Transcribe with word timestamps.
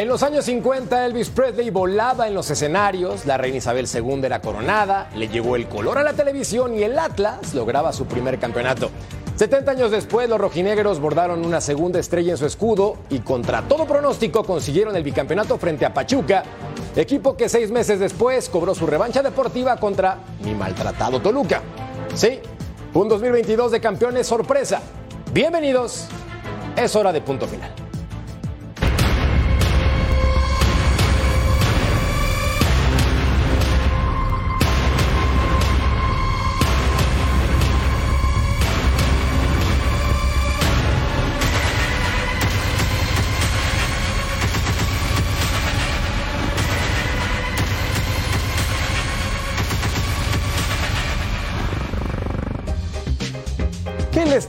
En 0.00 0.08
los 0.08 0.22
años 0.22 0.46
50, 0.46 1.04
Elvis 1.04 1.28
Presley 1.28 1.68
volaba 1.68 2.26
en 2.26 2.32
los 2.32 2.50
escenarios, 2.50 3.26
la 3.26 3.36
reina 3.36 3.58
Isabel 3.58 3.86
II 3.86 4.22
era 4.24 4.40
coronada, 4.40 5.10
le 5.14 5.28
llegó 5.28 5.56
el 5.56 5.68
color 5.68 5.98
a 5.98 6.02
la 6.02 6.14
televisión 6.14 6.74
y 6.74 6.82
el 6.82 6.98
Atlas 6.98 7.52
lograba 7.52 7.92
su 7.92 8.06
primer 8.06 8.38
campeonato. 8.38 8.90
70 9.36 9.72
años 9.72 9.90
después, 9.90 10.26
los 10.26 10.40
rojinegros 10.40 11.00
bordaron 11.00 11.44
una 11.44 11.60
segunda 11.60 12.00
estrella 12.00 12.30
en 12.30 12.38
su 12.38 12.46
escudo 12.46 12.96
y 13.10 13.18
contra 13.18 13.60
todo 13.68 13.84
pronóstico 13.84 14.42
consiguieron 14.42 14.96
el 14.96 15.02
bicampeonato 15.02 15.58
frente 15.58 15.84
a 15.84 15.92
Pachuca, 15.92 16.44
equipo 16.96 17.36
que 17.36 17.50
seis 17.50 17.70
meses 17.70 18.00
después 18.00 18.48
cobró 18.48 18.74
su 18.74 18.86
revancha 18.86 19.22
deportiva 19.22 19.76
contra 19.76 20.16
mi 20.42 20.54
maltratado 20.54 21.20
Toluca. 21.20 21.60
Sí, 22.14 22.38
un 22.94 23.06
2022 23.06 23.70
de 23.70 23.80
campeones 23.82 24.26
sorpresa. 24.26 24.80
Bienvenidos, 25.34 26.06
es 26.74 26.96
hora 26.96 27.12
de 27.12 27.20
punto 27.20 27.46
final. 27.46 27.89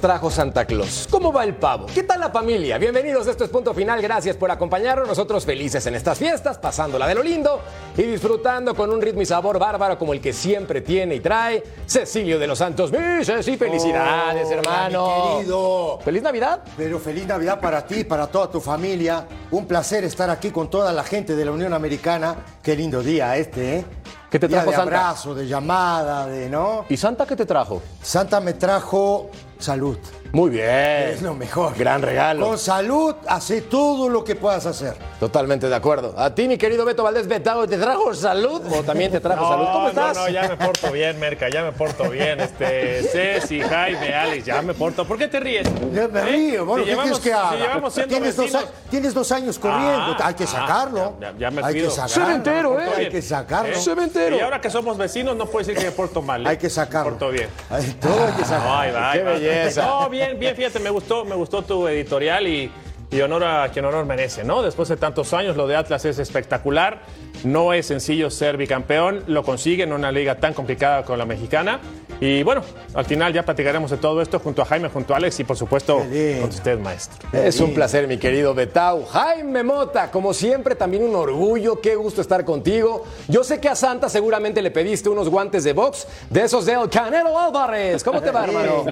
Trajo 0.02 0.32
Santa 0.32 0.66
Claus? 0.66 1.08
¿Cómo 1.10 1.32
va 1.32 1.44
el 1.44 1.56
pavo? 1.56 1.86
¿Qué 1.86 2.04
tal 2.04 2.20
la 2.20 2.32
familia? 2.32 2.80
Bienvenidos, 2.80 3.28
esto 3.28 3.44
es 3.44 3.52
Punto 3.52 3.74
Final, 3.74 4.02
gracias 4.02 4.36
por 4.36 4.50
acompañarnos, 4.50 5.08
nosotros 5.08 5.46
felices 5.46 5.86
en 5.86 5.94
estas 5.94 6.18
fiestas, 6.18 6.58
pasándola 6.58 7.08
de 7.08 7.16
lo 7.16 7.22
lindo 7.22 7.62
y 7.96 8.02
disfrutando 8.02 8.74
con 8.74 8.90
un 8.90 9.00
ritmo 9.00 9.22
y 9.22 9.26
sabor 9.28 9.60
bárbaro 9.60 10.00
como 10.00 10.14
el 10.14 10.20
que 10.20 10.34
siempre 10.34 10.82
tiene 10.82 11.16
y 11.16 11.20
trae 11.20 11.64
Cecilio 11.86 12.40
de 12.40 12.48
los 12.48 12.58
Santos. 12.58 12.92
¡Mi 12.92 13.24
Ceci, 13.24 13.56
felicidades, 13.56 14.50
hermano! 14.50 15.06
mi 15.06 15.38
querido. 15.38 16.00
¡Feliz 16.04 16.24
Navidad! 16.24 16.62
Pero 16.76 17.00
feliz 17.00 17.28
Navidad 17.28 17.62
para 17.62 17.86
ti, 17.86 18.04
para 18.04 18.26
toda 18.26 18.50
tu 18.50 18.60
familia. 18.60 19.28
Un 19.52 19.68
placer 19.68 20.04
estar 20.04 20.32
aquí 20.32 20.50
con 20.50 20.68
toda 20.68 20.92
la 20.92 21.04
gente 21.04 21.36
de 21.36 21.46
la 21.46 21.52
Unión 21.52 21.74
Americana. 21.74 22.38
Qué 22.64 22.76
lindo 22.76 23.04
día 23.04 23.38
este, 23.38 23.78
¿eh? 23.78 23.86
¿Qué 24.32 24.40
te 24.40 24.48
Día 24.48 24.64
trajo 24.64 24.72
de 24.72 24.78
Santa? 24.78 25.00
abrazo, 25.00 25.36
de 25.36 25.46
llamada, 25.46 26.26
de, 26.26 26.50
¿no? 26.50 26.86
¿Y 26.88 26.96
Santa 26.96 27.26
qué 27.26 27.36
te 27.36 27.46
trajo? 27.46 27.82
Santa 28.02 28.40
me 28.40 28.54
trajo 28.54 29.30
salud. 29.62 29.98
Muy 30.34 30.50
bien. 30.50 30.70
Es 30.70 31.22
lo 31.22 31.34
mejor. 31.34 31.78
Gran 31.78 32.02
regalo. 32.02 32.48
Con 32.48 32.58
salud, 32.58 33.16
hace 33.28 33.62
todo 33.62 34.08
lo 34.08 34.24
que 34.24 34.36
puedas 34.36 34.66
hacer. 34.66 34.96
Totalmente 35.20 35.68
de 35.68 35.76
acuerdo. 35.76 36.14
A 36.18 36.34
ti, 36.34 36.48
mi 36.48 36.58
querido 36.58 36.86
Beto 36.86 37.04
Valdés 37.04 37.28
Betao, 37.28 37.68
¿te 37.68 37.78
trajo 37.78 38.14
salud 38.14 38.62
o 38.74 38.82
también 38.82 39.12
te 39.12 39.20
trajo 39.20 39.46
salud? 39.50 39.66
¿Cómo 39.74 39.90
estás? 39.90 40.16
No, 40.16 40.24
no, 40.24 40.30
ya 40.30 40.48
me 40.48 40.56
porto 40.56 40.90
bien, 40.94 41.20
Merca, 41.20 41.50
ya 41.50 41.64
me 41.64 41.74
porto 41.74 42.10
bien. 42.10 42.40
Este, 42.40 43.04
Ceci, 43.12 43.60
Jaime, 43.62 44.14
Alex, 44.16 44.46
ya 44.46 44.62
me 44.62 44.74
porto. 44.74 45.06
¿Por 45.06 45.18
qué 45.18 45.28
te 45.28 45.42
ríes? 45.42 45.68
Yo 45.94 46.08
me 46.08 46.20
¿Eh? 46.22 46.26
río, 46.26 46.66
bueno, 46.66 46.84
Si 46.86 46.90
¿qué 46.90 46.96
llevamos- 46.96 47.20
quieres 47.20 47.20
que 47.20 47.34
haga? 47.34 47.52
si 47.52 47.58
llevamos 47.58 47.94
tienes, 47.94 48.36
dos, 48.38 48.58
tienes 48.90 49.14
dos 49.14 49.32
años 49.34 49.60
corriendo, 49.60 50.16
Ah, 50.18 50.28
hay 50.28 50.34
que 50.34 50.46
ah, 50.46 50.48
sacarlo. 50.48 51.18
ya- 51.20 51.34
ya 51.38 51.52
me 51.52 51.62
hay 51.62 51.74
que 51.74 51.90
sacarlo. 51.90 52.26
Cementero, 52.26 52.80
¿eh? 52.82 52.90
Hay 52.96 53.10
que 53.10 53.22
sacarlo. 53.22 53.76
Cementero. 53.82 54.38
Y 54.38 54.40
ahora 54.40 54.62
que 54.62 54.70
somos 54.70 54.98
vecinos, 54.98 55.36
no 55.36 55.46
puedes 55.46 55.68
decir 55.68 55.82
que 55.84 55.90
me 55.90 55.96
porto 55.96 56.22
mal. 56.22 56.46
¿eh? 56.46 56.50
Hay 56.52 56.58
que 56.58 56.70
sacarlo. 56.70 57.12
Me 57.12 57.18
porto 57.18 57.32
bien. 57.34 57.50
Ay, 57.70 57.98
todo 58.00 58.26
hay 58.28 58.34
que 58.34 58.46
sacarlo. 58.46 58.74
Ahí 58.78 58.92
va, 58.94 59.12
qué 59.14 59.24
va. 59.24 59.32
belleza. 59.34 59.51
No, 59.86 60.10
bien, 60.10 60.40
bien, 60.40 60.56
fíjate, 60.56 60.80
me 60.80 60.90
gustó, 60.90 61.26
me 61.26 61.36
gustó 61.36 61.62
tu 61.62 61.88
editorial 61.88 62.48
y, 62.48 62.72
y 63.12 63.22
honor 63.22 63.44
a 63.44 63.70
quien 63.70 63.86
honor 63.86 64.06
merece, 64.06 64.44
¿no? 64.44 64.62
Después 64.62 64.90
de 64.90 64.98
tantos 64.98 65.34
años, 65.34 65.58
lo 65.58 65.68
de 65.68 65.76
Atlas 65.76 66.06
es 66.06 66.20
espectacular. 66.20 67.02
No 67.44 67.74
es 67.74 67.88
sencillo 67.88 68.30
ser 68.30 68.56
bicampeón, 68.56 69.24
lo 69.28 69.44
consigue 69.44 69.84
en 69.84 69.94
una 69.94 70.12
liga 70.12 70.36
tan 70.40 70.54
complicada 70.54 71.04
como 71.04 71.18
la 71.18 71.26
mexicana. 71.26 71.80
Y 72.22 72.44
bueno, 72.44 72.62
al 72.94 73.04
final 73.04 73.34
ya 73.34 73.44
platicaremos 73.44 73.90
de 73.90 73.98
todo 73.98 74.22
esto 74.22 74.38
junto 74.40 74.62
a 74.62 74.66
Jaime, 74.66 74.90
junto 74.90 75.16
a 75.16 75.18
Alex 75.18 75.40
y 75.40 75.44
por 75.44 75.58
supuesto 75.58 75.98
con 75.98 76.50
usted, 76.50 76.78
maestro. 76.80 77.28
Es 77.34 77.60
un 77.60 77.74
placer, 77.74 78.08
mi 78.08 78.18
querido 78.18 78.54
Betau. 78.54 79.04
Jaime 79.06 79.64
Mota, 79.64 80.12
como 80.12 80.32
siempre, 80.32 80.76
también 80.76 81.04
un 81.04 81.16
orgullo. 81.16 81.82
Qué 81.82 81.96
gusto 81.96 82.22
estar 82.22 82.46
contigo. 82.46 83.06
Yo 83.28 83.44
sé 83.44 83.60
que 83.60 83.70
a 83.70 83.76
Santa 83.76 84.08
seguramente 84.08 84.62
le 84.62 84.70
pediste 84.70 85.10
unos 85.10 85.30
guantes 85.30 85.64
de 85.64 85.74
box 85.74 86.08
de 86.30 86.44
esos 86.44 86.68
del 86.68 86.88
Canelo 86.90 87.40
Álvarez. 87.40 88.04
¿Cómo 88.04 88.22
te 88.22 88.30
va, 88.30 88.44
hermano? 88.46 88.86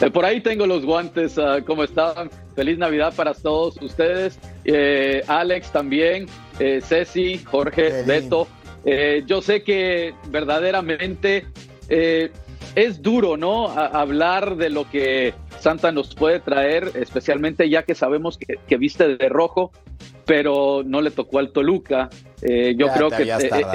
Eh, 0.00 0.10
Por 0.12 0.24
ahí 0.24 0.40
tengo 0.40 0.64
los 0.64 0.84
guantes, 0.86 1.38
ah, 1.38 1.58
¿cómo 1.66 1.82
están? 1.82 2.30
Feliz 2.54 2.78
Navidad 2.78 3.12
para 3.16 3.34
todos 3.34 3.76
ustedes. 3.82 4.38
Eh, 4.64 5.24
Alex 5.26 5.72
también, 5.72 6.26
eh, 6.60 6.80
Ceci, 6.86 7.38
Qué 7.38 7.44
Jorge, 7.44 8.04
lindo. 8.06 8.44
Beto. 8.44 8.48
Eh, 8.84 9.22
yo 9.26 9.42
sé 9.42 9.62
que 9.62 10.14
verdaderamente 10.28 11.46
eh, 11.88 12.30
es 12.74 13.02
duro, 13.02 13.36
¿no? 13.36 13.68
A- 13.68 13.86
hablar 13.86 14.56
de 14.56 14.70
lo 14.70 14.88
que 14.90 15.34
Santa 15.60 15.90
nos 15.92 16.14
puede 16.14 16.40
traer, 16.40 16.92
especialmente 16.94 17.68
ya 17.68 17.82
que 17.82 17.94
sabemos 17.94 18.38
que, 18.38 18.56
que 18.66 18.76
viste 18.76 19.16
de 19.16 19.28
rojo, 19.28 19.72
pero 20.24 20.82
no 20.84 21.00
le 21.00 21.10
tocó 21.10 21.38
al 21.38 21.50
Toluca. 21.52 22.08
Eh, 22.42 22.74
yo 22.76 22.86
Ya 22.86 22.94
creo 22.94 23.10
que 23.10 23.22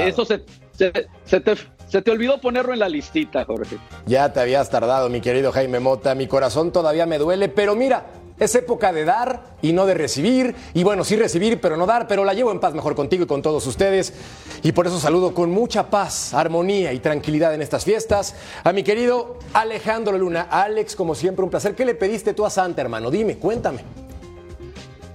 eso 0.08 0.26
se, 0.26 0.44
se- 0.72 1.08
se 1.26 1.40
te, 1.42 1.54
se 1.88 2.02
te 2.02 2.12
olvidó 2.12 2.40
ponerlo 2.40 2.74
en 2.74 2.80
la 2.80 2.90
listita, 2.90 3.44
Jorge. 3.46 3.78
Ya 4.06 4.32
te 4.32 4.40
habías 4.40 4.70
tardado, 4.70 5.10
mi 5.10 5.20
querido 5.22 5.52
Jaime 5.52 5.80
Mota. 5.80 6.16
Mi 6.16 6.28
corazón 6.28 6.72
todavía 6.72 7.06
me 7.06 7.18
duele, 7.18 7.50
pero 7.50 7.76
mira, 7.76 8.06
es 8.40 8.56
época 8.56 8.92
de 8.92 9.06
dar 9.06 9.42
y 9.62 9.74
no 9.74 9.86
de 9.86 9.94
recibir. 9.94 10.56
Y 10.74 10.84
bueno, 10.84 11.04
sí 11.04 11.16
recibir, 11.16 11.60
pero 11.60 11.78
no 11.78 11.86
dar, 11.86 12.08
pero 12.08 12.26
la 12.26 12.34
llevo 12.34 12.52
en 12.52 12.60
paz 12.60 12.74
mejor 12.74 12.96
contigo 12.96 13.24
y 13.24 13.28
con 13.28 13.42
todos 13.42 13.66
ustedes. 13.68 14.14
Y 14.64 14.72
por 14.72 14.88
eso 14.88 15.00
saludo 15.00 15.34
con 15.34 15.52
mucha 15.52 15.90
paz, 15.90 16.34
armonía 16.34 16.94
y 16.94 17.00
tranquilidad 17.00 17.54
en 17.54 17.62
estas 17.62 17.86
fiestas 17.86 18.36
a 18.64 18.74
mi 18.74 18.84
querido 18.84 19.40
Alejandro 19.54 20.18
Luna. 20.18 20.48
Alex, 20.50 20.96
como 20.96 21.16
siempre, 21.16 21.44
un 21.44 21.50
placer. 21.50 21.76
¿Qué 21.76 21.86
le 21.86 21.96
pediste 21.96 22.34
tú 22.34 22.46
a 22.46 22.50
Santa, 22.50 22.82
hermano? 22.82 23.12
Dime, 23.12 23.38
cuéntame. 23.38 23.82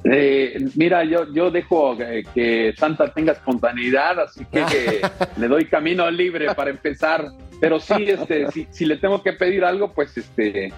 Eh, 0.05 0.57
mira, 0.77 1.05
yo, 1.05 1.31
yo 1.35 1.51
dejo 1.51 2.01
eh, 2.01 2.25
que 2.33 2.73
Santa 2.79 3.13
tenga 3.13 3.33
espontaneidad, 3.33 4.21
así 4.21 4.45
que 4.47 4.61
eh, 4.61 5.01
le 5.37 5.49
doy 5.49 5.67
camino 5.67 6.11
libre 6.11 6.55
para 6.55 6.71
empezar. 6.71 7.33
Pero 7.61 7.81
sí, 7.81 8.05
este, 8.07 8.51
si, 8.53 8.69
si 8.71 8.87
le 8.87 8.97
tengo 8.97 9.23
que 9.23 9.33
pedir 9.33 9.65
algo, 9.65 9.93
pues 9.93 10.17
este, 10.17 10.73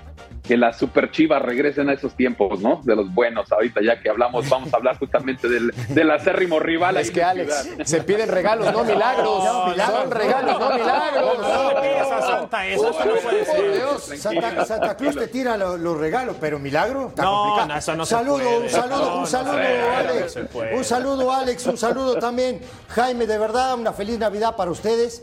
que 0.50 0.56
las 0.56 0.76
super 0.78 1.12
chivas 1.12 1.40
regresen 1.40 1.88
a 1.90 1.92
esos 1.92 2.16
tiempos, 2.16 2.58
¿no? 2.58 2.80
De 2.82 2.96
los 2.96 3.14
buenos. 3.14 3.52
Ahorita 3.52 3.80
ya 3.84 4.00
que 4.00 4.10
hablamos, 4.10 4.48
vamos 4.48 4.74
a 4.74 4.78
hablar 4.78 4.98
justamente 4.98 5.48
del, 5.48 5.72
del 5.90 6.10
acérrimo 6.10 6.58
rival. 6.58 6.96
Es 6.96 7.12
que 7.12 7.22
Alex, 7.22 7.54
Ciudad. 7.62 7.84
se 7.84 8.02
piden 8.02 8.28
regalos, 8.28 8.72
no 8.72 8.82
milagros. 8.92 9.44
No, 9.44 9.66
milagros, 9.68 10.00
Son 10.02 10.10
regalos, 10.10 10.58
no 10.58 10.70
milagros. 10.74 11.38
No 11.38 11.68
le 11.80 11.88
pidas 11.88 12.10
a 12.10 12.20
Santa 12.22 12.66
eso, 12.66 12.90
eso 12.90 13.04
no 13.04 13.14
puede 13.14 13.44
Por 13.44 13.56
ser. 13.56 13.74
Dios. 13.76 14.02
Santa, 14.20 14.64
Santa 14.64 14.96
Claus 14.96 15.14
te 15.14 15.28
tira 15.28 15.56
lo- 15.56 15.76
los 15.76 15.96
regalos, 15.96 16.34
pero 16.40 16.58
milagro. 16.58 17.10
Está 17.10 17.22
No, 17.22 17.30
complicado. 17.44 17.68
no, 17.68 17.76
eso 17.78 17.94
no 17.94 18.04
se 18.06 18.14
saludo, 18.16 18.38
puede. 18.42 18.58
un 18.58 18.68
saludo, 18.70 18.98
No, 19.14 19.16
un 19.20 19.26
saludo, 19.28 19.52
Alex. 19.96 20.38
Un 20.74 20.84
saludo, 20.84 21.32
Alex. 21.32 21.66
Un 21.68 21.76
saludo 21.78 22.16
también, 22.16 22.60
Jaime. 22.88 23.28
De 23.28 23.38
verdad, 23.38 23.74
una 23.78 23.92
feliz 23.92 24.18
Navidad 24.18 24.56
para 24.56 24.72
ustedes. 24.72 25.22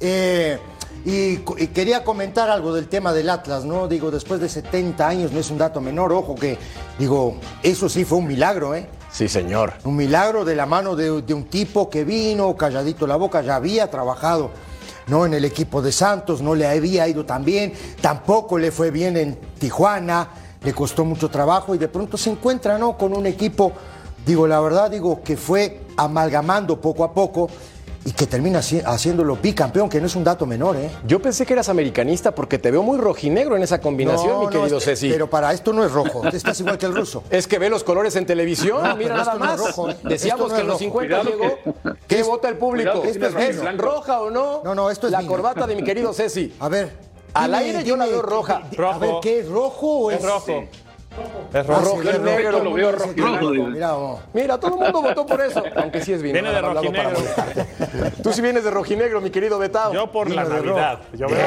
Eh, 0.00 0.58
y, 1.04 1.36
quería 1.68 2.02
comentar 2.02 2.48
algo 2.48 2.72
del 2.72 2.88
tema 2.88 3.12
del 3.12 3.28
Atlas, 3.28 3.64
¿no? 3.64 3.88
Digo, 3.88 4.10
después 4.10 4.40
de 4.40 4.48
70 4.48 5.06
años, 5.06 5.32
no 5.32 5.40
es 5.40 5.50
un 5.50 5.58
dato 5.58 5.80
menor, 5.80 6.12
ojo 6.12 6.34
que, 6.34 6.58
digo, 6.98 7.36
eso 7.62 7.88
sí 7.88 8.04
fue 8.04 8.18
un 8.18 8.26
milagro, 8.26 8.74
¿eh? 8.74 8.88
Sí, 9.12 9.28
señor. 9.28 9.74
Un 9.84 9.96
milagro 9.96 10.44
de 10.44 10.56
la 10.56 10.66
mano 10.66 10.96
de, 10.96 11.22
de 11.22 11.34
un 11.34 11.44
tipo 11.44 11.90
que 11.90 12.04
vino, 12.04 12.56
calladito 12.56 13.06
la 13.06 13.16
boca, 13.16 13.42
ya 13.42 13.56
había 13.56 13.90
trabajado 13.90 14.50
¿no? 15.06 15.26
en 15.26 15.34
el 15.34 15.44
equipo 15.44 15.82
de 15.82 15.92
Santos, 15.92 16.42
no 16.42 16.54
le 16.54 16.66
había 16.66 17.06
ido 17.06 17.24
tan 17.24 17.44
bien, 17.44 17.72
tampoco 18.00 18.58
le 18.58 18.70
fue 18.70 18.90
bien 18.90 19.16
en 19.16 19.36
Tijuana, 19.58 20.28
le 20.62 20.72
costó 20.72 21.04
mucho 21.04 21.28
trabajo 21.28 21.74
y 21.74 21.78
de 21.78 21.88
pronto 21.88 22.16
se 22.16 22.30
encuentra 22.30 22.78
¿no? 22.78 22.96
con 22.96 23.16
un 23.16 23.26
equipo, 23.26 23.72
digo, 24.24 24.46
la 24.46 24.60
verdad, 24.60 24.90
digo, 24.90 25.22
que 25.22 25.36
fue 25.36 25.82
amalgamando 25.96 26.80
poco 26.80 27.04
a 27.04 27.12
poco 27.12 27.48
y 28.06 28.12
que 28.12 28.26
termina 28.26 28.58
haci- 28.60 28.82
haciéndolo 28.84 29.36
bicampeón, 29.36 29.88
que 29.88 30.00
no 30.00 30.06
es 30.06 30.14
un 30.14 30.24
dato 30.24 30.44
menor, 30.46 30.76
¿eh? 30.76 30.90
Yo 31.06 31.20
pensé 31.22 31.46
que 31.46 31.54
eras 31.54 31.68
americanista 31.70 32.34
porque 32.34 32.58
te 32.58 32.70
veo 32.70 32.82
muy 32.82 32.98
rojinegro 32.98 33.56
en 33.56 33.62
esa 33.62 33.80
combinación, 33.80 34.28
No, 34.28 34.38
mi 34.40 34.44
no, 34.46 34.50
querido 34.50 34.78
es- 34.78 34.84
Ceci. 34.84 35.10
Pero 35.10 35.30
para 35.30 35.52
esto 35.52 35.72
no 35.72 35.84
es 35.84 35.90
rojo, 35.92 36.22
estás 36.32 36.60
igual 36.60 36.76
que 36.78 36.86
el 36.86 36.94
ruso. 36.94 37.22
Es 37.30 37.46
que 37.46 37.58
ve 37.58 37.70
los 37.70 37.82
colores 37.82 38.14
en 38.16 38.26
televisión, 38.26 38.82
No, 38.82 38.96
mira 38.96 39.16
nada 39.16 39.34
no 39.36 39.44
es 39.44 39.50
más. 39.50 39.60
rojo, 39.60 39.90
¿eh? 39.90 39.96
Decíamos 40.04 40.48
no 40.50 40.54
que 40.54 40.54
es 40.54 40.60
en 40.60 40.66
los 40.66 40.74
rojo. 40.74 40.78
50 40.84 41.20
Cuidado 41.22 41.30
llegó. 41.30 41.96
¿Qué 42.06 42.22
vota 42.22 42.48
el 42.48 42.56
público? 42.58 42.90
cuidado 42.90 43.02
que 43.02 43.08
¿Esto 43.10 43.26
tiene 43.28 43.48
es 43.50 43.60
blanco. 43.60 43.82
roja 43.82 44.20
o 44.20 44.30
no? 44.30 44.60
No, 44.64 44.74
no, 44.74 44.90
esto 44.90 45.06
es 45.06 45.12
La 45.12 45.20
vino. 45.20 45.30
corbata 45.32 45.66
de 45.66 45.74
mi 45.76 45.82
querido 45.82 46.12
Ceci. 46.12 46.54
A 46.60 46.68
ver. 46.68 46.92
Al 47.32 47.46
dime, 47.50 47.58
aire 47.58 47.84
yo 47.84 47.96
la 47.96 48.06
veo 48.06 48.22
roja. 48.22 48.62
Rojo. 48.76 48.94
A 48.94 48.98
ver, 48.98 49.14
¿qué 49.22 49.40
es 49.40 49.48
rojo 49.48 49.86
o 49.98 50.10
es, 50.10 50.18
Es 50.20 50.24
rojo. 50.24 50.64
Es 51.52 51.56
Ah, 51.56 51.62
rojo. 51.62 52.02
sí, 52.02 52.08
es 52.08 52.20
negro, 52.20 52.50
rojo, 52.52 52.64
lo 52.64 52.72
veo 52.72 52.92
rojo. 52.92 53.12
Mira, 53.70 53.96
oh. 53.96 54.20
Mira, 54.32 54.58
todo 54.58 54.74
el 54.74 54.80
mundo 54.80 55.02
votó 55.02 55.26
por 55.26 55.40
eso, 55.40 55.62
aunque 55.76 56.00
sí 56.02 56.12
es 56.12 56.22
vino. 56.22 56.32
Viene 56.34 56.50
de 56.50 56.60
rojinegro. 56.60 57.18
Tú 58.22 58.32
sí 58.32 58.42
vienes 58.42 58.64
de 58.64 58.70
rojinegro, 58.70 59.20
mi 59.20 59.30
querido 59.30 59.58
Betao. 59.58 59.92
Yo 59.92 60.10
por 60.10 60.28
Vino 60.28 60.42
la. 60.42 60.48
Navidad. 60.48 60.98
Yo 61.12 61.28
veo 61.28 61.38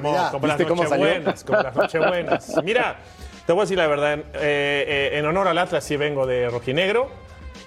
mira, 0.00 0.30
como, 0.30 0.46
las 0.46 0.58
nochebuenas, 0.58 1.44
como 1.44 1.62
las 1.62 1.76
nochebuenas. 1.76 2.54
Mira, 2.64 2.96
te 3.46 3.52
voy 3.52 3.60
a 3.60 3.64
decir 3.64 3.78
la 3.78 3.86
verdad, 3.86 4.14
eh, 4.14 4.22
eh, 4.34 5.10
en 5.18 5.26
honor 5.26 5.48
al 5.48 5.58
Atlas 5.58 5.84
sí 5.84 5.96
vengo 5.96 6.26
de 6.26 6.48
rojinegro, 6.48 7.08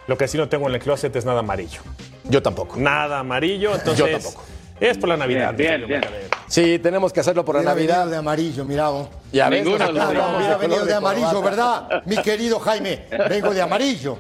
lo 0.08 0.18
que 0.18 0.28
sí 0.28 0.38
no 0.38 0.50
tengo 0.50 0.68
en 0.68 0.76
el 0.76 0.82
closet 0.82 1.16
es 1.16 1.26
nada 1.26 1.40
amarillo. 1.40 1.82
Yo 2.24 2.42
tampoco. 2.42 2.78
Nada 2.78 3.20
amarillo, 3.20 3.76
entonces... 3.76 3.98
Yo 4.06 4.12
tampoco. 4.12 4.44
Es 4.80 4.98
por 4.98 5.10
la 5.10 5.18
Navidad. 5.18 5.54
Bien, 5.56 5.86
bien, 5.88 6.02
Sí, 6.48 6.80
tenemos 6.80 7.12
que 7.14 7.20
hacerlo 7.20 7.44
por 7.46 7.56
la 7.56 7.64
Navidad. 7.64 8.08
de 8.08 8.18
amarillo, 8.18 8.66
mira 8.66 8.90
vos. 8.90 9.08
Ya 9.32 9.50
ves, 9.50 9.64
Ninguno 9.64 9.86
el 9.86 9.98
color 9.98 10.60
venido 10.60 10.86
de 10.86 10.94
amarillo. 10.94 11.42
¿verdad? 11.42 12.04
Mi 12.06 12.18
querido 12.18 12.60
Jaime, 12.60 13.06
vengo 13.30 13.54
de 13.54 13.62
amarillo. 13.62 14.18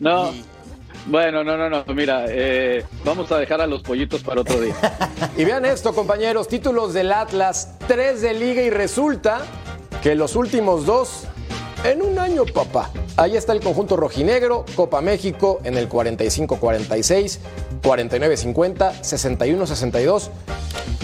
No, 0.00 0.32
bueno, 1.06 1.42
no, 1.42 1.56
no, 1.56 1.68
no, 1.68 1.84
mira, 1.94 2.24
eh, 2.28 2.84
vamos 3.04 3.30
a 3.32 3.38
dejar 3.38 3.60
a 3.60 3.66
los 3.66 3.82
pollitos 3.82 4.22
para 4.22 4.40
otro 4.40 4.60
día. 4.60 4.74
Y 5.36 5.44
vean 5.44 5.64
esto, 5.64 5.94
compañeros, 5.94 6.46
títulos 6.48 6.92
del 6.94 7.10
Atlas, 7.12 7.76
tres 7.86 8.20
de 8.22 8.34
liga 8.34 8.62
y 8.62 8.70
resulta 8.70 9.40
que 10.02 10.14
los 10.14 10.36
últimos 10.36 10.84
dos 10.86 11.24
en 11.84 12.02
un 12.02 12.18
año, 12.18 12.44
papá. 12.44 12.90
Ahí 13.16 13.36
está 13.36 13.52
el 13.52 13.60
conjunto 13.60 13.96
rojinegro, 13.96 14.64
Copa 14.74 15.00
México 15.00 15.60
en 15.64 15.76
el 15.76 15.88
45-46, 15.88 17.38
49-50, 17.82 19.00
61-62, 19.02 20.28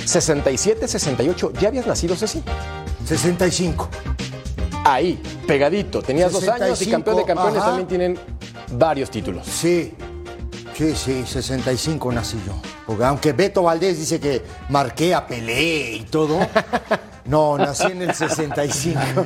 67-68. 0.05 1.53
¿Ya 1.59 1.69
habías 1.69 1.87
nacido, 1.87 2.17
Ceci? 2.17 2.43
65. 3.07 3.89
Ahí, 4.85 5.21
pegadito. 5.47 6.03
Tenías 6.03 6.33
dos 6.33 6.49
años 6.49 6.81
y 6.81 6.85
65, 6.85 6.93
campeón 6.93 7.17
de 7.17 7.25
campeones 7.25 7.59
ajá. 7.59 7.67
también 7.67 7.89
tienen 7.89 8.19
varios 8.73 9.11
títulos. 9.11 9.47
Sí, 9.47 9.95
sí, 10.75 10.95
sí, 10.95 11.25
65 11.27 12.13
nací 12.13 12.39
yo. 12.47 12.55
Porque 12.87 13.05
aunque 13.05 13.33
Beto 13.33 13.63
Valdés 13.63 13.99
dice 13.99 14.19
que 14.19 14.43
marqué 14.71 15.15
a 15.15 15.27
Pelé 15.27 15.93
y 15.93 16.01
todo, 16.05 16.39
no, 17.29 17.59
nací 17.59 17.93
en 17.93 18.03
el 18.03 18.15
65. 18.15 19.01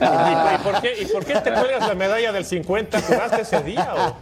¿Y, 0.00 0.58
por 0.62 0.80
qué, 0.82 0.94
¿Y 1.00 1.06
por 1.06 1.24
qué 1.24 1.34
te 1.40 1.52
cuelgas 1.52 1.88
la 1.88 1.94
medalla 1.94 2.30
del 2.30 2.44
50? 2.44 3.00
¿Jugaste 3.00 3.42
ese 3.42 3.62
día 3.62 3.94
o...? 3.96 4.16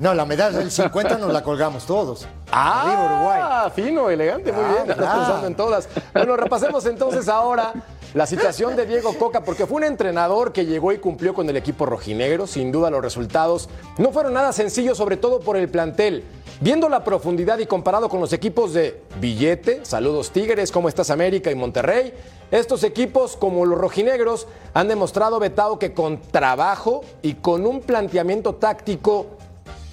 No, 0.00 0.14
la 0.14 0.24
medalla 0.24 0.56
del 0.58 0.70
50 0.70 1.18
nos 1.18 1.30
la 1.30 1.42
colgamos 1.42 1.84
todos. 1.84 2.26
Arriba 2.50 3.04
Uruguay. 3.04 3.38
Ah, 3.42 3.70
fino, 3.74 4.08
elegante, 4.08 4.50
muy 4.50 4.64
Ah, 4.64 4.68
bien. 4.68 4.80
Estás 4.82 4.96
¿verdad? 4.96 5.16
pensando 5.18 5.46
en 5.46 5.54
todas. 5.54 5.88
Bueno, 6.14 6.36
repasemos 6.38 6.86
entonces 6.86 7.28
ahora 7.28 7.74
la 8.14 8.26
situación 8.26 8.74
de 8.76 8.86
Diego 8.86 9.12
Coca, 9.18 9.44
porque 9.44 9.66
fue 9.66 9.76
un 9.76 9.84
entrenador 9.84 10.52
que 10.54 10.64
llegó 10.64 10.90
y 10.92 10.98
cumplió 10.98 11.34
con 11.34 11.50
el 11.50 11.56
equipo 11.58 11.84
rojinegro. 11.84 12.46
Sin 12.46 12.72
duda, 12.72 12.88
los 12.88 13.02
resultados 13.02 13.68
no 13.98 14.10
fueron 14.10 14.32
nada 14.32 14.54
sencillos, 14.54 14.96
sobre 14.96 15.18
todo 15.18 15.40
por 15.40 15.58
el 15.58 15.68
plantel. 15.68 16.24
Viendo 16.62 16.88
la 16.88 17.04
profundidad 17.04 17.58
y 17.58 17.66
comparado 17.66 18.08
con 18.08 18.20
los 18.20 18.32
equipos 18.32 18.72
de 18.72 19.02
Billete, 19.20 19.84
Saludos 19.84 20.30
Tigres, 20.30 20.72
¿cómo 20.72 20.88
estás 20.88 21.10
América 21.10 21.50
y 21.50 21.54
Monterrey? 21.54 22.14
Estos 22.50 22.84
equipos, 22.84 23.36
como 23.36 23.66
los 23.66 23.78
rojinegros, 23.78 24.46
han 24.72 24.88
demostrado, 24.88 25.38
Betao, 25.38 25.78
que 25.78 25.92
con 25.92 26.20
trabajo 26.22 27.02
y 27.22 27.34
con 27.34 27.66
un 27.66 27.80
planteamiento 27.80 28.54
táctico 28.56 29.26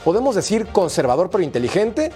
podemos 0.08 0.36
decir 0.36 0.68
conservador 0.68 1.30
pero 1.30 1.44
inteligente, 1.44 2.14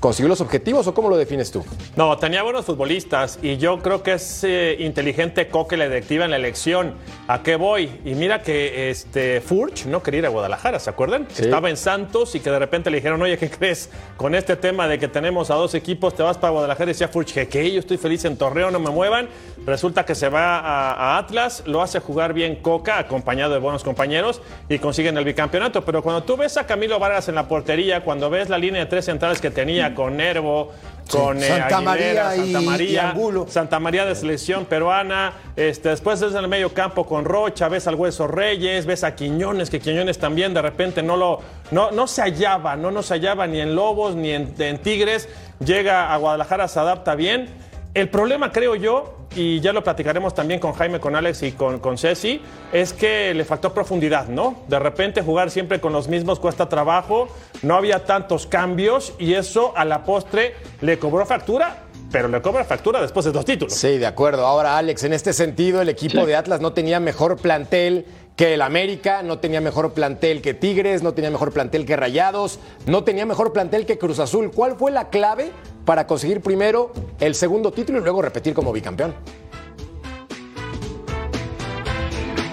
consiguió 0.00 0.28
los 0.28 0.40
objetivos 0.40 0.86
o 0.86 0.94
cómo 0.94 1.08
lo 1.08 1.16
defines 1.16 1.50
tú? 1.50 1.64
No, 1.96 2.16
tenía 2.18 2.42
buenos 2.42 2.64
futbolistas 2.64 3.38
y 3.42 3.56
yo 3.56 3.80
creo 3.80 4.02
que 4.02 4.14
es 4.14 4.44
eh, 4.44 4.76
inteligente 4.80 5.48
Coque 5.48 5.76
la 5.76 5.88
directiva 5.88 6.24
en 6.24 6.30
la 6.30 6.36
elección. 6.36 6.94
¿A 7.26 7.42
qué 7.42 7.56
voy? 7.56 7.90
Y 8.04 8.14
mira 8.14 8.42
que 8.42 8.90
este 8.90 9.40
Furch 9.40 9.86
no 9.86 10.02
quería 10.02 10.18
ir 10.18 10.26
a 10.26 10.30
Guadalajara, 10.30 10.78
¿se 10.78 10.90
acuerdan? 10.90 11.26
Sí. 11.32 11.42
Estaba 11.42 11.70
en 11.70 11.76
Santos 11.76 12.34
y 12.34 12.40
que 12.40 12.50
de 12.50 12.58
repente 12.58 12.90
le 12.90 12.98
dijeron, 12.98 13.20
oye, 13.20 13.36
¿qué 13.38 13.50
crees? 13.50 13.90
Con 14.16 14.34
este 14.34 14.56
tema 14.56 14.88
de 14.88 14.98
que 14.98 15.08
tenemos 15.08 15.50
a 15.50 15.54
dos 15.54 15.74
equipos, 15.74 16.14
te 16.14 16.22
vas 16.22 16.38
para 16.38 16.52
Guadalajara 16.52 16.90
y 16.90 16.94
decía 16.94 17.08
Furch, 17.08 17.32
que 17.32 17.72
yo 17.72 17.80
estoy 17.80 17.96
feliz 17.96 18.24
en 18.24 18.36
Torreón, 18.36 18.72
no 18.72 18.80
me 18.80 18.90
muevan. 18.90 19.28
Resulta 19.66 20.04
que 20.04 20.14
se 20.14 20.28
va 20.28 20.58
a, 20.58 20.92
a 20.92 21.18
Atlas, 21.18 21.64
lo 21.66 21.82
hace 21.82 22.00
jugar 22.00 22.32
bien 22.32 22.56
Coca, 22.56 22.98
acompañado 22.98 23.52
de 23.52 23.58
buenos 23.58 23.84
compañeros 23.84 24.40
y 24.68 24.78
consiguen 24.78 25.18
el 25.18 25.24
bicampeonato. 25.24 25.84
Pero 25.84 26.02
cuando 26.02 26.22
tú 26.22 26.36
ves 26.36 26.56
a 26.56 26.66
Camilo 26.66 26.98
Vargas 26.98 27.28
en 27.28 27.34
la 27.34 27.48
portería, 27.48 28.02
cuando 28.02 28.30
ves 28.30 28.48
la 28.48 28.58
línea 28.58 28.84
de 28.84 28.86
tres 28.86 29.04
centrales 29.04 29.40
que 29.40 29.50
tenía 29.50 29.87
con 29.94 30.16
Nervo, 30.16 30.72
con 31.10 31.38
eh, 31.38 31.48
Santa 31.48 31.78
Aguilera, 31.78 31.82
María 31.82 32.44
Santa 32.44 32.60
y 32.60 32.66
María, 32.66 33.10
Angulo. 33.10 33.46
Santa 33.48 33.80
María 33.80 34.04
de 34.04 34.14
selección 34.14 34.66
peruana, 34.66 35.32
este, 35.56 35.88
después 35.88 36.20
ves 36.20 36.32
en 36.32 36.38
el 36.38 36.48
medio 36.48 36.72
campo 36.72 37.06
con 37.06 37.24
Rocha, 37.24 37.68
ves 37.68 37.86
al 37.86 37.94
Hueso 37.94 38.26
Reyes, 38.26 38.86
ves 38.86 39.04
a 39.04 39.14
Quiñones, 39.14 39.70
que 39.70 39.80
Quiñones 39.80 40.18
también 40.18 40.54
de 40.54 40.62
repente 40.62 41.02
no 41.02 41.16
lo, 41.16 41.40
no, 41.70 41.90
no 41.90 42.06
se 42.06 42.22
hallaba, 42.22 42.76
no 42.76 42.90
nos 42.90 43.10
hallaba 43.10 43.46
ni 43.46 43.60
en 43.60 43.74
Lobos 43.74 44.14
ni 44.14 44.30
en, 44.30 44.54
en 44.58 44.78
Tigres, 44.78 45.28
llega 45.64 46.12
a 46.12 46.16
Guadalajara, 46.18 46.68
se 46.68 46.78
adapta 46.78 47.14
bien. 47.14 47.48
El 47.94 48.08
problema, 48.10 48.52
creo 48.52 48.74
yo, 48.74 49.17
y 49.34 49.60
ya 49.60 49.72
lo 49.72 49.82
platicaremos 49.84 50.34
también 50.34 50.60
con 50.60 50.72
Jaime, 50.72 51.00
con 51.00 51.14
Alex 51.14 51.42
y 51.42 51.52
con, 51.52 51.78
con 51.78 51.98
Ceci, 51.98 52.40
es 52.72 52.92
que 52.92 53.34
le 53.34 53.44
faltó 53.44 53.72
profundidad, 53.72 54.28
¿no? 54.28 54.62
De 54.68 54.78
repente 54.78 55.22
jugar 55.22 55.50
siempre 55.50 55.80
con 55.80 55.92
los 55.92 56.08
mismos 56.08 56.40
cuesta 56.40 56.68
trabajo, 56.68 57.28
no 57.62 57.74
había 57.74 58.04
tantos 58.04 58.46
cambios 58.46 59.12
y 59.18 59.34
eso 59.34 59.72
a 59.76 59.84
la 59.84 60.04
postre 60.04 60.54
le 60.80 60.98
cobró 60.98 61.26
factura, 61.26 61.84
pero 62.10 62.28
le 62.28 62.40
cobra 62.40 62.64
factura 62.64 63.00
después 63.00 63.26
de 63.26 63.32
dos 63.32 63.44
títulos. 63.44 63.74
Sí, 63.74 63.98
de 63.98 64.06
acuerdo. 64.06 64.46
Ahora, 64.46 64.78
Alex, 64.78 65.04
en 65.04 65.12
este 65.12 65.32
sentido, 65.32 65.82
el 65.82 65.88
equipo 65.88 66.24
de 66.24 66.36
Atlas 66.36 66.60
no 66.60 66.72
tenía 66.72 67.00
mejor 67.00 67.36
plantel 67.36 68.06
que 68.38 68.54
el 68.54 68.62
América, 68.62 69.24
no 69.24 69.40
tenía 69.40 69.60
mejor 69.60 69.94
plantel 69.94 70.40
que 70.40 70.54
Tigres, 70.54 71.02
no 71.02 71.12
tenía 71.12 71.28
mejor 71.28 71.52
plantel 71.52 71.84
que 71.84 71.96
Rayados, 71.96 72.60
no 72.86 73.02
tenía 73.02 73.26
mejor 73.26 73.52
plantel 73.52 73.84
que 73.84 73.98
Cruz 73.98 74.20
Azul. 74.20 74.52
¿Cuál 74.52 74.76
fue 74.76 74.92
la 74.92 75.10
clave 75.10 75.50
para 75.84 76.06
conseguir 76.06 76.40
primero 76.40 76.92
el 77.18 77.34
segundo 77.34 77.72
título 77.72 77.98
y 77.98 78.02
luego 78.02 78.22
repetir 78.22 78.54
como 78.54 78.72
bicampeón? 78.72 79.12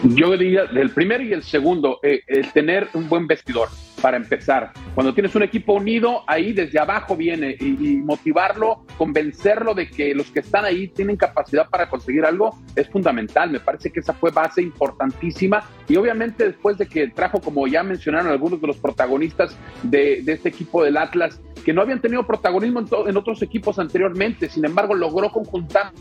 Yo 0.06 0.36
diría 0.36 0.66
del 0.66 0.90
primero 0.90 1.24
y 1.24 1.34
el 1.34 1.44
segundo, 1.44 2.00
eh, 2.02 2.24
el 2.26 2.52
tener 2.52 2.90
un 2.96 3.08
buen 3.08 3.28
vestidor 3.28 3.70
para 4.06 4.18
empezar. 4.18 4.72
Cuando 4.94 5.16
tienes 5.16 5.34
un 5.34 5.42
equipo 5.42 5.74
unido, 5.74 6.22
ahí 6.28 6.54
desde 6.54 6.80
abajo 6.80 7.16
viene 7.18 7.58
y, 7.60 7.98
motivarlo, 7.98 8.86
convencerlo 9.00 9.74
de 9.74 9.90
que 9.90 10.14
los 10.14 10.30
que 10.30 10.42
están 10.42 10.64
ahí 10.64 10.90
tienen 10.90 11.18
capacidad 11.18 11.68
para 11.68 11.90
conseguir 11.90 12.24
algo 12.24 12.56
es 12.76 12.88
fundamental. 12.88 13.50
Me 13.50 13.60
parece 13.60 13.90
que 13.90 14.02
esa 14.02 14.14
fue 14.14 14.30
base 14.30 14.62
importantísima 14.62 15.68
y 15.90 15.96
obviamente 15.96 16.46
después 16.46 16.78
de 16.78 16.86
que 16.86 17.08
trajo, 17.08 17.42
como 17.42 17.66
ya 17.66 17.82
mencionaron 17.82 18.28
algunos 18.32 18.62
de 18.62 18.68
los 18.68 18.78
protagonistas 18.78 19.58
de, 19.82 20.20
este 20.28 20.50
equipo 20.50 20.84
del 20.84 20.98
Atlas, 20.98 21.42
que 21.66 21.74
no 21.74 21.82
habían 21.82 22.00
tenido 22.00 22.28
protagonismo 22.28 22.82
en, 22.82 22.88
en 23.08 23.18
otros 23.18 23.42
equipos 23.42 23.80
anteriormente, 23.80 24.50
sin 24.50 24.66
embargo 24.66 24.94
logró 24.94 25.32
conjuntar 25.32 25.94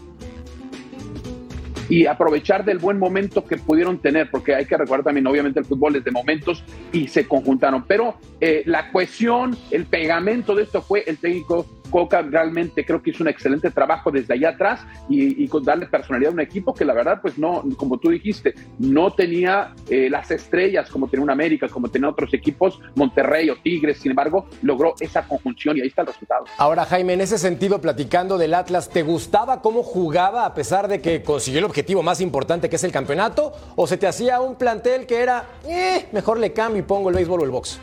y 1.89 2.07
aprovechar 2.07 2.65
del 2.65 2.79
buen 2.79 2.99
momento 2.99 3.45
que 3.45 3.57
pudieron 3.57 3.99
tener, 3.99 4.31
porque 4.31 4.55
hay 4.55 4.67
que 4.67 4.77
recordar 4.77 5.05
también, 5.05 5.27
obviamente, 5.27 5.61
el 5.61 5.67
fútbol 5.67 5.97
es 5.97 6.05
de 6.05 6.11
momentos 6.11 6.65
y 6.93 7.09
se 7.09 7.27
conjuntaron. 7.27 7.85
Pero 7.87 8.17
eh, 8.41 8.63
la 8.67 8.91
cohesión, 8.91 9.57
el 9.71 9.87
pegamento 9.87 10.55
de 10.55 10.65
esto 10.65 10.83
fue 10.83 11.05
el 11.07 11.19
técnico 11.19 11.67
Coca, 11.91 12.23
realmente 12.23 12.85
creo 12.85 13.03
que 13.03 13.11
hizo 13.11 13.23
un 13.23 13.29
excelente 13.29 13.71
trabajo 13.71 14.11
desde 14.11 14.35
allá 14.35 14.51
atrás 14.51 14.81
y, 15.09 15.45
y 15.45 15.49
con 15.49 15.65
darle 15.65 15.87
personalidad 15.87 16.31
a 16.31 16.35
un 16.35 16.41
equipo 16.41 16.75
que 16.75 16.85
la 16.85 16.95
verdad, 16.95 17.21
pues 17.23 17.39
no, 17.39 17.63
como 17.77 17.99
tú 17.99 18.11
dijiste, 18.11 18.55
no 18.79 19.13
tenía 19.13 19.75
eh, 19.89 20.09
las 20.11 20.31
estrellas 20.31 20.91
como 20.91 21.09
tenía 21.09 21.25
un 21.25 21.31
América, 21.31 21.69
como 21.69 21.89
tenía 21.89 22.09
otros 22.09 22.33
equipos, 22.35 22.81
Monterrey 22.95 23.51
o 23.51 23.57
Tigres, 23.57 23.99
sin 23.99 24.13
embargo, 24.13 24.47
logró 24.63 24.95
esa 25.01 25.27
conjunción 25.27 25.77
y 25.77 25.83
ahí 25.83 25.89
está 25.89 26.03
el 26.03 26.09
resultado. 26.09 26.45
Ahora, 26.59 26.85
Jaime, 26.85 27.15
en 27.15 27.21
ese 27.21 27.39
sentido, 27.39 27.81
platicando 27.81 28.39
del 28.39 28.55
Atlas, 28.55 28.89
¿te 28.89 29.03
gustaba 29.03 29.61
cómo 29.61 29.83
jugaba 29.83 30.47
a 30.47 30.55
pesar 30.55 30.89
de 30.89 31.01
que 31.01 31.23
consiguió 31.23 31.59
el 31.61 31.65
objetivo 31.65 32.03
más 32.03 32.21
importante 32.21 32.69
que 32.69 32.77
es 32.77 32.85
el 32.85 32.93
campeonato? 32.93 33.53
¿O 33.77 33.87
se 33.87 33.97
te 33.97 34.07
hacía 34.07 34.41
un 34.41 34.57
plantel 34.57 35.07
que 35.07 35.21
era, 35.21 35.45
eh, 35.69 36.09
mejor 36.13 36.39
le 36.39 36.53
cambio 36.53 36.81
y 36.81 36.83
pongo 36.83 37.11
el 37.11 37.17
béisbol 37.17 37.41
o 37.41 37.45
el 37.45 37.51
box? 37.51 37.81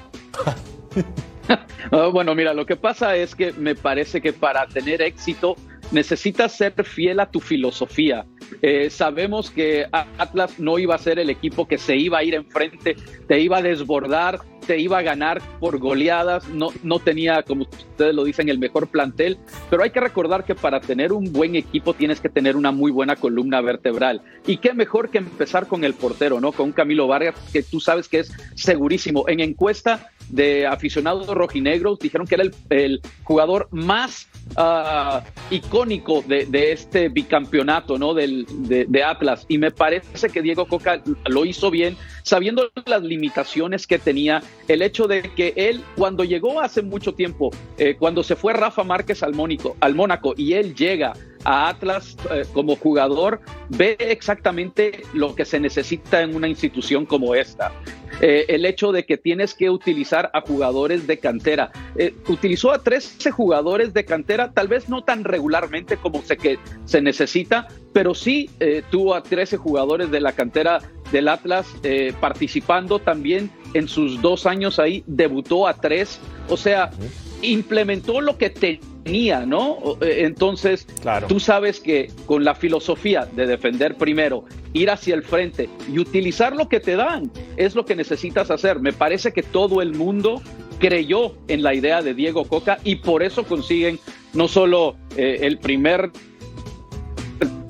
Ah, 1.92 2.10
bueno, 2.14 2.36
mira, 2.36 2.54
lo 2.54 2.66
que 2.66 2.76
pasa 2.76 3.16
es 3.18 3.36
que 3.36 3.52
me 3.54 3.76
parece 3.76 4.22
que 4.22 4.32
para 4.32 4.68
tener 4.68 5.02
éxito 5.02 5.56
necesitas 5.92 6.54
ser 6.54 6.74
fiel 6.84 7.20
a 7.20 7.30
tu 7.30 7.40
filosofía. 7.40 8.26
Eh, 8.62 8.90
sabemos 8.90 9.50
que 9.50 9.88
Atlas 9.92 10.60
no 10.60 10.80
iba 10.80 10.96
a 10.96 10.98
ser 10.98 11.20
el 11.20 11.30
equipo 11.30 11.68
que 11.68 11.78
se 11.78 11.98
iba 11.98 12.20
a 12.20 12.24
ir 12.24 12.36
enfrente, 12.36 12.96
te 13.28 13.40
iba 13.40 13.58
a 13.58 13.62
desbordar, 13.62 14.40
te 14.66 14.80
iba 14.80 15.00
a 15.00 15.02
ganar 15.02 15.42
por 15.60 15.80
goleadas, 15.80 16.48
no, 16.50 16.70
no 16.84 17.00
tenía, 17.00 17.44
como 17.44 17.64
ustedes 17.64 18.16
lo 18.16 18.24
dicen, 18.24 18.50
el 18.50 18.60
mejor 18.60 18.88
plantel, 18.88 19.38
pero 19.70 19.84
hay 19.84 19.90
que 19.90 20.00
recordar 20.00 20.46
que 20.46 20.56
para 20.56 20.80
tener 20.80 21.12
un 21.12 21.32
buen 21.34 21.56
equipo 21.56 21.94
tienes 21.94 22.22
que 22.22 22.30
tener 22.30 22.56
una 22.56 22.72
muy 22.72 22.92
buena 22.92 23.16
columna 23.16 23.62
vertebral. 23.62 24.22
Y 24.46 24.58
qué 24.58 24.74
mejor 24.74 25.10
que 25.10 25.18
empezar 25.18 25.68
con 25.68 25.84
el 25.84 25.94
portero, 25.94 26.40
¿no? 26.40 26.52
Con 26.52 26.72
Camilo 26.72 27.08
Vargas, 27.08 27.36
que 27.52 27.64
tú 27.64 27.80
sabes 27.80 28.08
que 28.08 28.20
es 28.20 28.32
segurísimo. 28.56 29.28
En 29.28 29.40
encuesta 29.40 30.10
de 30.30 30.66
aficionados 30.66 31.28
rojinegros 31.28 32.00
dijeron 32.00 32.26
que 32.26 32.36
era 32.36 32.44
el, 32.44 32.56
el 32.70 33.02
jugador 33.24 33.68
más 33.72 34.28
uh, 34.58 35.20
icónico 35.50 36.24
de, 36.28 36.72
este 36.72 37.10
bicampeonato 37.10 37.98
¿no? 37.98 38.14
Del, 38.14 38.46
de, 38.68 38.86
de, 38.88 39.04
Atlas 39.04 39.46
y 39.48 39.58
me 39.58 39.72
parece 39.72 40.30
que 40.30 40.42
Diego 40.42 40.66
Coca 40.66 41.02
lo 41.26 41.46
hizo 41.46 41.72
bien 41.72 41.98
sabiendo 42.24 42.70
las 42.86 43.04
limitaciones 43.04 43.88
que 43.88 44.00
tenía 44.00 44.42
el 44.68 44.82
hecho 44.82 45.08
de 45.08 45.22
que 45.22 45.54
él 45.56 45.84
cuando 45.96 46.24
llegó 46.24 46.62
hace 46.62 46.82
mucho 46.82 47.14
tiempo 47.14 47.52
eh, 47.78 47.96
cuando 47.98 48.24
se 48.24 48.36
fue 48.36 48.54
Rafa 48.54 48.84
Márquez 48.84 49.24
al, 49.24 49.34
Mónico, 49.34 49.76
al 49.80 49.96
Mónaco 49.96 50.34
y 50.38 50.54
él 50.54 50.76
llega 50.76 51.14
a 51.44 51.70
Atlas 51.70 52.16
eh, 52.32 52.46
como 52.54 52.76
jugador, 52.76 53.42
ve 53.70 53.96
exactamente 54.00 55.04
lo 55.14 55.36
que 55.36 55.46
se 55.46 55.60
necesita 55.60 56.22
en 56.22 56.36
una 56.36 56.48
institución 56.48 57.06
como 57.06 57.36
esta. 57.36 57.72
Eh, 58.22 58.46
el 58.50 58.66
hecho 58.66 58.92
de 58.92 59.06
que 59.06 59.18
tienes 59.18 59.54
que 59.54 59.70
utilizar 59.70 60.30
a 60.34 60.42
jugadores 60.42 61.08
de 61.08 61.18
cantera. 61.18 61.72
Eh, 61.96 62.14
utilizó 62.28 62.72
a 62.72 62.84
13 62.84 63.32
jugadores 63.32 63.94
de 63.94 64.06
cantera, 64.06 64.52
tal 64.52 64.68
vez 64.68 64.88
no 64.88 65.04
tan 65.04 65.24
regularmente 65.24 65.98
como 65.98 66.22
se, 66.22 66.38
que 66.38 66.60
se 66.86 67.02
necesita, 67.02 67.68
pero 67.94 68.14
sí 68.14 68.50
tuvo 68.90 69.16
a 69.16 69.24
13 69.24 69.58
jugadores 69.58 70.12
de 70.12 70.22
la 70.22 70.32
cantera 70.32 70.80
del 71.12 71.28
Atlas 71.28 71.68
participando 72.22 73.00
también 73.00 73.52
en 73.74 73.88
sus 73.88 74.22
dos 74.22 74.46
años 74.46 74.80
ahí, 74.80 75.04
debutó 75.08 75.68
a 75.68 75.74
tres, 75.74 76.20
o 76.50 76.58
sea, 76.58 76.92
implementó 77.42 78.22
lo 78.22 78.38
que 78.38 78.50
tenía, 78.50 78.80
¿no? 79.48 79.78
Eh, 80.02 80.24
entonces, 80.26 80.88
tú 81.28 81.40
sabes 81.40 81.80
que 81.80 82.12
con 82.26 82.44
la 82.44 82.56
filosofía 82.56 83.28
de 83.36 83.48
defender 83.48 83.96
primero, 83.96 84.46
ir 84.74 84.90
hacia 84.90 85.16
el 85.16 85.24
frente 85.24 85.70
y 85.92 86.00
utilizar 86.00 86.56
lo 86.56 86.70
que 86.70 86.80
te 86.80 86.96
dan, 86.96 87.32
es 87.58 87.76
lo 87.76 87.86
que 87.86 87.96
necesitas 87.96 88.52
hacer. 88.52 88.80
Me 88.80 88.94
parece 88.94 89.32
que 89.34 89.44
todo 89.44 89.82
el 89.82 89.94
mundo 89.94 90.42
creyó 90.80 91.36
en 91.48 91.64
la 91.64 91.74
idea 91.74 92.02
de 92.02 92.14
Diego 92.14 92.46
Coca 92.46 92.80
y 92.84 92.98
por 92.98 93.24
eso 93.24 93.44
consiguen 93.44 94.00
no 94.34 94.48
solo 94.48 94.96
eh, 95.16 95.40
el 95.42 95.60
primer 95.60 96.12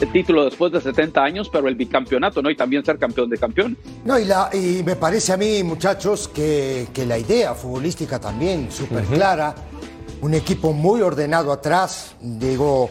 título 0.08 0.46
después 0.46 0.72
de 0.72 0.82
70 0.82 1.24
años, 1.24 1.50
pero 1.50 1.68
el 1.68 1.76
bicampeonato, 1.76 2.42
¿no? 2.42 2.50
Y 2.50 2.56
también 2.56 2.84
ser 2.84 2.98
campeón 2.98 3.30
de 3.30 3.38
campeón. 3.38 3.78
No, 4.04 4.18
y, 4.18 4.26
la, 4.26 4.50
y 4.52 4.84
me 4.84 4.96
parece 4.96 5.34
a 5.34 5.38
mí, 5.38 5.64
muchachos, 5.64 6.28
que, 6.28 6.88
que 6.94 7.06
la 7.06 7.18
idea 7.18 7.54
futbolística 7.54 8.20
también 8.20 8.72
súper 8.72 9.04
clara. 9.06 9.54
Un 10.22 10.34
equipo 10.34 10.72
muy 10.72 11.02
ordenado 11.02 11.52
atrás, 11.52 12.14
digo, 12.22 12.90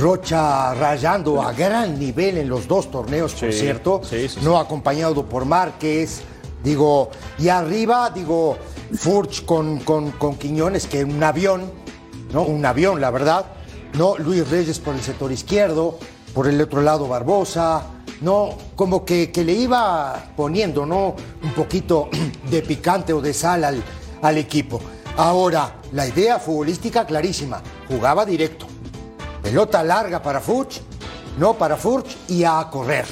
Rocha 0.00 0.74
rayando 0.74 1.40
a 1.42 1.52
gran 1.52 1.98
nivel 1.98 2.38
en 2.38 2.48
los 2.48 2.66
dos 2.66 2.90
torneos, 2.90 3.34
por 3.34 3.52
cierto, 3.52 4.00
no 4.42 4.58
acompañado 4.58 5.24
por 5.26 5.44
Márquez, 5.44 6.22
digo, 6.62 7.10
y 7.38 7.48
arriba, 7.48 8.10
digo, 8.10 8.56
Furch 8.92 9.44
con, 9.44 9.78
con, 9.80 10.12
con 10.12 10.36
Quiñones, 10.36 10.86
que 10.86 11.04
un 11.04 11.22
avión, 11.22 11.70
¿no? 12.32 12.42
Un 12.42 12.64
avión, 12.64 13.00
la 13.00 13.10
verdad, 13.10 13.46
¿no? 13.94 14.16
Luis 14.18 14.48
Reyes 14.48 14.78
por 14.78 14.94
el 14.94 15.00
sector 15.00 15.30
izquierdo, 15.30 15.98
por 16.32 16.48
el 16.48 16.60
otro 16.60 16.82
lado 16.82 17.06
Barbosa, 17.06 17.86
no, 18.20 18.56
como 18.74 19.04
que, 19.04 19.30
le 19.34 19.52
iba 19.52 20.32
poniendo, 20.36 20.86
¿no? 20.86 21.14
Un 21.42 21.52
poquito 21.52 22.08
de 22.50 22.62
picante 22.62 23.12
o 23.12 23.20
de 23.20 23.34
sal 23.34 23.64
al, 23.64 23.82
al 24.22 24.38
equipo. 24.38 24.80
Ahora, 25.16 25.76
la 25.92 26.08
idea 26.08 26.40
futbolística 26.40 27.06
clarísima, 27.06 27.62
jugaba 27.86 28.26
directo. 28.26 28.66
Pelota 29.42 29.82
larga 29.84 30.20
para 30.20 30.40
Furch, 30.40 30.80
no 31.38 31.54
para 31.54 31.76
Furch 31.76 32.16
y 32.28 32.42
a 32.42 32.66
correr, 32.70 33.06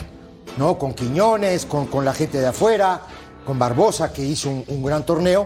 ¿no? 0.56 0.76
Con 0.78 0.94
Quiñones, 0.94 1.64
con, 1.64 1.86
con 1.86 2.04
la 2.04 2.12
gente 2.12 2.40
de 2.40 2.48
afuera, 2.48 3.02
con 3.46 3.56
Barbosa 3.56 4.12
que 4.12 4.24
hizo 4.24 4.50
un, 4.50 4.64
un 4.66 4.82
gran 4.82 5.06
torneo. 5.06 5.44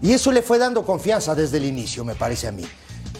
Y 0.00 0.12
eso 0.12 0.32
le 0.32 0.40
fue 0.40 0.58
dando 0.58 0.82
confianza 0.82 1.34
desde 1.34 1.58
el 1.58 1.64
inicio, 1.64 2.04
me 2.04 2.14
parece 2.14 2.48
a 2.48 2.52
mí, 2.52 2.64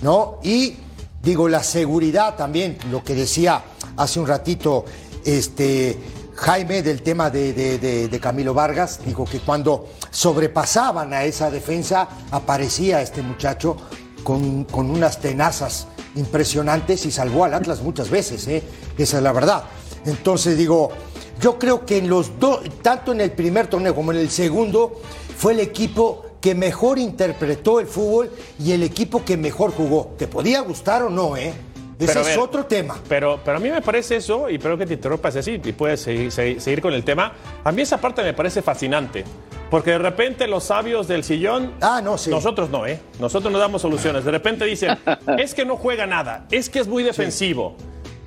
¿no? 0.00 0.38
Y 0.42 0.76
digo, 1.22 1.48
la 1.48 1.62
seguridad 1.62 2.36
también, 2.36 2.78
lo 2.90 3.04
que 3.04 3.14
decía 3.14 3.64
hace 3.96 4.20
un 4.20 4.26
ratito 4.26 4.84
este, 5.24 5.98
Jaime 6.38 6.84
del 6.84 7.02
tema 7.02 7.30
de, 7.30 8.16
Camilo 8.22 8.54
Vargas, 8.54 9.00
dijo 9.04 9.24
que 9.24 9.40
cuando 9.40 9.88
sobrepasaban 10.10 11.12
a 11.12 11.24
esa 11.24 11.50
defensa 11.50 12.08
aparecía 12.30 13.02
este 13.02 13.22
muchacho 13.22 13.76
con, 14.22 14.64
unas 14.72 15.20
tenazas 15.20 15.88
impresionantes 16.14 17.06
y 17.06 17.10
salvó 17.10 17.44
al 17.44 17.54
Atlas 17.54 17.82
muchas 17.82 18.08
veces, 18.08 18.46
¿eh? 18.46 18.62
esa 18.96 19.16
es 19.16 19.22
la 19.22 19.32
verdad. 19.32 19.64
Entonces 20.06 20.56
digo, 20.56 20.90
yo 21.40 21.58
creo 21.58 21.84
que 21.84 21.98
en 21.98 22.08
los 22.08 22.38
dos, 22.38 22.60
tanto 22.82 23.10
en 23.10 23.20
el 23.20 23.32
primer 23.32 23.66
torneo 23.66 23.92
como 23.92 24.12
en 24.12 24.18
el 24.18 24.30
segundo, 24.30 25.00
fue 25.36 25.54
el 25.54 25.60
equipo 25.60 26.24
que 26.40 26.54
mejor 26.54 27.00
interpretó 27.00 27.80
el 27.80 27.88
fútbol 27.88 28.30
y 28.60 28.70
el 28.70 28.84
equipo 28.84 29.24
que 29.24 29.36
mejor 29.36 29.72
jugó. 29.72 30.14
¿Te 30.16 30.28
podía 30.28 30.60
gustar 30.60 31.02
o 31.02 31.10
no, 31.10 31.36
eh? 31.36 31.52
Ese 31.98 32.20
es 32.20 32.38
otro 32.38 32.66
tema. 32.66 32.98
Pero, 33.08 33.40
pero 33.44 33.56
a 33.56 33.60
mí 33.60 33.70
me 33.70 33.82
parece 33.82 34.16
eso, 34.16 34.48
y 34.48 34.54
espero 34.54 34.78
que 34.78 34.86
te 34.86 34.94
interrumpas 34.94 35.34
así 35.36 35.60
y 35.62 35.72
puedes 35.72 36.00
seguir, 36.00 36.30
seguir, 36.30 36.80
con 36.80 36.94
el 36.94 37.04
tema. 37.04 37.32
A 37.64 37.72
mí 37.72 37.82
esa 37.82 38.00
parte 38.00 38.22
me 38.22 38.34
parece 38.34 38.62
fascinante. 38.62 39.24
Porque 39.70 39.90
de 39.90 39.98
repente 39.98 40.46
los 40.46 40.64
sabios 40.64 41.08
del 41.08 41.24
sillón. 41.24 41.72
Ah, 41.82 42.00
no, 42.02 42.16
sí. 42.16 42.30
Nosotros 42.30 42.70
no, 42.70 42.86
¿eh? 42.86 43.00
Nosotros 43.20 43.52
no 43.52 43.58
damos 43.58 43.82
soluciones. 43.82 44.24
De 44.24 44.30
repente 44.30 44.64
dicen, 44.64 44.96
es 45.38 45.54
que 45.54 45.66
no 45.66 45.76
juega 45.76 46.06
nada, 46.06 46.46
es 46.50 46.70
que 46.70 46.78
es 46.78 46.88
muy 46.88 47.02
defensivo. 47.02 47.76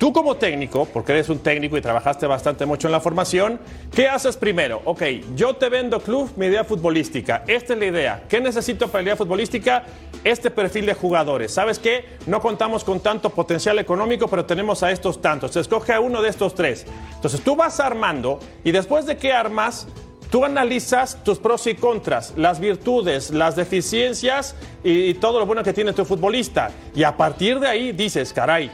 Tú 0.02 0.12
como 0.12 0.34
técnico, 0.34 0.84
porque 0.86 1.12
eres 1.12 1.28
un 1.28 1.38
técnico 1.38 1.76
y 1.76 1.80
trabajaste 1.80 2.26
bastante 2.26 2.66
mucho 2.66 2.88
en 2.88 2.92
la 2.92 2.98
formación, 2.98 3.60
¿qué 3.94 4.08
haces 4.08 4.36
primero? 4.36 4.82
Ok, 4.84 5.00
yo 5.36 5.54
te 5.54 5.68
vendo 5.68 6.00
club 6.00 6.28
mi 6.34 6.46
idea 6.46 6.64
futbolística. 6.64 7.44
Esta 7.46 7.74
es 7.74 7.78
la 7.78 7.86
idea. 7.86 8.24
¿Qué 8.28 8.40
necesito 8.40 8.88
para 8.88 9.02
la 9.02 9.10
idea 9.10 9.16
futbolística? 9.16 9.84
Este 10.24 10.50
perfil 10.50 10.86
de 10.86 10.94
jugadores. 10.94 11.54
¿Sabes 11.54 11.78
qué? 11.78 12.04
No 12.26 12.40
contamos 12.40 12.82
con 12.82 12.98
tanto 12.98 13.30
potencial 13.30 13.78
económico, 13.78 14.26
pero 14.26 14.44
tenemos 14.44 14.82
a 14.82 14.90
estos 14.90 15.22
tantos. 15.22 15.52
Se 15.52 15.60
escoge 15.60 15.92
a 15.92 16.00
uno 16.00 16.20
de 16.20 16.30
estos 16.30 16.56
tres. 16.56 16.84
Entonces 17.14 17.40
tú 17.40 17.54
vas 17.54 17.78
armando 17.78 18.40
y 18.64 18.72
después 18.72 19.06
de 19.06 19.16
que 19.16 19.32
armas, 19.32 19.86
Tú 20.30 20.46
analizas 20.46 21.22
tus 21.22 21.38
pros 21.38 21.66
y 21.66 21.74
contras, 21.74 22.32
las 22.38 22.58
virtudes, 22.58 23.32
las 23.32 23.54
deficiencias 23.54 24.54
y, 24.82 25.10
y, 25.10 25.14
todo 25.14 25.38
lo 25.38 25.44
bueno 25.44 25.62
que 25.62 25.74
tiene 25.74 25.92
tu 25.92 26.06
futbolista. 26.06 26.70
Y 26.94 27.02
a 27.02 27.14
partir 27.14 27.60
de 27.60 27.68
ahí 27.68 27.92
dices, 27.92 28.32
caray, 28.32 28.70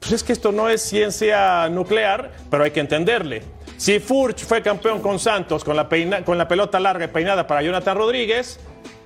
pues 0.00 0.12
es 0.12 0.24
que 0.24 0.32
esto 0.32 0.50
no 0.50 0.68
es 0.68 0.82
ciencia 0.82 1.68
nuclear, 1.68 2.32
pero 2.50 2.64
hay 2.64 2.70
que 2.70 2.80
entenderle. 2.80 3.42
Si 3.76 4.00
Furch 4.00 4.44
fue 4.44 4.62
campeón 4.62 5.00
con 5.00 5.18
Santos 5.18 5.62
con 5.62 5.76
la, 5.76 5.88
con 6.24 6.36
la 6.36 6.48
pelota 6.48 6.80
larga 6.80 7.04
y 7.04 7.08
peinada 7.08 7.46
para 7.46 7.62
Jonathan 7.62 7.96
Rodríguez, 7.96 8.58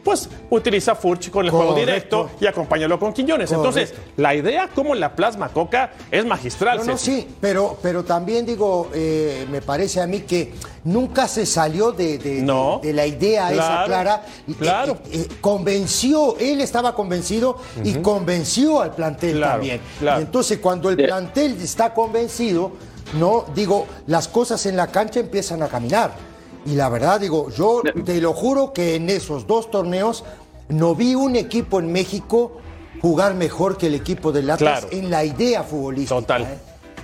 pues 0.05 0.29
utiliza 0.51 0.95
Furch 0.95 1.31
con 1.31 1.47
el 1.47 1.51
juego 1.51 1.75
directo 1.75 2.31
y 2.41 2.47
acompáñalo 2.47 2.99
con 2.99 3.13
Quiñones. 3.13 3.51
Entonces, 3.51 3.95
la 4.17 4.35
idea 4.35 4.69
como 4.69 4.95
la 4.95 5.17
plasma 5.17 5.49
Coca 5.49 5.93
es 6.11 6.25
magistral. 6.25 6.87
No, 6.87 6.99
sí, 6.99 7.27
pero, 7.41 7.79
pero 7.83 8.05
también 8.05 8.45
digo, 8.45 8.91
eh, 8.95 9.47
me 9.51 9.63
parece 9.63 10.01
a 10.01 10.07
mí 10.07 10.21
que 10.21 10.53
nunca 10.85 11.27
se 11.27 11.47
salió 11.47 11.93
de, 11.93 12.19
de, 12.19 12.93
la 12.93 13.07
idea 13.07 13.53
esa 13.53 13.85
clara. 13.87 14.23
Claro. 14.59 14.99
Eh, 15.11 15.23
eh, 15.23 15.29
convenció, 15.41 16.37
él 16.39 16.61
estaba 16.61 16.95
convencido 16.95 17.59
y 17.83 17.95
convenció 17.95 18.83
al 18.83 18.95
plantel 18.95 19.41
también. 19.41 19.81
entonces, 20.19 20.59
cuando 20.59 20.91
el 20.91 20.97
plantel 20.97 21.61
está 21.63 21.95
convencido, 21.95 22.73
no, 23.19 23.45
digo, 23.55 23.87
las 24.07 24.29
cosas 24.29 24.67
en 24.67 24.77
la 24.77 24.89
cancha 24.89 25.21
empiezan 25.21 25.63
a 25.63 25.69
caminar. 25.69 26.34
Y 26.67 26.75
la 26.75 26.89
verdad, 26.89 27.21
digo, 27.21 27.51
yo 27.51 27.83
te 28.05 28.21
lo 28.21 28.33
juro 28.33 28.73
que 28.73 28.95
en 28.95 29.11
esos 29.11 29.47
dos 29.47 29.71
torneos 29.71 30.25
no 30.69 30.95
vi 30.95 31.15
un 31.15 31.37
equipo 31.37 31.79
en 31.79 31.93
México 31.93 32.59
jugar 33.03 33.35
mejor 33.35 33.77
que 33.77 33.89
el 33.89 33.95
equipo 33.95 34.33
del 34.33 34.49
Atlas 34.49 34.87
en 34.91 35.11
la 35.11 35.25
idea 35.25 35.63
futbolística. 35.63 36.21
Total. 36.21 36.43
¿eh? 36.43 36.59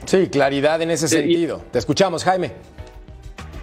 Sí, 0.07 0.29
claridad 0.29 0.81
en 0.81 0.91
ese 0.91 1.09
sentido. 1.09 1.61
Te 1.71 1.79
escuchamos, 1.79 2.25
Jaime. 2.25 2.53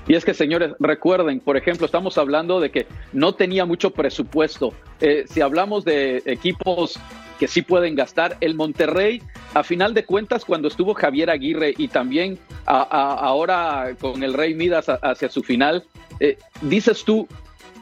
Y 0.08 0.16
es 0.16 0.24
que, 0.24 0.34
señores, 0.34 0.72
recuerden, 0.80 1.40
por 1.40 1.58
ejemplo, 1.58 1.86
estamos 1.86 2.18
hablando 2.18 2.60
de 2.60 2.72
que 2.72 2.88
no 3.14 3.34
tenía 3.36 3.66
mucho 3.66 3.92
presupuesto. 3.92 4.74
Eh, 5.02 5.26
si 5.28 5.42
hablamos 5.42 5.84
de 5.84 6.24
equipos 6.26 7.00
que 7.38 7.48
sí 7.48 7.62
pueden 7.62 7.96
gastar. 7.96 8.38
El 8.42 8.56
Monterrey, 8.56 9.22
a 9.54 9.64
final 9.64 9.94
de 9.94 10.06
cuentas, 10.06 10.46
cuando 10.46 10.68
estuvo 10.68 10.94
Javier 10.94 11.30
Aguirre 11.30 11.74
y 11.78 11.88
también 11.88 12.38
ahora 12.66 13.96
con 14.00 14.24
el 14.24 14.34
Rey 14.34 14.54
Midas 14.54 14.88
hacia 14.90 15.30
su 15.30 15.44
final, 15.44 15.86
eh, 16.20 16.38
dices 16.62 17.04
tú, 17.06 17.28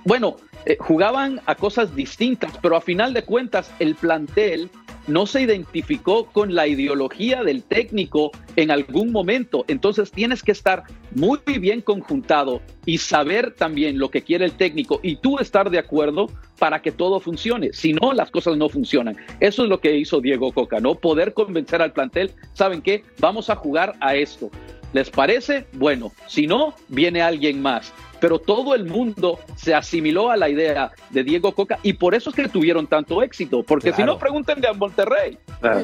bueno, 0.04 0.36
eh, 0.66 0.78
jugaban 0.80 1.42
a 1.46 1.56
cosas 1.56 1.96
distintas, 1.96 2.52
pero 2.62 2.76
a 2.76 2.82
final 2.82 3.14
de 3.14 3.24
cuentas 3.24 3.72
el 3.80 3.96
plantel 3.96 4.70
no 5.08 5.26
se 5.26 5.42
identificó 5.42 6.26
con 6.28 6.56
la 6.56 6.68
ideología 6.68 7.44
del 7.44 7.64
técnico 7.64 8.32
en 8.56 8.72
algún 8.72 9.12
momento. 9.12 9.66
Entonces 9.68 10.12
tienes 10.12 10.44
que 10.44 10.52
estar 10.52 10.84
muy 11.14 11.40
bien 11.60 11.82
conjuntado 11.82 12.62
y 12.86 12.98
saber 12.98 13.54
también 13.54 13.98
lo 13.98 14.10
que 14.10 14.22
quiere 14.22 14.46
el 14.46 14.54
técnico 14.54 15.00
y 15.04 15.18
tú 15.18 15.40
estar 15.40 15.70
de 15.70 15.80
acuerdo 15.80 16.30
para 16.60 16.82
que 16.82 16.92
todo 16.92 17.20
funcione. 17.20 17.74
Si 17.74 17.94
no, 17.94 18.14
las 18.14 18.32
cosas 18.32 18.58
no 18.58 18.70
funcionan. 18.70 19.18
Eso 19.40 19.64
es 19.64 19.70
lo 19.70 19.80
que 19.80 19.98
hizo 19.98 20.22
Diego 20.22 20.52
Coca, 20.52 20.80
¿no? 20.80 20.96
Poder 20.96 21.34
convencer 21.34 21.82
al 21.82 21.94
plantel, 21.94 22.32
¿saben 22.54 22.82
qué? 22.82 23.04
Vamos 23.20 23.50
a 23.50 23.56
jugar 23.56 23.94
a 24.00 24.16
esto. 24.16 24.50
¿Les 24.94 25.10
parece? 25.10 25.66
Bueno, 25.74 26.14
si 26.28 26.48
no, 26.48 26.74
viene 26.88 27.22
alguien 27.22 27.62
más 27.62 27.94
pero 28.20 28.40
todo 28.40 28.76
el 28.76 28.86
mundo 28.86 29.40
se 29.56 29.74
asimiló 29.74 30.32
a 30.32 30.38
la 30.38 30.50
idea 30.50 30.92
de 31.10 31.24
Diego 31.24 31.54
Coca 31.54 31.80
y 31.84 31.94
por 31.94 32.16
eso 32.16 32.30
es 32.30 32.36
que 32.36 32.48
tuvieron 32.50 32.88
tanto 32.88 33.22
éxito, 33.22 33.64
porque 33.64 33.94
si 33.94 34.04
no, 34.04 34.18
pregúntenle 34.18 34.68
a 34.68 34.74
Monterrey. 34.74 35.38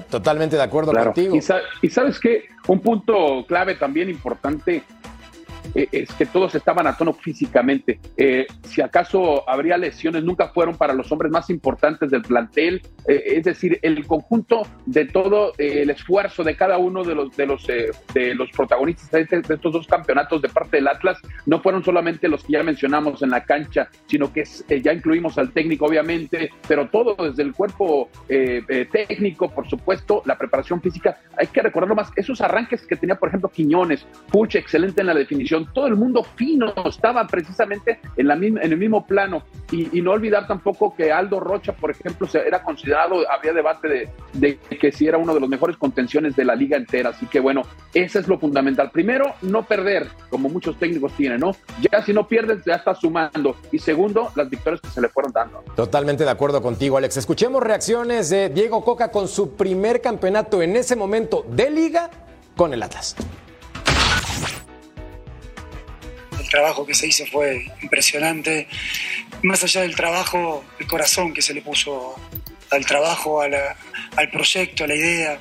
Totalmente 0.09 0.55
de 0.55 0.63
acuerdo 0.63 0.93
contigo. 0.93 1.35
Y, 1.35 1.89
sabes 1.89 2.19
qué, 2.19 2.45
un 2.67 2.79
punto 2.79 3.45
clave 3.47 3.75
también 3.75 4.09
importante, 4.09 4.83
eh, 5.75 5.87
es 5.91 6.11
que 6.13 6.25
todos 6.25 6.55
estaban 6.55 6.87
a 6.87 6.97
tono 6.97 7.13
físicamente. 7.13 7.99
Eh, 8.17 8.47
si 8.63 8.81
acaso 8.81 9.47
habría 9.49 9.77
lesiones, 9.77 10.23
nunca 10.23 10.49
fueron 10.49 10.75
para 10.75 10.93
los 10.93 11.11
hombres 11.11 11.31
más 11.31 11.49
importantes 11.49 12.09
del 12.11 12.21
plantel. 12.21 12.81
Eh, 13.07 13.23
es 13.37 13.43
decir, 13.43 13.79
el 13.81 14.05
conjunto 14.05 14.63
de 14.85 15.05
todo 15.05 15.53
el 15.57 15.89
esfuerzo 15.89 16.43
de 16.43 16.55
cada 16.55 16.77
uno 16.77 17.03
de 17.03 17.15
los, 17.15 17.35
de 17.35 17.45
los, 17.45 17.65
de 17.67 18.35
los 18.35 18.49
protagonistas 18.51 19.11
de, 19.11 19.41
estos 19.41 19.73
dos 19.73 19.87
campeonatos 19.87 20.41
de 20.41 20.49
parte 20.49 20.77
del 20.77 20.87
Atlas 20.87 21.17
no 21.45 21.61
fueron 21.61 21.83
solamente 21.83 22.27
los 22.27 22.43
que 22.43 22.53
ya 22.53 22.63
mencionamos 22.63 23.21
en 23.21 23.29
la 23.29 23.43
cancha, 23.43 23.89
sino 24.07 24.31
que 24.31 24.43
ya 24.81 24.93
incluimos 24.93 25.37
al 25.37 25.51
técnico, 25.51 25.85
obviamente, 25.85 26.51
pero 26.67 26.89
todo 26.89 27.15
desde 27.15 27.43
el 27.43 27.53
cuerpo 27.53 28.09
técnico, 28.27 29.49
por 29.49 29.69
supuesto, 29.69 30.21
la 30.25 30.37
preparación 30.37 30.81
física. 30.81 31.19
Hay 31.37 31.47
que 31.47 31.61
recordarlo 31.61 31.95
más, 31.95 32.11
esos 32.15 32.41
arranques 32.41 32.85
que 32.85 32.95
tenía, 32.95 33.15
por 33.15 33.29
ejemplo, 33.29 33.49
Quiñones, 33.49 34.05
Puch, 34.31 34.55
excelente 34.55 35.01
en 35.01 35.07
la 35.07 35.13
definición 35.13 35.60
todo 35.65 35.87
el 35.87 35.95
mundo 35.95 36.23
fino 36.35 36.73
estaba 36.85 37.25
precisamente 37.27 37.99
en, 38.17 38.27
la 38.27 38.35
en 38.35 38.57
el 38.57 38.77
mismo 38.77 39.05
plano. 39.05 39.43
Y, 39.71 40.01
no 40.01 40.11
olvidar 40.11 40.47
tampoco 40.47 40.95
que 40.95 41.11
Aldo 41.11 41.39
Rocha, 41.39 41.73
por 41.73 41.91
ejemplo, 41.91 42.27
se, 42.27 42.39
era 42.39 42.63
considerado, 42.63 43.23
había 43.31 43.53
debate 43.53 44.11
de, 44.33 44.59
que 44.79 44.91
si 44.91 45.07
era 45.07 45.17
uno 45.17 45.33
de 45.33 45.39
los 45.39 45.47
mejores 45.47 45.77
contenciones 45.77 46.35
de 46.35 46.43
la 46.43 46.55
liga 46.55 46.75
entera. 46.75 47.09
Así 47.09 47.25
que 47.27 47.39
bueno, 47.39 47.61
eso 47.93 48.19
es 48.19 48.27
lo 48.27 48.39
fundamental. 48.39 48.91
Primero, 48.91 49.33
no 49.41 49.63
perder, 49.63 50.07
como 50.29 50.49
muchos 50.49 50.77
técnicos 50.77 51.13
tienen, 51.13 51.39
¿no? 51.39 51.55
Ya 51.91 52.03
si 52.03 52.13
no 52.13 52.27
pierdes, 52.27 52.65
ya 52.65 52.75
estás 52.75 52.99
sumando. 52.99 53.55
Y 53.71 53.79
segundo, 53.79 54.31
las 54.35 54.49
victorias 54.49 54.81
que 54.81 54.89
se 54.89 55.01
le 55.01 55.09
fueron 55.09 55.31
dando. 55.31 55.63
Totalmente 55.75 56.25
de 56.25 56.31
acuerdo 56.31 56.61
contigo, 56.61 56.97
Alex. 56.97 57.17
Escuchemos 57.17 57.63
reacciones 57.63 58.29
de 58.29 58.49
Diego 58.49 58.83
Coca 58.83 59.11
con 59.11 59.27
su 59.27 59.55
primer 59.55 60.01
campeonato 60.01 60.61
en 60.61 60.75
ese 60.75 60.95
momento 60.95 61.45
de 61.49 61.69
liga 61.69 62.09
con 62.55 62.73
el 62.73 62.83
Atlas. 62.83 63.15
Trabajo 66.51 66.85
que 66.85 66.93
se 66.93 67.07
hizo 67.07 67.25
fue 67.25 67.71
impresionante. 67.81 68.67
Más 69.41 69.63
allá 69.63 69.81
del 69.81 69.95
trabajo, 69.95 70.63
el 70.79 70.85
corazón 70.85 71.33
que 71.33 71.41
se 71.41 71.53
le 71.53 71.61
puso 71.61 72.15
al 72.69 72.85
trabajo, 72.85 73.41
al 73.41 74.29
proyecto, 74.31 74.83
a 74.83 74.87
la 74.87 74.95
idea. 74.95 75.39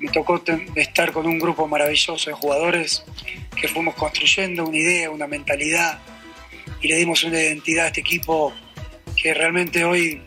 Me 0.00 0.10
tocó 0.10 0.42
estar 0.76 1.12
con 1.12 1.26
un 1.26 1.38
grupo 1.38 1.66
maravilloso 1.66 2.30
de 2.30 2.36
jugadores 2.36 3.04
que 3.60 3.68
fuimos 3.68 3.94
construyendo 3.94 4.64
una 4.64 4.76
idea, 4.76 5.10
una 5.10 5.26
mentalidad 5.26 5.98
y 6.80 6.88
le 6.88 6.96
dimos 6.96 7.24
una 7.24 7.40
identidad 7.40 7.86
a 7.86 7.88
este 7.88 8.00
equipo 8.00 8.52
que 9.20 9.32
realmente 9.32 9.84
hoy, 9.84 10.22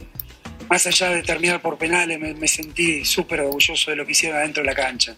más 0.68 0.88
allá 0.88 1.10
de 1.12 1.22
terminar 1.22 1.62
por 1.62 1.78
penales, 1.78 2.20
me, 2.20 2.34
me 2.34 2.48
sentí 2.48 3.06
súper 3.06 3.42
orgulloso 3.42 3.92
de 3.92 3.98
lo 3.98 4.06
que 4.06 4.14
hicieron 4.14 4.40
adentro 4.40 4.64
de 4.64 4.70
la 4.70 4.76
cancha. 4.76 5.16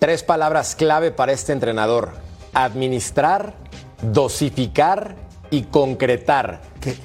Tres 0.00 0.24
palabras 0.24 0.74
clave 0.74 1.12
para 1.12 1.32
este 1.32 1.52
entrenador 1.52 2.25
administrar, 2.56 3.54
dosificar 4.02 5.14
y 5.50 5.62
concretar. 5.64 6.62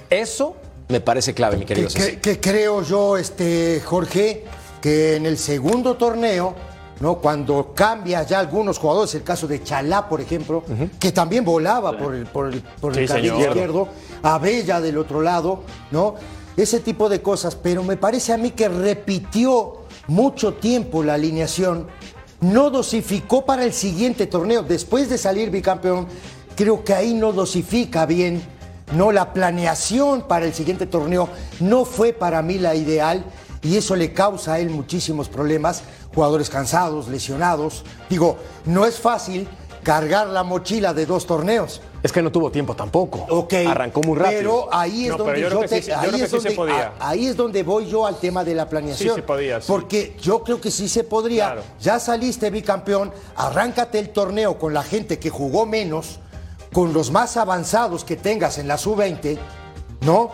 Eso 0.09 0.55
me 0.87 1.01
parece 1.01 1.33
clave, 1.33 1.57
mi 1.57 1.65
querido 1.65 1.89
que, 1.89 2.19
que, 2.19 2.39
creo 2.39 2.83
yo, 2.83 3.17
este, 3.17 3.81
Jorge, 3.83 4.45
que 4.81 5.15
en 5.15 5.25
el 5.25 5.37
segundo 5.37 5.95
torneo, 5.95 6.55
¿no? 7.01 7.15
cuando 7.17 7.73
cambia 7.73 8.23
ya 8.23 8.39
algunos 8.39 8.77
jugadores, 8.77 9.13
el 9.15 9.23
caso 9.23 9.47
de 9.47 9.61
Chalá, 9.61 10.07
por 10.07 10.21
ejemplo, 10.21 10.63
que 10.99 11.11
también 11.11 11.43
volaba 11.43 11.97
por 11.97 12.15
el, 12.15 12.25
por 12.25 12.53
el, 12.53 12.61
por 12.79 12.97
el 12.97 13.03
izquierdo, 13.03 13.89
Abella 14.23 14.79
del 14.79 14.97
otro 14.97 15.21
lado, 15.21 15.63
¿no? 15.91 16.15
Ese 16.55 16.79
tipo 16.81 17.09
de 17.09 17.21
cosas, 17.21 17.55
pero 17.55 17.83
me 17.83 17.97
parece 17.97 18.33
a 18.33 18.37
mí 18.37 18.51
que 18.51 18.69
repitió 18.69 19.81
mucho 20.07 20.53
tiempo 20.55 21.03
la 21.03 21.13
alineación 21.15 21.87
no 22.41 22.69
dosificó 22.69 23.45
para 23.45 23.63
el 23.63 23.73
siguiente 23.73 24.27
torneo. 24.27 24.63
Después 24.63 25.09
de 25.09 25.17
salir 25.17 25.49
bicampeón, 25.49 26.07
creo 26.55 26.83
que 26.83 26.93
ahí 26.93 27.13
no 27.13 27.31
dosifica 27.31 28.05
bien. 28.05 28.41
No, 28.93 29.11
la 29.11 29.31
planeación 29.31 30.27
para 30.27 30.45
el 30.45 30.53
siguiente 30.53 30.85
torneo 30.85 31.29
no 31.61 31.85
fue 31.85 32.11
para 32.11 32.41
mí 32.41 32.57
la 32.57 32.75
ideal 32.75 33.23
y 33.63 33.77
eso 33.77 33.95
le 33.95 34.11
causa 34.11 34.53
a 34.53 34.59
él 34.59 34.69
muchísimos 34.69 35.29
problemas. 35.29 35.83
Jugadores 36.13 36.49
cansados, 36.49 37.07
lesionados. 37.07 37.85
Digo, 38.09 38.37
no 38.65 38.85
es 38.85 38.99
fácil 38.99 39.47
cargar 39.83 40.27
la 40.27 40.43
mochila 40.43 40.93
de 40.93 41.05
dos 41.05 41.25
torneos. 41.25 41.81
Es 42.03 42.11
que 42.11 42.21
no 42.21 42.31
tuvo 42.31 42.51
tiempo 42.51 42.75
tampoco. 42.75 43.25
Ok. 43.29 43.53
Arrancó 43.67 44.01
muy 44.01 44.17
rápido. 44.17 44.39
Pero 44.39 44.69
ahí 44.71 45.07
es 45.07 45.17
donde 45.17 45.41
yo, 45.41 45.59
te, 45.59 45.75
ahí, 45.93 46.21
es 46.21 46.31
donde, 46.31 46.89
ahí 46.99 47.27
es 47.27 47.37
donde 47.37 47.63
voy 47.63 47.87
yo 47.87 48.05
al 48.05 48.17
tema 48.17 48.43
de 48.43 48.55
la 48.55 48.67
planeación. 48.67 49.15
Sí 49.15 49.21
se 49.21 49.23
podía. 49.23 49.59
Porque 49.59 50.15
yo 50.19 50.43
creo 50.43 50.59
que 50.59 50.71
sí 50.71 50.89
se 50.89 51.03
podría. 51.03 51.57
Ya 51.79 51.99
saliste 51.99 52.49
bicampeón, 52.49 53.11
arráncate 53.35 53.99
el 53.99 54.09
torneo 54.09 54.57
con 54.57 54.73
la 54.73 54.83
gente 54.83 55.19
que 55.19 55.29
jugó 55.29 55.65
menos, 55.65 56.19
con 56.73 56.93
los 56.93 57.11
más 57.11 57.37
avanzados 57.37 58.03
que 58.03 58.15
tengas 58.15 58.57
en 58.57 58.67
la 58.67 58.77
sub-20, 58.77 59.37
¿no? 60.01 60.31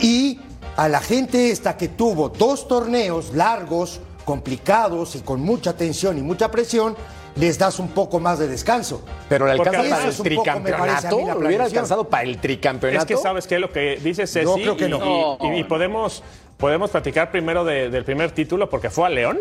Y 0.00 0.40
a 0.76 0.88
la 0.88 1.00
gente 1.00 1.50
esta 1.50 1.76
que 1.78 1.88
tuvo 1.88 2.28
dos 2.28 2.68
torneos 2.68 3.32
largos, 3.34 4.00
complicados 4.26 5.16
y 5.16 5.20
con 5.20 5.40
mucha 5.40 5.74
tensión 5.74 6.18
y 6.18 6.22
mucha 6.22 6.50
presión, 6.50 6.96
les 7.36 7.58
das 7.58 7.78
un 7.78 7.88
poco 7.88 8.18
más 8.18 8.38
de 8.38 8.48
descanso. 8.48 9.02
Pero 9.28 9.46
le 9.46 9.52
alcanza 9.52 9.82
para 9.82 10.08
el 10.08 10.16
tricampeonato. 10.16 11.34
¿Lo 11.38 11.46
hubiera 11.46 11.64
alcanzado 11.64 12.08
para 12.08 12.24
el 12.24 12.38
tricampeonato? 12.38 13.02
Es 13.02 13.06
que 13.06 13.16
sabes 13.16 13.46
qué 13.46 13.58
lo 13.58 13.70
que 13.70 13.96
dice 14.02 14.26
Ceci. 14.26 14.44
No, 14.44 14.54
creo 14.54 14.76
que 14.76 14.88
no. 14.88 15.38
Y, 15.54 15.64
podemos, 15.64 16.22
podemos 16.56 16.90
platicar 16.90 17.30
primero 17.30 17.64
del 17.64 18.04
primer 18.04 18.32
título 18.32 18.68
porque 18.68 18.90
fue 18.90 19.06
a 19.06 19.10
León. 19.10 19.40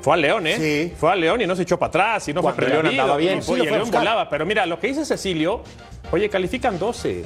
Fue 0.00 0.14
a 0.14 0.16
León, 0.16 0.46
¿eh? 0.46 0.56
Sí. 0.58 0.94
Fue 0.98 1.10
a 1.10 1.16
León 1.16 1.40
y 1.40 1.46
no 1.46 1.56
se 1.56 1.62
echó 1.62 1.78
para 1.78 1.88
atrás 1.88 2.28
y 2.28 2.34
no 2.34 2.42
fue 2.42 2.68
León 2.68 2.86
andaba 2.86 3.16
bien. 3.16 3.40
Y, 3.46 3.52
el 3.52 3.62
León 3.64 3.90
volaba. 3.90 4.28
Pero 4.28 4.44
mira, 4.44 4.66
lo 4.66 4.78
que 4.78 4.88
dice 4.88 5.04
Cecilio, 5.04 5.62
oye, 6.12 6.28
califican 6.28 6.78
12. 6.78 7.24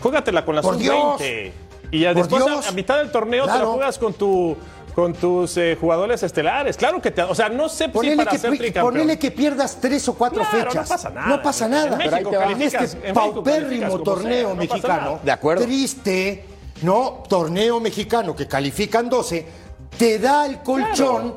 Júgatela 0.00 0.44
con 0.44 0.54
la 0.54 0.62
sub-20. 0.62 1.52
Y 1.90 2.00
ya 2.00 2.14
después, 2.14 2.42
a, 2.66 2.72
mitad 2.72 2.98
del 2.98 3.12
torneo, 3.12 3.44
te 3.44 3.58
la 3.58 3.66
juegas 3.66 3.98
con 3.98 4.14
tu 4.14 4.56
con 4.94 5.12
tus 5.12 5.56
eh, 5.56 5.76
jugadores 5.80 6.22
estelares. 6.22 6.76
Claro 6.76 7.02
que 7.02 7.10
te. 7.10 7.22
O 7.22 7.34
sea, 7.34 7.48
no 7.48 7.68
sé 7.68 7.88
ponele 7.88 8.12
si 8.12 8.18
para 8.18 8.30
que, 8.30 8.38
ser 8.38 8.50
tricampeón. 8.56 8.92
Ponele 8.92 9.18
que 9.18 9.30
pierdas 9.30 9.78
tres 9.80 10.08
o 10.08 10.14
cuatro 10.14 10.44
fechas. 10.44 10.74
No 10.74 10.84
pasa 10.84 11.10
nada. 11.10 11.26
No 11.26 11.42
pasa 11.42 11.68
nada. 11.68 11.98
En, 12.50 12.62
este 12.62 13.12
paupérrimo 13.12 13.98
torneo 14.00 14.54
mexicano. 14.54 15.20
de 15.22 15.32
acuerdo. 15.32 15.64
Triste, 15.64 16.44
¿no? 16.82 17.24
Torneo 17.28 17.80
mexicano 17.80 18.34
que 18.34 18.46
califican 18.46 19.08
12 19.08 19.64
te 19.98 20.18
da 20.18 20.46
el 20.46 20.58
colchón 20.60 21.34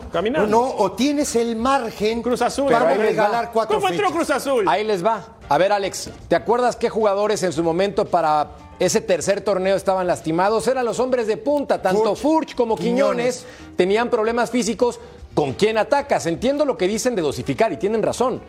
no 0.50 0.62
o 0.62 0.92
tienes 0.94 1.36
el 1.36 1.56
margen 1.56 2.22
Cruz 2.24 2.42
Azul, 2.42 2.72
para 2.72 2.94
regalar 2.96 3.52
cuatro 3.52 3.76
¿Cómo 3.76 3.90
entró 3.90 4.10
Cruz 4.12 4.30
Azul? 4.32 4.66
Ahí 4.68 4.84
les 4.84 5.06
va. 5.06 5.24
A 5.48 5.58
ver, 5.58 5.72
Alex, 5.72 6.10
¿te 6.28 6.36
acuerdas 6.36 6.76
qué 6.76 6.90
jugadores 6.90 7.44
en 7.44 7.54
su 7.54 7.64
momento 7.64 8.06
para 8.06 8.48
ese 8.80 9.02
tercer 9.02 9.42
torneo 9.42 9.76
estaban 9.76 10.08
lastimados? 10.08 10.68
Eran 10.68 10.86
los 10.86 11.00
hombres 11.00 11.28
de 11.28 11.38
punta, 11.38 11.82
tanto 11.82 12.16
Furch, 12.16 12.56
como 12.56 12.76
Quiñones, 12.76 13.46
tenían 13.76 14.10
problemas 14.10 14.52
físicos. 14.52 15.00
¿Con 15.34 15.54
quién 15.54 15.78
atacas? 15.78 16.26
Entiendo 16.26 16.66
lo 16.66 16.78
que 16.78 16.88
dicen 16.88 17.16
de 17.16 17.22
dosificar 17.22 17.72
y 17.72 17.78
tienen 17.78 18.02
razón. 18.02 18.42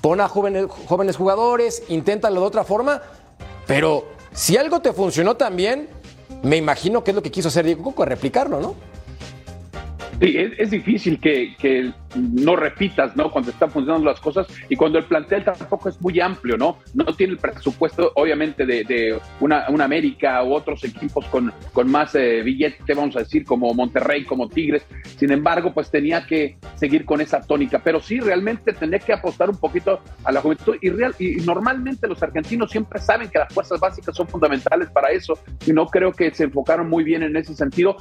Pon 0.00 0.20
a 0.20 0.28
jóvenes, 0.28 0.66
jóvenes 0.86 1.16
jugadores, 1.16 1.82
inténtalo 1.88 2.40
de 2.40 2.46
otra 2.46 2.64
forma, 2.64 3.02
pero 3.66 4.06
si 4.32 4.56
algo 4.56 4.80
te 4.80 4.92
funcionó 4.92 5.36
también, 5.36 5.88
me 6.42 6.56
imagino 6.56 7.02
que 7.02 7.10
es 7.10 7.14
lo 7.14 7.22
que 7.22 7.30
quiso 7.30 7.48
hacer 7.48 7.64
Diego 7.64 7.82
Coco, 7.82 8.04
replicarlo, 8.04 8.60
¿no? 8.60 8.74
Sí, 10.20 10.36
es, 10.36 10.70
difícil 10.70 11.20
que, 11.20 11.92
no 12.16 12.56
repitas, 12.56 13.16
¿no? 13.16 13.30
Cuando 13.30 13.50
están 13.50 13.70
funcionando 13.70 14.04
las 14.08 14.20
cosas 14.20 14.46
y 14.68 14.76
cuando 14.76 14.98
el 14.98 15.04
plantel 15.04 15.44
tampoco 15.44 15.88
es 15.88 16.00
muy 16.00 16.20
amplio, 16.20 16.56
¿no? 16.56 16.78
No 16.94 17.04
tiene 17.14 17.34
el 17.34 17.38
presupuesto, 17.38 18.12
obviamente, 18.14 18.66
de, 18.66 19.18
una, 19.40 19.66
América 19.66 20.42
u 20.42 20.52
otros 20.52 20.82
equipos 20.84 21.24
con, 21.26 21.52
con 21.72 21.88
más 21.88 22.14
eh, 22.14 22.42
billete, 22.42 22.94
vamos 22.94 23.14
a 23.16 23.20
decir, 23.20 23.44
como 23.44 23.72
Monterrey, 23.72 24.24
como 24.24 24.48
Tigres. 24.48 24.84
Sin 25.16 25.30
embargo, 25.30 25.72
pues 25.72 25.90
tenía 25.90 26.26
que 26.26 26.58
seguir 26.74 27.04
con 27.04 27.20
esa 27.20 27.40
tónica. 27.40 27.80
Pero 27.82 28.00
sí, 28.00 28.18
realmente 28.18 28.72
tenía 28.72 28.98
que 28.98 29.12
apostar 29.12 29.50
un 29.50 29.56
poquito 29.56 30.00
a 30.24 30.32
la 30.32 30.40
juventud. 30.40 30.76
Y, 30.80 30.90
real, 30.90 31.14
y 31.18 31.36
normalmente 31.36 32.08
los 32.08 32.22
argentinos 32.22 32.70
siempre 32.70 33.00
saben 33.00 33.28
que 33.28 33.38
las 33.38 33.52
fuerzas 33.52 33.78
básicas 33.78 34.16
son 34.16 34.26
fundamentales 34.26 34.90
para 34.90 35.10
eso. 35.10 35.38
Y 35.66 35.72
no 35.72 35.86
creo 35.86 36.12
que 36.12 36.32
se 36.34 36.44
enfocaron 36.44 36.88
muy 36.88 37.04
bien 37.04 37.22
en 37.22 37.36
ese 37.36 37.54
sentido. 37.54 37.96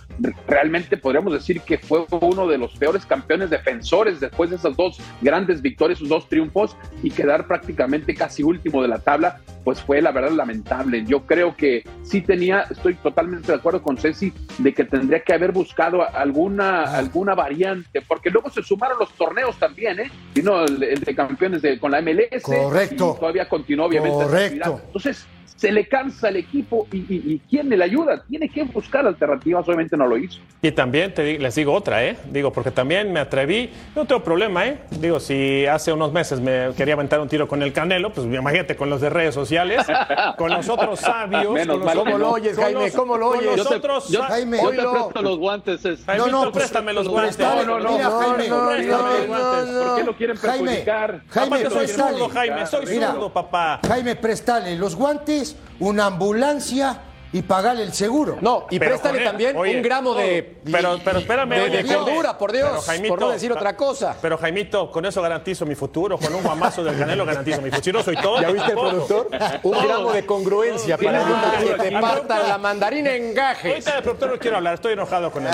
Realmente 0.47 0.97
podríamos 0.97 1.33
decir 1.33 1.61
que 1.61 1.77
fue 1.77 2.05
uno 2.21 2.47
de 2.47 2.57
los 2.57 2.75
peores 2.77 3.05
campeones 3.05 3.49
defensores 3.49 4.04
después 4.13 4.49
de 4.49 4.55
esas 4.55 4.75
dos 4.75 4.99
grandes 5.21 5.61
victorias, 5.61 5.99
esos 5.99 6.09
dos 6.09 6.29
triunfos 6.29 6.75
y 7.03 7.11
quedar 7.11 7.47
prácticamente 7.47 8.13
casi 8.13 8.43
último 8.43 8.81
de 8.81 8.87
la 8.87 8.99
tabla, 8.99 9.39
pues 9.63 9.81
fue 9.81 10.01
la 10.01 10.11
verdad 10.11 10.31
lamentable. 10.31 11.03
Yo 11.05 11.25
creo 11.25 11.55
que 11.55 11.83
sí 12.03 12.21
tenía, 12.21 12.61
estoy 12.69 12.95
totalmente 12.95 13.51
de 13.51 13.57
acuerdo 13.57 13.81
con 13.81 13.97
Ceci, 13.97 14.31
de 14.59 14.73
que 14.73 14.85
tendría 14.85 15.21
que 15.21 15.33
haber 15.33 15.51
buscado 15.51 16.07
alguna, 16.15 16.83
alguna 16.95 17.33
variante, 17.35 18.01
porque 18.01 18.29
luego 18.29 18.49
se 18.49 18.61
sumaron 18.61 18.99
los 18.99 19.11
torneos 19.13 19.57
también, 19.57 19.99
¿eh? 19.99 20.11
Y 20.35 20.41
no 20.41 20.63
el, 20.63 20.79
de 20.79 21.15
campeones 21.15 21.61
de, 21.61 21.79
con 21.79 21.91
la 21.91 22.01
MLS. 22.01 22.43
Correcto. 22.43 23.17
todavía 23.19 23.49
continuó, 23.49 23.87
obviamente. 23.87 24.23
Correcto. 24.25 24.81
Entonces, 24.85 25.25
se 25.55 25.71
le 25.71 25.87
cansa 25.87 26.29
el 26.29 26.35
equipo 26.37 26.87
y, 26.91 26.97
y- 26.97 27.33
y 27.33 27.41
¿quién 27.49 27.69
le 27.69 27.81
ayuda? 27.83 28.23
Tiene 28.27 28.49
que 28.49 28.63
buscar 28.63 29.05
alternativas, 29.07 29.65
obviamente 29.67 29.95
no 29.95 30.05
lo 30.07 30.17
hizo. 30.17 30.39
Y 30.61 30.71
también 30.71 31.13
te 31.13 31.39
les 31.39 31.55
digo 31.55 31.73
otra, 31.73 32.03
¿eh? 32.03 32.17
Digo, 32.31 32.51
porque 32.51 32.71
también 32.71 33.13
me 33.13 33.19
atreví, 33.19 33.69
no 33.95 34.05
tengo 34.05 34.23
problema, 34.23 34.65
¿eh? 34.67 34.79
Digo, 34.99 35.19
si 35.19 35.65
hace 35.65 35.93
unos 35.93 36.11
meses 36.11 36.39
me 36.41 36.69
quería 36.75 36.95
aventar 36.95 37.19
un 37.19 37.27
tiro 37.29 37.47
con 37.47 37.61
el 37.63 37.71
Canelo, 37.71 38.11
pues 38.11 38.27
imagínate 38.27 38.75
con 38.75 38.89
los 38.89 38.99
de 39.01 39.09
redes 39.09 39.33
sociales, 39.33 39.85
con 40.37 40.51
los 40.51 40.67
otros 40.67 40.99
sabios, 40.99 41.53
Menos 41.53 41.77
con 41.77 41.85
los 41.85 41.95
¿Cómo 41.95 42.17
lo 42.17 42.31
oyes, 42.31 42.55
con 42.55 42.63
Jaime? 42.65 42.79
los- 42.85 42.93
¿Cómo 42.93 43.17
lo 43.17 43.27
con 43.29 43.37
oyes? 43.37 43.47
los 43.57 43.63
Yo 43.63 43.69
te, 43.69 43.75
otros 43.75 44.09
yo- 44.09 44.19
sa- 44.21 44.27
Jaime, 44.27 44.57
yo 44.57 44.69
te 44.71 44.77
oílo. 44.79 44.91
presto 44.93 45.21
los 45.21 45.37
guantes. 45.37 45.85
es- 45.85 46.03
Jaimito, 46.05 46.27
No, 46.31 46.31
no, 46.45 46.51
pues, 46.51 46.63
préstame 46.63 46.93
los 46.93 47.07
guantes. 47.07 47.39
No, 47.39 47.63
no, 47.63 47.79
no, 47.79 47.91
mira, 47.91 48.03
no, 48.09 48.19
Jaime, 48.19 48.47
no, 48.49 48.61
no, 48.61 48.69
préstame 48.71 49.17
los 49.19 49.27
no, 49.27 49.37
guantes. 49.37 49.73
no. 49.73 49.83
¿Por 49.85 49.95
qué 49.97 50.03
lo 50.03 50.15
quieren 50.17 50.37
Jaime, 50.37 50.65
perjudicar? 50.65 51.21
Jaime, 51.29 51.55
Aparte 51.57 51.69
soy 51.75 51.87
zurdo, 51.87 52.29
Jaime, 52.29 52.65
soy 52.67 52.85
zurdo, 52.87 53.31
papá. 53.31 53.79
Jaime, 53.87 54.15
préstale 54.15 54.75
los 54.75 54.95
guantes, 54.95 55.44
una 55.79 56.05
ambulancia 56.07 57.01
y 57.33 57.41
pagale 57.41 57.83
el 57.83 57.91
seguro. 57.91 58.37
No, 58.39 58.65
y 58.69 58.79
Pero 58.79 58.91
préstale 58.91 59.17
él- 59.17 59.23
también 59.25 59.57
oye, 59.57 59.75
un 59.75 59.81
gramo 59.81 60.13
de, 60.13 60.55
Pero, 60.71 60.97
pero 61.03 61.19
espérame, 61.19 61.49
de, 61.49 61.61
oye, 61.63 61.77
de 61.77 61.83
Jaime. 61.83 61.95
cordura, 62.05 62.37
por 62.37 62.53
Dios, 62.53 62.69
Pero, 62.69 62.81
Jaimito, 62.83 63.09
por 63.09 63.19
no 63.19 63.29
decir 63.29 63.51
otra 63.51 63.75
cosa. 63.75 64.15
Pero 64.21 64.37
Jaimito, 64.37 64.89
con 64.89 65.05
eso 65.05 65.21
garantizo 65.21 65.65
mi 65.65 65.75
futuro. 65.75 66.17
Con 66.17 66.33
un 66.33 66.41
guamazo 66.43 66.81
del 66.81 66.97
Canelo 66.97 67.25
garantizo 67.25 67.61
mi 67.61 67.69
futuro. 67.71 67.83
Si 67.83 67.91
no 67.91 68.03
soy 68.03 68.15
todo. 68.15 68.41
¿Ya 68.41 68.51
viste 68.51 68.69
el 68.71 68.77
productor? 68.77 69.27
Un 69.63 69.71
gramo 69.85 70.13
de 70.13 70.25
congruencia 70.25 70.97
para 70.97 71.25
que 71.59 71.73
te 71.89 71.91
partan 71.99 72.47
la 72.47 72.57
mandarina 72.57 73.13
en 73.13 73.33
gajes. 73.33 73.71
Ahorita 73.85 73.97
el 73.97 74.03
productor 74.03 74.29
no 74.31 74.39
quiero 74.39 74.55
hablar, 74.57 74.75
estoy 74.75 74.93
enojado 74.93 75.29
con 75.29 75.45
él. 75.45 75.53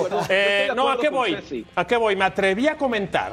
Bueno, 0.00 0.20
Eh, 0.28 0.68
no, 0.76 0.90
¿a 0.90 0.98
qué 0.98 1.08
voy? 1.08 1.64
¿A 1.74 1.86
qué 1.86 1.96
voy? 1.96 2.16
Me 2.16 2.26
atreví 2.26 2.68
a 2.68 2.76
comentar. 2.76 3.32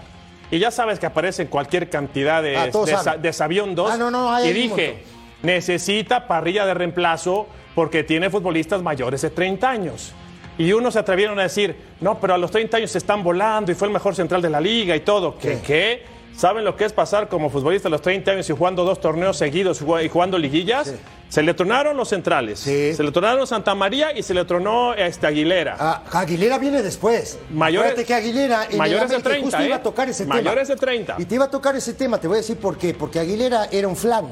Y 0.49 0.59
ya 0.59 0.71
sabes 0.71 0.97
que 0.99 1.07
aparecen 1.07 1.47
cualquier 1.47 1.89
cantidad 1.89 2.41
de, 2.41 2.55
Ah, 2.55 2.67
de, 2.67 3.17
de 3.19 3.33
sabiondos. 3.33 3.91
Ah, 3.91 3.97
no, 3.97 4.11
no, 4.11 4.45
y 4.45 4.53
dije, 4.53 5.03
necesita 5.45 6.27
parrilla 6.27 6.65
de 6.65 6.73
reemplazo 6.73 7.47
porque 7.73 8.03
tiene 8.03 8.29
futbolistas 8.29 8.81
mayores 8.81 9.21
de 9.21 9.29
30 9.29 9.69
años. 9.69 10.13
Y 10.57 10.71
unos 10.71 10.93
se 10.93 10.99
atrevieron 10.99 11.37
a 11.39 11.43
decir, 11.43 11.75
no, 11.99 12.19
pero 12.19 12.33
a 12.33 12.37
los 12.37 12.49
30 12.51 12.77
años 12.77 12.91
se 12.91 12.97
están 12.97 13.23
volando 13.23 13.71
y 13.71 13.75
fue 13.75 13.87
el 13.87 13.93
mejor 13.93 14.15
central 14.15 14.41
de 14.41 14.49
la 14.49 14.61
liga 14.61 14.95
y 14.95 15.01
todo. 15.01 15.37
¿Qué? 15.37 15.59
¿Qué? 15.65 16.15
¿Saben 16.35 16.65
lo 16.65 16.75
que 16.75 16.83
es 16.85 16.91
pasar 16.91 17.29
como 17.29 17.49
futbolista 17.49 17.87
a 17.87 17.91
los 17.91 18.01
30 18.01 18.31
años 18.31 18.49
y 18.49 18.53
jugando 18.53 18.83
dos 18.83 18.99
torneos 18.99 19.37
seguidos 19.37 19.81
y 20.03 20.09
jugando 20.09 20.37
liguillas? 20.37 20.93
Se 21.29 21.41
le 21.41 21.53
tronaron 21.53 21.95
los 21.97 22.09
centrales. 22.09 22.59
Sí. 22.59 22.93
Se 22.93 23.03
le 23.03 23.11
tronaron 23.11 23.47
Santa 23.47 23.73
María 23.73 24.17
y 24.17 24.21
se 24.21 24.33
le 24.33 24.45
tronó 24.45 24.93
este 24.93 25.27
Aguilera. 25.27 25.75
Ah, 25.79 26.03
Aguilera 26.11 26.57
viene 26.57 26.81
después. 26.83 27.39
Mayores- 27.53 27.91
Acuérdate 27.91 28.05
que 28.05 28.13
Aguilera 28.13 28.67
en 28.69 28.77
mayores 28.77 29.03
el 29.03 29.09
de 29.09 29.15
América 29.15 29.29
30, 29.29 29.45
justo 29.45 29.63
iba 29.65 29.75
¿eh? 29.75 29.79
a 29.79 29.83
tocar 29.83 30.09
ese 30.09 30.25
Mayores 30.25 30.67
tema. 30.67 30.75
de 30.75 30.81
30. 30.81 31.15
Y 31.19 31.25
te 31.25 31.35
iba 31.35 31.45
a 31.45 31.49
tocar 31.49 31.75
ese 31.75 31.93
tema, 31.93 32.17
te 32.19 32.27
voy 32.27 32.35
a 32.35 32.41
decir 32.41 32.57
por 32.57 32.77
qué. 32.77 32.93
Porque 32.93 33.19
Aguilera 33.19 33.67
era 33.71 33.87
un 33.87 33.95
flan 33.95 34.25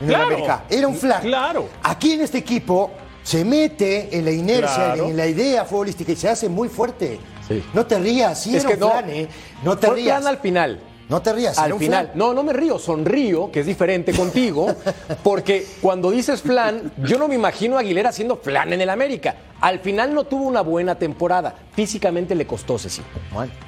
en 0.00 0.06
Claro. 0.08 0.26
el 0.28 0.32
América. 0.34 0.64
Era 0.70 0.88
un 0.88 0.94
flan. 0.96 1.22
Claro. 1.22 1.68
Aquí 1.82 2.12
en 2.12 2.20
este 2.22 2.38
equipo 2.38 2.90
se 3.22 3.44
mete 3.44 4.16
en 4.16 4.24
la 4.24 4.30
inercia, 4.30 4.74
Claro. 4.94 5.06
en 5.08 5.16
la 5.16 5.26
idea 5.26 5.64
futbolística 5.64 6.12
y 6.12 6.16
se 6.16 6.28
hace 6.28 6.48
muy 6.48 6.68
fuerte. 6.68 7.20
Sí. 7.46 7.62
No 7.74 7.84
te 7.86 7.98
rías, 7.98 8.40
sí 8.42 8.56
es 8.56 8.62
era 8.64 8.68
que 8.70 8.74
un 8.74 8.80
no, 8.80 8.90
flan, 8.90 9.10
¿eh? 9.10 9.28
No 9.62 9.76
te 9.76 9.86
fue 9.88 9.96
rías. 9.96 10.18
plan 10.20 10.26
al 10.34 10.38
final. 10.40 10.80
No 11.10 11.20
te 11.20 11.32
rías, 11.32 11.58
Al 11.58 11.74
final, 11.74 12.06
flan. 12.06 12.18
no, 12.18 12.32
no 12.32 12.42
me 12.44 12.52
río, 12.52 12.78
sonrío, 12.78 13.50
que 13.50 13.60
es 13.60 13.66
diferente 13.66 14.12
contigo, 14.14 14.68
porque 15.22 15.66
cuando 15.82 16.10
dices 16.10 16.40
flan, 16.40 16.92
yo 16.98 17.18
no 17.18 17.26
me 17.28 17.34
imagino 17.34 17.76
a 17.76 17.80
Aguilera 17.80 18.08
haciendo 18.10 18.36
flan 18.36 18.72
en 18.72 18.80
el 18.80 18.88
América. 18.88 19.34
Al 19.60 19.80
final 19.80 20.14
no 20.14 20.24
tuvo 20.24 20.44
una 20.46 20.62
buena 20.62 20.94
temporada. 20.94 21.54
Físicamente 21.74 22.34
le 22.34 22.46
costó, 22.46 22.78
Ceci. 22.78 23.02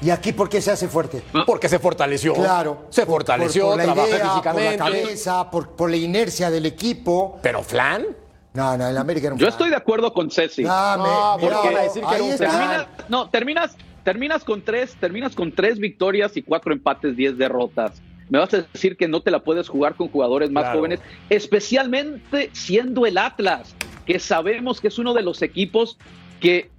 ¿Y 0.00 0.10
aquí 0.10 0.32
por 0.32 0.48
qué 0.48 0.62
se 0.62 0.70
hace 0.70 0.88
fuerte? 0.88 1.22
Porque 1.44 1.68
se 1.68 1.78
fortaleció. 1.78 2.32
Claro. 2.32 2.86
Se 2.90 3.02
por- 3.04 3.16
fortaleció, 3.16 3.64
por, 3.66 3.70
por 3.72 3.78
la 3.78 3.84
trabajó 3.92 4.08
idea, 4.08 4.28
físicamente. 4.30 4.78
Por 4.78 4.88
la 4.90 4.92
cabeza, 5.02 5.50
por, 5.50 5.68
por 5.70 5.90
la 5.90 5.96
inercia 5.96 6.50
del 6.50 6.64
equipo. 6.64 7.38
Pero 7.42 7.62
flan. 7.62 8.06
No, 8.54 8.76
no, 8.78 8.86
el 8.86 8.96
América 8.96 9.26
era 9.26 9.34
un 9.34 9.38
Yo 9.40 9.46
flan. 9.46 9.52
estoy 9.52 9.70
de 9.70 9.76
acuerdo 9.76 10.14
con 10.14 10.30
Ceci. 10.30 10.64
Ah, 10.68 10.96
me- 10.96 11.08
No, 11.08 11.36
mira, 11.38 11.56
porque 11.60 11.74
van 11.74 11.76
a 11.76 11.82
decir 11.88 12.02
que 12.04 12.14
era 12.14 12.24
un 12.24 12.30
está. 12.30 12.48
flan. 12.50 12.60
Termina- 12.68 12.88
no, 13.08 13.30
terminas, 13.30 13.70
terminas 14.04 14.44
con 14.44 14.62
tres, 14.62 14.94
terminas 14.98 15.34
con 15.34 15.52
tres 15.52 15.78
victorias 15.78 16.36
y 16.36 16.42
cuatro 16.42 16.72
empates, 16.72 17.16
diez 17.16 17.36
derrotas. 17.36 18.02
Me 18.28 18.38
vas 18.38 18.52
a 18.54 18.62
decir 18.62 18.96
que 18.96 19.08
no 19.08 19.20
te 19.20 19.30
la 19.30 19.40
puedes 19.40 19.68
jugar 19.68 19.94
con 19.94 20.08
jugadores 20.08 20.50
más 20.50 20.64
Claro. 20.64 20.78
jóvenes, 20.78 21.00
especialmente 21.56 22.50
siendo 22.52 23.04
el 23.06 23.18
Atlas, 23.18 23.74
que 24.06 24.18
sabemos 24.18 24.80
que 24.80 24.88
es 24.88 24.98
uno 24.98 25.12
de 25.14 25.22
los 25.22 25.42
equipos 25.42 25.98
que 26.40 26.70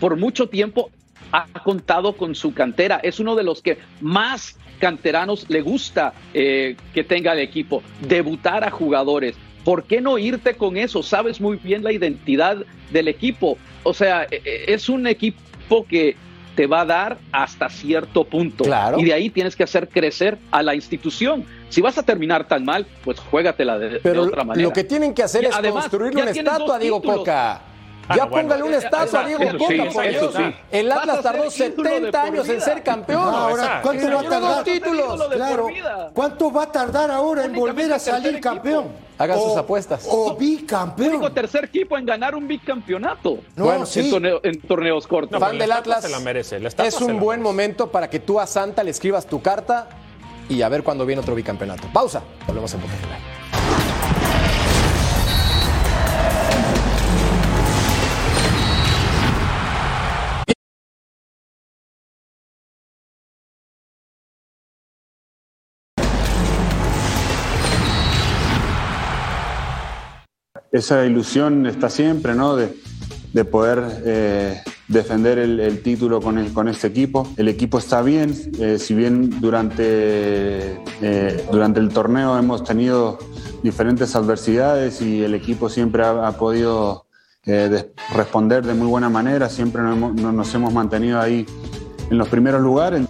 por 0.00 0.16
mucho 0.16 0.48
tiempo 0.48 0.90
ha 1.32 1.46
contado 1.62 2.14
con 2.16 2.34
su 2.34 2.52
cantera. 2.52 3.00
Es 3.02 3.20
uno 3.20 3.36
de 3.36 3.44
los 3.44 3.62
que 3.62 3.78
más 4.00 4.58
canteranos 4.80 5.48
le 5.48 5.60
gusta 5.60 6.14
eh, 6.34 6.76
que 6.94 7.04
tenga 7.04 7.32
el 7.32 7.40
equipo, 7.40 7.82
debutar 8.06 8.64
a 8.64 8.70
jugadores. 8.70 9.36
¿Por 9.64 9.84
qué 9.84 10.00
no 10.00 10.18
irte 10.18 10.54
con 10.54 10.76
eso? 10.76 11.02
Sabes 11.02 11.40
muy 11.40 11.56
bien 11.58 11.84
la 11.84 11.92
identidad 11.92 12.64
del 12.90 13.08
equipo. 13.08 13.58
O 13.82 13.92
sea, 13.92 14.24
e- 14.30 14.40
e- 14.44 14.72
es 14.72 14.88
un 14.88 15.06
equipo 15.06 15.84
que 15.86 16.16
te 16.58 16.66
va 16.66 16.80
a 16.80 16.84
dar 16.84 17.18
hasta 17.30 17.68
cierto 17.68 18.24
punto. 18.24 18.64
Claro. 18.64 18.98
Y 18.98 19.04
de 19.04 19.12
ahí 19.12 19.30
tienes 19.30 19.54
que 19.54 19.62
hacer 19.62 19.88
crecer 19.88 20.38
a 20.50 20.60
la 20.60 20.74
institución. 20.74 21.44
Si 21.68 21.80
vas 21.80 21.98
a 21.98 22.02
terminar 22.02 22.48
tan 22.48 22.64
mal, 22.64 22.84
pues 23.04 23.20
juégatela 23.20 23.78
de, 23.78 24.00
de 24.00 24.18
otra 24.18 24.42
manera. 24.42 24.66
lo 24.68 24.74
que 24.74 24.82
tienen 24.82 25.14
que 25.14 25.22
hacer 25.22 25.44
Y 25.44 25.46
es 25.46 25.54
además, 25.54 25.84
construirle 25.84 26.22
una 26.22 26.32
estatua 26.32 26.80
títulos. 26.80 27.18
Coca. 27.18 27.62
Ah, 28.10 28.16
ya 28.16 28.24
no, 28.24 28.30
bueno. 28.30 28.48
póngale 28.48 28.62
una 28.62 28.76
estatua 28.78 29.20
a 29.20 29.26
Diego 29.26 29.42
Eso 29.42 29.58
sí, 29.58 29.76
Coca, 29.78 29.90
por 29.92 30.04
eso 30.06 30.28
Dios. 30.28 30.34
sí. 30.36 30.54
El 30.70 30.92
Atlas 30.92 31.22
tardó 31.22 31.38
ídolo 31.44 31.50
de 31.50 31.50
70 31.50 32.10
por 32.10 32.20
años 32.20 32.48
en 32.48 32.60
ser 32.60 32.82
campeón. 32.82 33.20
No, 33.22 33.36
ahora. 33.36 33.80
¿cuánto 33.82 34.10
va 34.10 34.20
a 34.20 34.22
tardar? 34.24 34.64
títulos. 34.64 35.28
Claro. 35.28 35.68
¿Cuánto 36.14 36.52
va 36.52 36.62
a 36.62 36.72
tardar 36.72 37.10
ahora 37.10 37.44
en 37.44 37.52
volver 37.54 37.92
a 37.92 37.98
salir 37.98 38.40
campeón? 38.40 38.86
Hagan 39.18 39.38
sus 39.40 39.56
apuestas. 39.56 40.06
O 40.08 40.26
Único 40.26 40.36
bicampeón. 40.38 41.34
tercer 41.34 41.64
equipo 41.64 41.98
en 41.98 42.06
ganar 42.06 42.34
un 42.34 42.46
bicampeonato. 42.48 43.38
No, 43.56 43.64
Bueno, 43.64 43.84
sí. 43.84 44.00
en, 44.00 44.10
torneo- 44.12 44.40
en 44.44 44.60
torneos 44.60 45.06
cortos. 45.06 45.32
No, 45.32 45.40
Fan 45.40 45.58
del 45.58 45.72
Atlas. 45.72 46.02
se 46.04 46.08
la 46.08 46.20
merece, 46.20 46.60
la 46.60 46.68
es 46.68 47.00
un 47.00 47.14
la 47.14 47.20
buen 47.20 47.40
merece. 47.40 47.52
momento 47.52 47.90
para 47.90 48.08
que 48.08 48.20
tú 48.20 48.38
a 48.40 48.46
Santa 48.46 48.82
le 48.84 48.90
escribas 48.92 49.26
tu 49.26 49.42
carta 49.42 49.88
y 50.48 50.62
a 50.62 50.68
ver 50.68 50.82
cuándo 50.84 51.04
viene 51.04 51.20
otro 51.20 51.34
bicampeonato. 51.34 51.88
Pausa. 51.92 52.22
Volvemos 52.46 52.72
en 52.74 52.80
Pokémon. 52.80 53.37
Esa 70.78 71.04
ilusión 71.04 71.66
está 71.66 71.88
siempre, 71.90 72.34
¿no? 72.34 72.56
De, 72.56 72.74
de 73.32 73.44
poder 73.44 74.02
eh, 74.04 74.60
defender 74.88 75.38
el, 75.38 75.82
título 75.82 76.20
con, 76.20 76.42
con 76.50 76.68
este 76.68 76.86
equipo. 76.86 77.28
El 77.36 77.48
equipo 77.48 77.78
está 77.78 78.02
bien, 78.02 78.34
eh, 78.58 78.78
si 78.78 78.94
bien 78.94 79.40
durante, 79.40 80.80
eh, 81.02 81.44
durante 81.52 81.80
el 81.80 81.90
torneo 81.90 82.38
hemos 82.38 82.64
tenido 82.64 83.18
diferentes 83.62 84.16
adversidades 84.16 85.02
y 85.02 85.22
el 85.22 85.34
equipo 85.34 85.68
siempre 85.68 86.04
ha, 86.04 86.32
podido 86.32 87.06
de- 87.44 87.92
responder 88.14 88.64
de 88.64 88.74
muy 88.74 88.86
buena 88.86 89.08
manera, 89.08 89.48
siempre 89.48 89.82
nos 89.82 90.54
hemos 90.54 90.72
mantenido 90.72 91.20
ahí 91.20 91.44
en 92.10 92.18
los 92.18 92.28
primeros 92.28 92.62
lugares. 92.62 93.02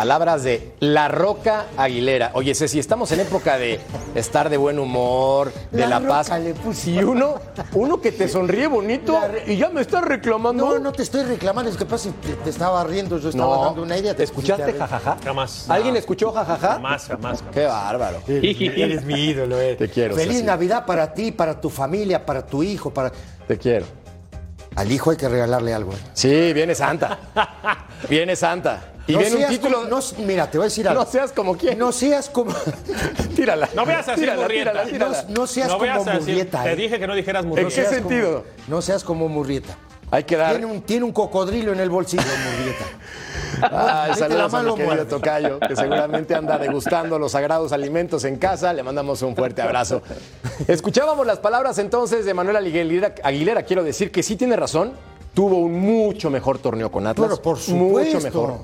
Palabras 0.00 0.42
de 0.42 0.74
La 0.80 1.08
Roca 1.08 1.68
Aguilera. 1.78 2.32
Oye, 2.34 2.54
Ceci, 2.54 2.78
estamos 2.78 3.10
en 3.12 3.20
época 3.20 3.56
de 3.56 3.80
estar 4.14 4.50
de 4.50 4.58
buen 4.58 4.78
humor, 4.78 5.50
de 5.70 5.80
La 5.80 5.88
la, 5.88 5.98
Roca 6.00 6.08
paz. 6.10 6.38
le 6.38 6.52
puso. 6.52 6.90
Y 6.90 6.98
uno, 7.02 7.36
uno 7.72 7.98
que 7.98 8.12
te 8.12 8.28
sonríe 8.28 8.66
bonito 8.66 9.18
re- 9.26 9.50
y 9.50 9.56
ya 9.56 9.70
me 9.70 9.80
está 9.80 10.02
reclamando. 10.02 10.66
No, 10.74 10.78
no 10.80 10.92
te 10.92 11.02
estoy 11.02 11.22
reclamando, 11.22 11.70
es 11.70 11.78
que 11.78 11.86
pasa 11.86 12.10
que 12.20 12.34
te 12.34 12.50
estaba 12.50 12.84
riendo, 12.84 13.16
yo 13.16 13.30
estaba 13.30 13.56
No. 13.56 13.64
dando 13.64 13.82
una 13.84 13.96
idea. 13.96 14.14
te 14.14 14.22
¿Escuchaste 14.24 14.74
jajaja? 14.74 15.16
Jamás. 15.24 15.64
¿Alguien 15.70 15.96
escuchó 15.96 16.30
jajaja? 16.30 16.72
Jamás, 16.74 17.06
jamás, 17.08 17.38
jamás. 17.38 17.54
Qué 17.54 17.64
bárbaro. 17.64 18.18
Eres 18.28 19.02
mi 19.02 19.14
ídolo, 19.14 19.58
eh. 19.58 19.76
Te 19.76 19.88
quiero, 19.88 20.14
Feliz 20.14 20.34
Ceci. 20.34 20.44
Navidad 20.46 20.84
para 20.84 21.14
ti, 21.14 21.32
para 21.32 21.58
tu 21.58 21.70
familia, 21.70 22.26
para 22.26 22.44
tu 22.44 22.62
hijo, 22.62 22.92
para. 22.92 23.10
Te 23.48 23.56
quiero. 23.56 23.86
Al 24.74 24.92
hijo 24.92 25.10
hay 25.10 25.16
que 25.16 25.26
regalarle 25.26 25.72
algo. 25.72 25.94
eh. 25.94 25.98
Sí, 26.12 26.52
viene 26.52 26.74
Santa. 26.74 27.18
Viene 28.10 28.36
Santa. 28.36 28.92
Y 29.08 29.12
No 29.12 29.18
viene 29.20 29.36
un 29.36 29.46
título. 29.48 29.76
como- 29.84 29.88
no, 29.90 30.00
mira, 30.26 30.50
te 30.50 30.58
voy 30.58 30.64
a 30.64 30.68
decir 30.68 30.88
algo. 30.88 31.04
No 31.04 31.10
seas 31.10 31.32
como 31.32 31.56
quien. 31.56 31.78
No 31.78 31.92
seas 31.92 32.28
como. 32.28 32.52
Tírala. 33.36 33.68
No 33.74 33.86
veas 33.86 34.08
así, 34.08 34.20
tírala, 34.20 34.42
Murrieta. 34.42 34.70
tírala, 34.72 34.90
tírala. 34.90 35.22
No, 35.28 35.34
no 35.40 35.46
seas 35.46 35.68
No 35.68 35.78
como 35.78 35.92
así, 35.92 36.10
Murrieta. 36.20 36.62
Te 36.64 36.72
eh. 36.72 36.76
dije 36.76 36.98
que 36.98 37.06
no 37.06 37.14
dijeras 37.14 37.42
¿En 37.44 37.48
Murrieta. 37.50 37.68
qué 37.68 37.74
seas 37.74 37.90
sentido? 37.94 38.30
como- 38.42 38.44
no 38.68 38.82
seas 38.82 39.04
como 39.04 39.28
Murrieta. 39.28 39.76
Hay 40.10 40.24
que 40.24 40.36
dar. 40.36 40.50
Tiene 40.52 40.66
un, 40.66 40.82
tiene 40.82 41.04
un 41.04 41.12
cocodrilo 41.12 41.72
en 41.72 41.80
el 41.80 41.90
bolsillo, 41.90 42.22
Murrieta. 42.22 42.84
Ay, 43.72 44.10
Mete 44.10 44.20
saludos 44.20 44.54
a 44.54 44.62
mi 44.62 44.74
querido. 44.74 45.06
Tocayo, 45.06 45.58
que 45.60 45.74
seguramente 45.76 46.34
anda 46.34 46.58
degustando 46.58 47.18
los 47.18 47.32
sagrados 47.32 47.72
alimentos 47.72 48.24
en 48.24 48.36
casa. 48.36 48.72
Le 48.72 48.82
mandamos 48.82 49.22
un 49.22 49.34
fuerte 49.34 49.62
abrazo. 49.62 50.02
Escuchábamos 50.68 51.26
las 51.26 51.38
palabras 51.38 51.78
entonces 51.78 52.24
de 52.24 52.34
Manuel 52.34 52.56
Aguilera, 52.56 53.14
Aguilera. 53.22 53.62
Quiero 53.62 53.82
decir 53.82 54.10
que 54.10 54.22
sí 54.22 54.36
tiene 54.36 54.56
razón. 54.56 54.92
Tuvo 55.34 55.58
un 55.58 55.78
mucho 55.80 56.30
mejor 56.30 56.58
torneo 56.58 56.90
con 56.90 57.06
Atlas. 57.06 57.28
Pero 57.28 57.42
por 57.42 57.56
Mucho 57.56 57.64
supuesto. 58.10 58.20
mejor. 58.20 58.54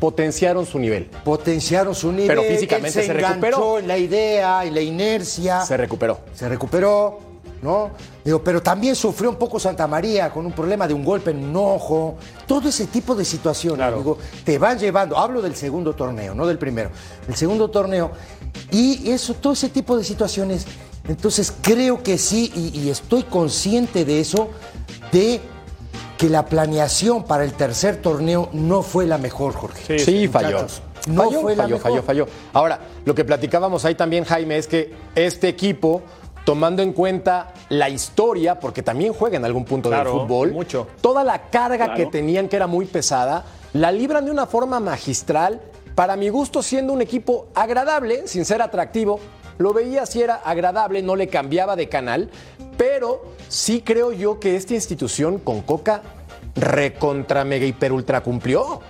Potenciaron 0.00 0.66
su 0.66 0.78
nivel. 0.78 1.06
Potenciaron 1.24 1.94
su 1.94 2.12
nivel. 2.12 2.28
Pero 2.28 2.42
físicamente 2.42 3.00
se, 3.00 3.06
se 3.06 3.12
recuperó. 3.12 3.78
en 3.78 3.88
la 3.88 3.98
idea 3.98 4.64
y 4.64 4.70
la 4.70 4.80
inercia. 4.80 5.62
Se 5.62 5.76
recuperó. 5.76 6.20
se 6.34 6.48
recuperó, 6.48 7.18
¿no? 7.62 7.90
Digo, 8.24 8.42
pero 8.42 8.60
también 8.62 8.96
sufrió 8.96 9.30
un 9.30 9.36
poco 9.36 9.58
Santa 9.60 9.86
María 9.86 10.30
con 10.30 10.44
un 10.46 10.52
problema 10.52 10.86
de 10.88 10.94
un 10.94 11.04
golpe 11.04 11.30
en 11.30 11.44
un 11.44 11.56
ojo. 11.56 12.16
Todo 12.46 12.68
ese 12.68 12.86
tipo 12.86 13.14
de 13.14 13.24
situaciones, 13.24 13.78
Claro. 13.78 13.98
digo, 13.98 14.18
te 14.44 14.58
van 14.58 14.78
llevando. 14.78 15.16
Hablo 15.16 15.40
del 15.40 15.54
segundo 15.54 15.94
torneo, 15.94 16.34
no 16.34 16.46
del 16.46 16.58
primero. 16.58 16.90
El 17.28 17.36
segundo 17.36 17.70
torneo. 17.70 18.10
Y 18.72 19.10
eso, 19.10 19.34
todo 19.34 19.52
ese 19.52 19.68
tipo 19.68 19.96
de 19.96 20.04
situaciones. 20.04 20.66
Entonces 21.08 21.52
creo 21.62 22.02
que 22.02 22.18
sí, 22.18 22.50
y, 22.56 22.80
y 22.80 22.90
estoy 22.90 23.22
consciente 23.22 24.04
de 24.04 24.18
eso, 24.20 24.48
de 25.12 25.40
que 26.16 26.28
la 26.28 26.46
planeación 26.46 27.24
para 27.24 27.44
el 27.44 27.52
tercer 27.52 27.96
torneo 28.00 28.48
no 28.52 28.82
fue 28.82 29.06
la 29.06 29.18
mejor, 29.18 29.52
Jorge. 29.54 29.98
Sí, 29.98 30.04
Sí, 30.04 30.28
falló. 30.28 30.66
No 31.08 31.24
falló, 31.24 31.40
fue 31.40 31.54
la 31.56 31.62
falló, 31.64 31.76
mejor. 31.76 31.90
falló, 31.92 32.02
falló. 32.02 32.26
Ahora, 32.52 32.80
lo 33.04 33.14
que 33.14 33.24
platicábamos 33.24 33.84
ahí 33.84 33.94
también, 33.94 34.24
Jaime, 34.24 34.56
es 34.58 34.66
que 34.66 34.92
este 35.14 35.48
equipo, 35.48 36.02
tomando 36.44 36.82
en 36.82 36.92
cuenta 36.92 37.52
la 37.68 37.88
historia, 37.88 38.58
porque 38.58 38.82
también 38.82 39.12
juega 39.12 39.36
en 39.36 39.44
algún 39.44 39.64
punto 39.64 39.88
Claro, 39.88 40.10
del 40.12 40.20
fútbol, 40.22 40.52
mucho. 40.52 40.88
toda 41.00 41.22
la 41.22 41.42
carga 41.50 41.94
que 41.94 42.06
tenían, 42.06 42.48
que 42.48 42.56
era 42.56 42.66
muy 42.66 42.86
pesada, 42.86 43.44
la 43.72 43.92
libran 43.92 44.24
de 44.24 44.30
una 44.30 44.46
forma 44.46 44.80
magistral, 44.80 45.60
para 45.94 46.16
mi 46.16 46.28
gusto 46.28 46.62
siendo 46.62 46.92
un 46.92 47.02
equipo 47.02 47.46
agradable, 47.54 48.26
sin 48.26 48.44
ser 48.44 48.60
atractivo. 48.60 49.18
Lo 49.58 49.72
veía 49.72 50.06
si 50.06 50.22
era 50.22 50.36
agradable, 50.36 51.02
no 51.02 51.16
le 51.16 51.28
cambiaba 51.28 51.76
de 51.76 51.88
canal, 51.88 52.30
pero 52.76 53.32
sí 53.48 53.82
creo 53.82 54.12
yo 54.12 54.38
que 54.38 54.56
esta 54.56 54.74
institución 54.74 55.38
con 55.38 55.62
Coca 55.62 56.02
recontra 56.54 57.44
mega 57.44 57.66
hiper 57.66 57.92
ultra 57.92 58.22
cumplió. 58.22 58.80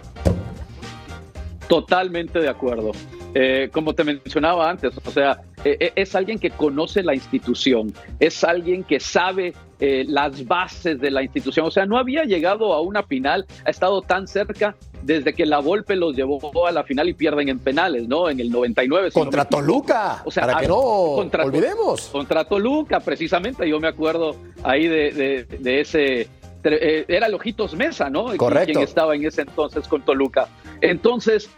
Totalmente 1.69 2.41
de 2.41 2.49
acuerdo. 2.49 2.93
Eh, 3.35 3.69
como 3.73 3.95
te 3.95 4.03
mencionaba 4.03 4.71
antes, 4.71 4.93
o 5.05 5.11
sea, 5.11 5.43
eh, 5.67 5.77
eh, 5.81 5.93
es 5.97 6.15
alguien 6.15 6.39
que 6.39 6.51
conoce 6.51 7.03
la 7.03 7.13
institución, 7.13 7.93
es 8.21 8.45
alguien 8.45 8.85
que 8.85 9.01
sabe 9.01 9.53
eh, 9.81 10.05
las 10.07 10.47
bases 10.47 11.01
de 11.01 11.11
la 11.11 11.23
institución. 11.23 11.67
O 11.67 11.71
sea, 11.73 11.87
no 11.87 11.99
había 11.99 12.25
llegado 12.25 12.73
a 12.73 12.81
una 12.81 13.03
final, 13.03 13.45
ha 13.65 13.71
estado 13.71 14.01
tan 14.01 14.29
cerca 14.29 14.77
desde 15.07 15.33
que 15.35 15.47
la 15.47 15.61
Volpe 15.61 15.95
los 15.97 16.15
llevó 16.17 16.67
a 16.67 16.73
la 16.73 16.83
final 16.85 17.09
y 17.09 17.15
pierden 17.15 17.49
en 17.49 17.59
penales, 17.61 18.09
¿no? 18.09 18.29
En 18.29 18.41
el 18.41 18.51
99. 18.51 19.11
si 19.11 19.19
no 19.19 19.25
Contra. 19.25 19.45
Toluca, 19.45 20.23
O 20.25 20.31
sea, 20.31 20.47
para 20.47 20.61
que 20.61 20.69
no 20.69 20.77
contra- 21.15 21.45
olvidemos. 21.45 22.03
Contra 22.09 22.45
Toluca, 22.45 23.01
precisamente. 23.01 23.69
Yo 23.69 23.79
me 23.81 23.89
acuerdo 23.89 24.37
ahí 24.63 24.87
de, 24.89 25.13
de- 25.13 25.45
de 25.45 25.81
ese. 25.81 26.29
eh, 26.65 27.05
era 27.09 27.27
el 27.29 27.35
Ojitos 27.35 27.75
Mesa, 27.75 28.11
¿no? 28.11 28.37
Correcto. 28.37 28.73
Quien 28.73 28.83
estaba 28.85 29.15
en 29.15 29.25
ese 29.25 29.43
entonces 29.43 29.87
con 29.87 30.03
Toluca. 30.05 30.49
Entonces, 30.81 31.49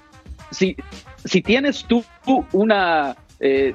si, 0.50 0.76
si 1.24 1.40
tienes 1.42 1.84
tú 1.84 2.04
una. 2.52 3.16
eh, 3.40 3.74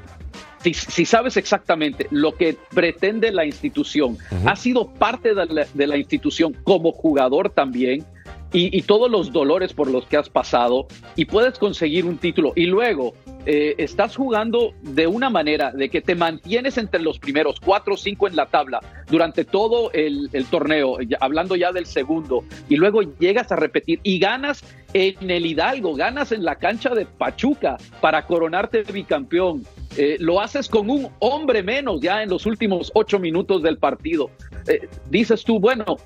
si, 0.64 0.74
si 0.74 1.06
sabes 1.06 1.36
exactamente 1.36 2.08
lo 2.10 2.36
que 2.36 2.56
pretende 2.74 3.32
la 3.34 3.46
institución, 3.46 4.18
has 4.46 4.60
sido 4.60 4.88
parte 4.88 5.34
de 5.36 5.46
la, 5.46 5.68
de 5.74 5.88
la 5.88 5.98
institución 5.98 6.56
como 6.64 6.94
jugador 6.94 7.50
también, 7.50 8.06
y, 8.54 8.82
todos 8.84 9.10
los 9.10 9.34
dolores 9.34 9.74
por 9.74 9.90
los 9.90 10.06
que 10.06 10.16
has 10.16 10.30
pasado, 10.30 10.88
y 11.16 11.26
puedes 11.26 11.58
conseguir 11.58 12.06
un 12.06 12.18
título, 12.18 12.54
y 12.56 12.68
luego 12.68 13.14
eh, 13.46 13.74
estás 13.80 14.16
jugando 14.16 14.74
de 14.82 15.08
una 15.08 15.30
manera 15.30 15.72
de 15.72 15.90
que 15.90 16.02
te 16.02 16.14
mantienes 16.16 16.78
entre 16.78 17.02
los 17.02 17.18
primeros 17.18 17.60
cuatro 17.60 17.96
o 17.96 17.98
cinco 17.98 18.28
en 18.28 18.36
la 18.36 18.46
tabla 18.46 18.80
durante 19.10 19.44
todo 19.44 19.92
el, 19.92 20.30
torneo, 20.52 20.98
hablando 21.20 21.56
ya 21.56 21.72
del 21.72 21.88
segundo, 21.88 22.44
y 22.70 22.76
luego 22.76 23.02
llegas 23.02 23.52
a 23.52 23.56
repetir 23.56 24.00
y 24.04 24.20
ganas 24.20 24.64
en 24.94 25.32
el 25.32 25.46
Hidalgo, 25.46 25.96
ganas 25.96 26.32
en 26.32 26.46
la 26.46 26.56
cancha 26.56 26.94
de 26.94 27.06
Pachuca 27.06 27.78
para 28.00 28.26
coronarte 28.28 28.84
bicampeón. 28.84 29.66
Eh, 29.98 30.18
lo 30.20 30.42
haces 30.42 30.70
con 30.70 30.90
un 30.90 31.10
hombre 31.20 31.62
menos 31.62 32.02
ya 32.02 32.24
en 32.24 32.30
los 32.30 32.46
últimos 32.46 32.92
ocho 32.96 33.20
minutos 33.20 33.62
del 33.62 33.78
partido. 33.78 34.30
Eh, 34.68 34.88
dices 35.10 35.44
tú, 35.44 35.60
bueno, 35.60 35.98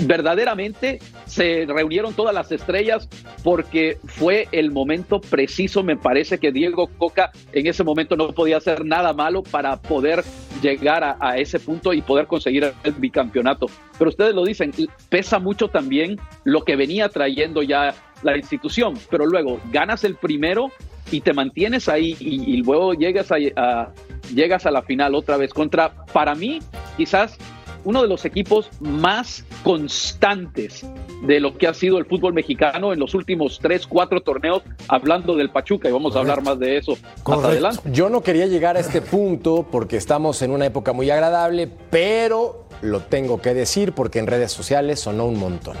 verdaderamente 0.00 0.98
se 1.26 1.66
reunieron 1.66 2.14
todas 2.14 2.34
las 2.34 2.50
estrellas 2.52 3.08
porque 3.42 3.98
fue 4.04 4.48
el 4.52 4.70
momento 4.70 5.20
preciso, 5.20 5.82
me 5.82 5.96
parece 5.96 6.38
que 6.38 6.52
Diego 6.52 6.88
Coca 6.98 7.30
en 7.52 7.66
ese 7.66 7.84
momento 7.84 8.16
no 8.16 8.32
podía 8.32 8.58
hacer 8.58 8.84
nada 8.84 9.12
malo 9.12 9.42
para 9.42 9.80
poder 9.80 10.24
llegar 10.62 11.16
a, 11.20 11.38
ese 11.38 11.60
punto 11.60 11.92
y 11.92 12.02
poder 12.02 12.26
conseguir 12.26 12.72
el 12.82 12.92
bicampeonato. 12.92 13.66
Pero 13.98 14.10
ustedes 14.10 14.34
lo 14.34 14.44
dicen, 14.44 14.72
pesa 15.08 15.38
mucho 15.38 15.68
también 15.68 16.18
lo 16.44 16.62
que 16.62 16.76
venía 16.76 17.08
trayendo 17.08 17.62
ya 17.62 17.94
la 18.22 18.36
institución, 18.36 18.94
pero 19.10 19.26
luego 19.26 19.60
ganas 19.70 20.04
el 20.04 20.16
primero 20.16 20.72
y 21.10 21.20
te 21.20 21.32
mantienes 21.32 21.88
ahí 21.88 22.16
y, 22.18 22.56
luego 22.62 22.94
llegas 22.94 23.30
a- 23.32 23.92
llegas 24.34 24.66
a 24.66 24.70
la 24.70 24.82
final 24.82 25.14
otra 25.14 25.36
vez 25.36 25.54
contra, 25.54 25.92
para 26.12 26.34
mí, 26.34 26.58
quizás 26.96 27.38
uno 27.84 28.02
de 28.02 28.08
los 28.08 28.24
equipos 28.24 28.68
más 28.80 29.44
constantes 29.62 30.86
de 31.26 31.40
lo 31.40 31.56
que 31.56 31.66
ha 31.66 31.74
sido 31.74 31.98
el 31.98 32.06
fútbol 32.06 32.32
mexicano 32.32 32.92
en 32.92 32.98
los 32.98 33.14
últimos 33.14 33.58
tres, 33.60 33.86
cuatro 33.86 34.20
torneos, 34.20 34.62
hablando 34.88 35.36
del 35.36 35.50
Pachuca, 35.50 35.88
y 35.88 35.92
vamos 35.92 36.16
a 36.16 36.20
hablar 36.20 36.42
más 36.42 36.58
de 36.58 36.78
eso 36.78 36.96
más 37.26 37.44
adelante. 37.44 37.82
Yo 37.92 38.08
no 38.08 38.22
quería 38.22 38.46
llegar 38.46 38.76
a 38.76 38.80
este 38.80 39.00
punto 39.00 39.66
porque 39.70 39.96
estamos 39.96 40.42
en 40.42 40.50
una 40.50 40.66
época 40.66 40.92
muy 40.92 41.10
agradable, 41.10 41.68
pero 41.90 42.66
lo 42.82 43.00
tengo 43.00 43.40
que 43.40 43.54
decir 43.54 43.92
porque 43.92 44.18
en 44.18 44.26
redes 44.26 44.52
sociales 44.52 45.00
sonó 45.00 45.26
un 45.26 45.38
montón. 45.38 45.76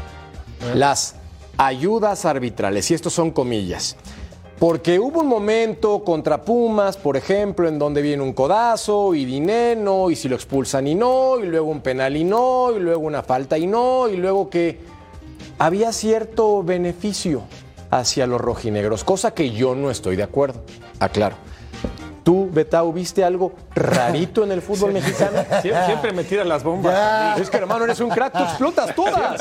Las 0.74 1.16
ayudas 1.56 2.24
arbitrales, 2.24 2.90
y 2.90 2.94
estos 2.94 3.12
son 3.12 3.30
comillas. 3.30 3.96
Porque 4.58 4.98
hubo 4.98 5.20
un 5.20 5.28
momento 5.28 6.02
contra 6.02 6.42
Pumas, 6.42 6.96
por 6.96 7.16
ejemplo, 7.16 7.68
en 7.68 7.78
donde 7.78 8.02
viene 8.02 8.24
un 8.24 8.32
codazo 8.32 9.14
y 9.14 9.24
dinero, 9.24 10.10
y 10.10 10.16
si 10.16 10.28
lo 10.28 10.34
expulsan 10.34 10.88
y 10.88 10.96
no, 10.96 11.38
y 11.38 11.46
luego 11.46 11.70
un 11.70 11.80
penal 11.80 12.16
y 12.16 12.24
no, 12.24 12.72
y 12.76 12.80
luego 12.80 13.00
una 13.02 13.22
falta 13.22 13.56
y 13.56 13.68
no, 13.68 14.08
y 14.08 14.16
luego 14.16 14.50
que 14.50 14.80
había 15.58 15.92
cierto 15.92 16.64
beneficio 16.64 17.42
hacia 17.90 18.26
los 18.26 18.40
rojinegros, 18.40 19.04
cosa 19.04 19.32
que 19.32 19.52
yo 19.52 19.76
no 19.76 19.92
estoy 19.92 20.16
de 20.16 20.24
acuerdo. 20.24 20.62
Aclaro. 20.98 21.36
¿Tú, 22.28 22.46
Betau, 22.52 22.92
viste 22.92 23.24
algo 23.24 23.54
rarito 23.74 24.44
en 24.44 24.52
el 24.52 24.60
fútbol 24.60 24.92
mexicano? 24.92 25.42
Siempre, 25.62 25.86
siempre 25.86 26.12
me 26.12 26.24
tiran 26.24 26.46
las 26.46 26.62
bombas. 26.62 26.92
Ya. 26.92 27.36
Es 27.42 27.48
que 27.48 27.56
hermano, 27.56 27.84
eres 27.84 28.00
un 28.00 28.10
crack, 28.10 28.34
tú 28.36 28.42
explotas 28.44 28.94
todas. 28.94 29.40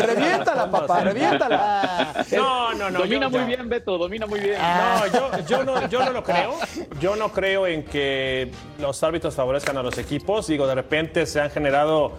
Reviéntala, 0.00 0.68
papá, 0.68 1.02
reviéntala. 1.02 2.24
No, 2.32 2.74
no, 2.74 2.90
no. 2.90 2.98
domina 2.98 3.26
yo- 3.26 3.30
muy 3.30 3.40
yo- 3.42 3.46
bien, 3.46 3.68
Beto, 3.68 3.96
domina 3.98 4.26
muy 4.26 4.40
bien. 4.40 4.56
No, 4.60 5.06
yo, 5.06 5.30
yo 5.46 5.62
no, 5.62 5.88
yo 5.88 6.04
no 6.04 6.10
lo 6.10 6.24
creo. 6.24 6.54
Yo 7.00 7.14
no 7.14 7.28
creo 7.30 7.68
en 7.68 7.84
que 7.84 8.50
los 8.80 9.00
árbitros 9.04 9.36
favorezcan 9.36 9.76
a 9.76 9.82
los 9.84 9.96
equipos. 9.96 10.48
Digo, 10.48 10.66
de 10.66 10.74
repente 10.74 11.24
se 11.24 11.40
han 11.40 11.50
generado 11.50 12.14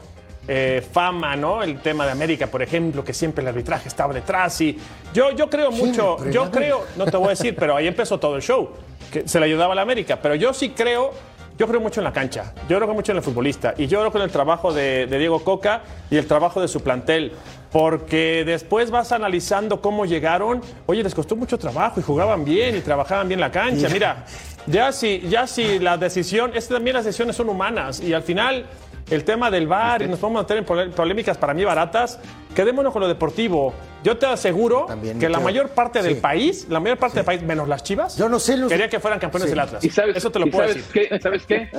eh, 0.51 0.81
fama, 0.81 1.35
¿no? 1.35 1.62
El 1.62 1.79
tema 1.79 2.07
de 2.07 2.12
América, 2.12 2.47
por 2.47 2.63
ejemplo, 2.63 3.03
que 3.03 3.13
siempre 3.13 3.43
el 3.43 3.49
arbitraje 3.49 3.88
estaba 3.88 4.15
detrás. 4.15 4.59
Y 4.62 4.75
yo, 5.13 5.29
yo 5.29 5.47
creo 5.47 5.69
mucho, 5.69 6.17
yo 6.31 6.49
creo, 6.49 6.88
no 6.97 7.05
te 7.05 7.17
voy 7.17 7.27
a 7.27 7.29
decir, 7.29 7.55
pero 7.55 7.75
ahí 7.75 7.85
empezó 7.85 8.19
todo 8.19 8.35
el 8.35 8.41
show, 8.41 8.71
que 9.12 9.27
se 9.27 9.39
le 9.39 9.45
ayudaba 9.45 9.73
a 9.73 9.75
la 9.75 9.83
América. 9.83 10.17
Pero 10.19 10.33
yo 10.33 10.51
sí 10.51 10.69
creo 10.69 11.13
yo 11.55 11.67
creo 11.67 11.81
mucho 11.81 11.99
en 11.99 12.05
la 12.05 12.13
cancha, 12.13 12.53
yo 12.69 12.79
creo 12.79 12.93
mucho 12.93 13.12
en 13.12 13.17
el 13.17 13.23
futbolista 13.23 13.73
y 13.77 13.85
yo 13.85 13.99
creo 13.99 14.15
en 14.15 14.21
el 14.21 14.31
trabajo 14.31 14.73
de, 14.73 15.07
de 15.07 15.19
Diego 15.19 15.43
Coca 15.43 15.81
y 16.09 16.15
el 16.15 16.25
trabajo 16.25 16.62
de 16.62 16.69
su 16.69 16.81
plantel, 16.81 17.33
porque 17.69 18.43
después 18.45 18.89
vas 18.89 19.12
analizando 19.12 19.81
cómo 19.81 20.05
llegaron, 20.05 20.62
oye, 20.85 21.03
les 21.03 21.13
costó 21.13 21.35
mucho 21.35 21.57
trabajo 21.57 21.99
y 21.99 22.03
jugaban 22.03 22.45
bien 22.45 22.77
y 22.77 22.79
trabajaban 22.79 23.27
bien 23.27 23.41
la 23.41 23.51
cancha, 23.51 23.89
mira, 23.89 24.25
ya 24.67 24.93
si, 24.93 25.19
ya 25.29 25.45
si 25.47 25.79
la 25.79 25.97
decisión, 25.97 26.51
es 26.55 26.69
también 26.69 26.95
las 26.95 27.03
decisiones 27.03 27.35
son 27.35 27.49
humanas 27.49 27.99
y 27.99 28.13
al 28.13 28.23
final 28.23 28.65
el 29.10 29.24
tema 29.24 29.50
del 29.50 29.67
VAR 29.67 30.02
y 30.02 30.08
nos 30.08 30.19
podemos 30.19 30.43
meter 30.43 30.58
en 30.58 30.91
polémicas 30.91 31.38
para 31.38 31.54
mí 31.54 31.63
baratas, 31.63 32.19
quedémonos 32.56 32.93
con 32.93 33.02
lo 33.02 33.08
deportivo. 33.08 33.74
Yo 34.03 34.17
te 34.17 34.25
aseguro 34.25 34.85
También 34.88 35.19
que 35.19 35.27
la 35.27 35.38
creo. 35.39 35.45
mayor 35.45 35.69
parte 35.69 36.01
del 36.01 36.15
Sí. 36.15 36.21
país, 36.21 36.67
la 36.69 36.79
mayor 36.79 36.97
parte 36.97 37.17
del 37.17 37.25
país, 37.25 37.41
menos 37.41 37.67
las 37.67 37.83
chivas, 37.83 38.17
Yo 38.17 38.29
no 38.29 38.39
sé 38.39 38.55
los- 38.57 38.71
quería 38.71 38.88
que 38.89 38.99
fueran 38.99 39.19
campeones 39.19 39.47
Sí. 39.47 39.51
del 39.51 39.59
Atlas. 39.59 39.83
Y 39.83 39.89
sabes, 39.89 40.15
Eso 40.15 40.31
te 40.31 40.39
lo 40.39 40.47
y 40.47 40.51
puedo 40.51 40.67
sabes 40.69 40.88
decir. 40.88 41.09
Qué, 41.09 41.19
¿Sabes 41.19 41.45
qué? 41.45 41.69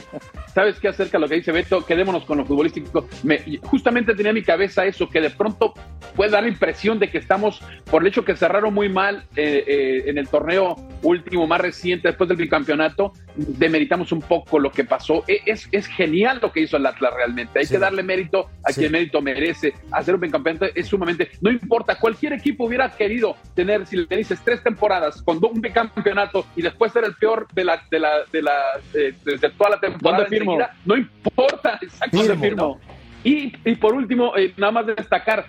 ¿Sabes 0.54 0.78
qué 0.80 0.88
acerca 0.88 1.16
de 1.18 1.22
lo 1.22 1.28
que 1.28 1.36
dice 1.36 1.52
Beto? 1.52 1.84
Quedémonos 1.84 2.24
con 2.24 2.38
lo 2.38 2.44
futbolístico. 2.44 3.06
Me- 3.22 3.42
justamente 3.62 4.14
tenía 4.14 4.30
en 4.30 4.34
mi 4.34 4.42
cabeza 4.42 4.84
eso, 4.84 5.08
que 5.08 5.20
de 5.20 5.30
pronto 5.30 5.72
puede 6.14 6.30
dar 6.30 6.42
la 6.42 6.48
impresión 6.48 6.98
de 6.98 7.08
que 7.10 7.18
estamos, 7.18 7.62
por 7.90 8.02
el 8.02 8.08
hecho 8.08 8.24
que 8.24 8.36
cerraron 8.36 8.74
muy 8.74 8.88
mal 8.88 9.24
eh, 9.36 9.64
eh, 9.66 10.02
en 10.10 10.18
el 10.18 10.28
torneo 10.28 10.76
último, 11.02 11.46
más 11.46 11.60
reciente, 11.60 12.08
después 12.08 12.28
del 12.28 12.36
bicampeonato, 12.36 13.12
demeritamos 13.36 14.12
un 14.12 14.20
poco 14.20 14.58
lo 14.58 14.70
que 14.70 14.84
pasó. 14.84 15.24
E- 15.26 15.40
Es, 15.46 15.68
es 15.72 15.86
genial 15.86 16.38
lo 16.42 16.52
que 16.52 16.60
hizo 16.60 16.76
el 16.76 16.86
Atlas 16.86 17.12
realmente. 17.14 17.58
Hay 17.58 17.66
que 17.66 17.78
darle 17.78 18.02
mérito 18.02 18.50
a 18.64 18.72
Sí. 18.72 18.80
quien 18.80 18.92
mérito 18.92 19.20
merece. 19.22 19.72
Hacer 19.90 20.14
un 20.14 20.20
bicampeonato 20.20 20.66
es 20.74 20.86
sumamente, 20.86 21.30
no 21.40 21.50
importa, 21.50 21.96
cualquier 22.10 22.32
equipo 22.32 22.64
hubiera 22.64 22.90
querido 22.90 23.36
tener, 23.54 23.86
si 23.86 23.96
le 23.96 24.16
dices, 24.16 24.40
tres 24.44 24.62
temporadas 24.64 25.22
con 25.22 25.38
un 25.44 25.60
bicampeonato 25.60 26.44
y 26.56 26.62
después 26.62 26.92
ser 26.92 27.04
el 27.04 27.14
peor 27.14 27.46
de 27.54 27.64
la, 27.64 27.82
de 27.88 28.00
la, 28.00 28.10
de 28.32 28.42
la, 28.42 28.56
eh, 28.94 29.14
de, 29.24 29.36
de 29.36 29.50
toda 29.50 29.70
la 29.70 29.80
temporada. 29.80 30.24
¿Dónde 30.24 30.36
firmo? 30.36 30.58
No 30.84 30.96
importa. 30.96 31.78
¿no? 32.56 32.80
Y, 33.22 33.52
y 33.64 33.76
por 33.76 33.94
último, 33.94 34.36
eh, 34.36 34.52
nada 34.56 34.72
más 34.72 34.86
destacar, 34.86 35.46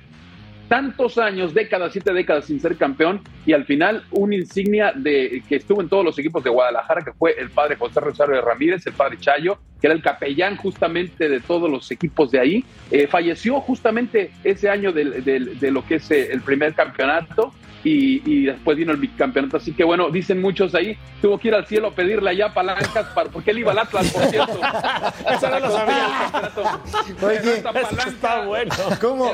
tantos 0.67 1.17
años, 1.17 1.53
décadas, 1.53 1.93
siete 1.93 2.13
décadas 2.13 2.45
sin 2.45 2.59
ser 2.59 2.77
campeón 2.77 3.21
y 3.45 3.53
al 3.53 3.65
final 3.65 4.05
una 4.11 4.35
insignia 4.35 4.93
de 4.95 5.43
que 5.49 5.55
estuvo 5.55 5.81
en 5.81 5.89
todos 5.89 6.05
los 6.05 6.17
equipos 6.19 6.43
de 6.43 6.51
Guadalajara, 6.51 7.01
que 7.03 7.11
fue 7.13 7.33
el 7.39 7.49
padre 7.49 7.75
José 7.75 7.99
Rosario 7.99 8.35
de 8.35 8.41
Ramírez, 8.41 8.85
el 8.85 8.93
padre 8.93 9.17
Chayo, 9.19 9.57
que 9.81 9.87
era 9.87 9.95
el 9.95 10.01
capellán 10.01 10.55
justamente 10.55 11.27
de 11.27 11.39
todos 11.39 11.69
los 11.69 11.89
equipos 11.91 12.31
de 12.31 12.39
ahí. 12.39 12.65
Eh, 12.91 13.07
falleció 13.07 13.59
justamente 13.59 14.31
ese 14.43 14.69
año 14.69 14.91
de, 14.91 15.03
de 15.03 15.71
lo 15.71 15.85
que 15.85 15.95
es 15.95 16.11
eh, 16.11 16.31
el 16.31 16.41
primer 16.41 16.73
campeonato 16.75 17.51
y, 17.83 18.45
después 18.45 18.77
vino 18.77 18.91
el 18.91 18.97
bicampeonato. 18.97 19.57
Así 19.57 19.73
que 19.73 19.83
bueno, 19.83 20.09
dicen 20.09 20.41
muchos 20.41 20.75
ahí, 20.75 20.97
tuvo 21.21 21.37
que 21.37 21.49
ir 21.49 21.55
al 21.55 21.65
cielo 21.65 21.87
a 21.87 21.91
pedirle 21.91 22.29
allá 22.29 22.53
palancas 22.53 23.07
para, 23.13 23.29
porque 23.29 23.51
él 23.51 23.59
iba 23.59 23.71
al 23.71 23.79
Atlas, 23.79 24.11
por 24.11 24.23
cierto. 24.25 24.59
Eso 25.31 25.49
no 25.49 25.59
lo 25.59 25.71
sabía. 25.71 26.51
Oye, 27.21 27.63
está 28.07 28.45
bueno. 28.45 28.73
¿Cómo, 28.99 29.31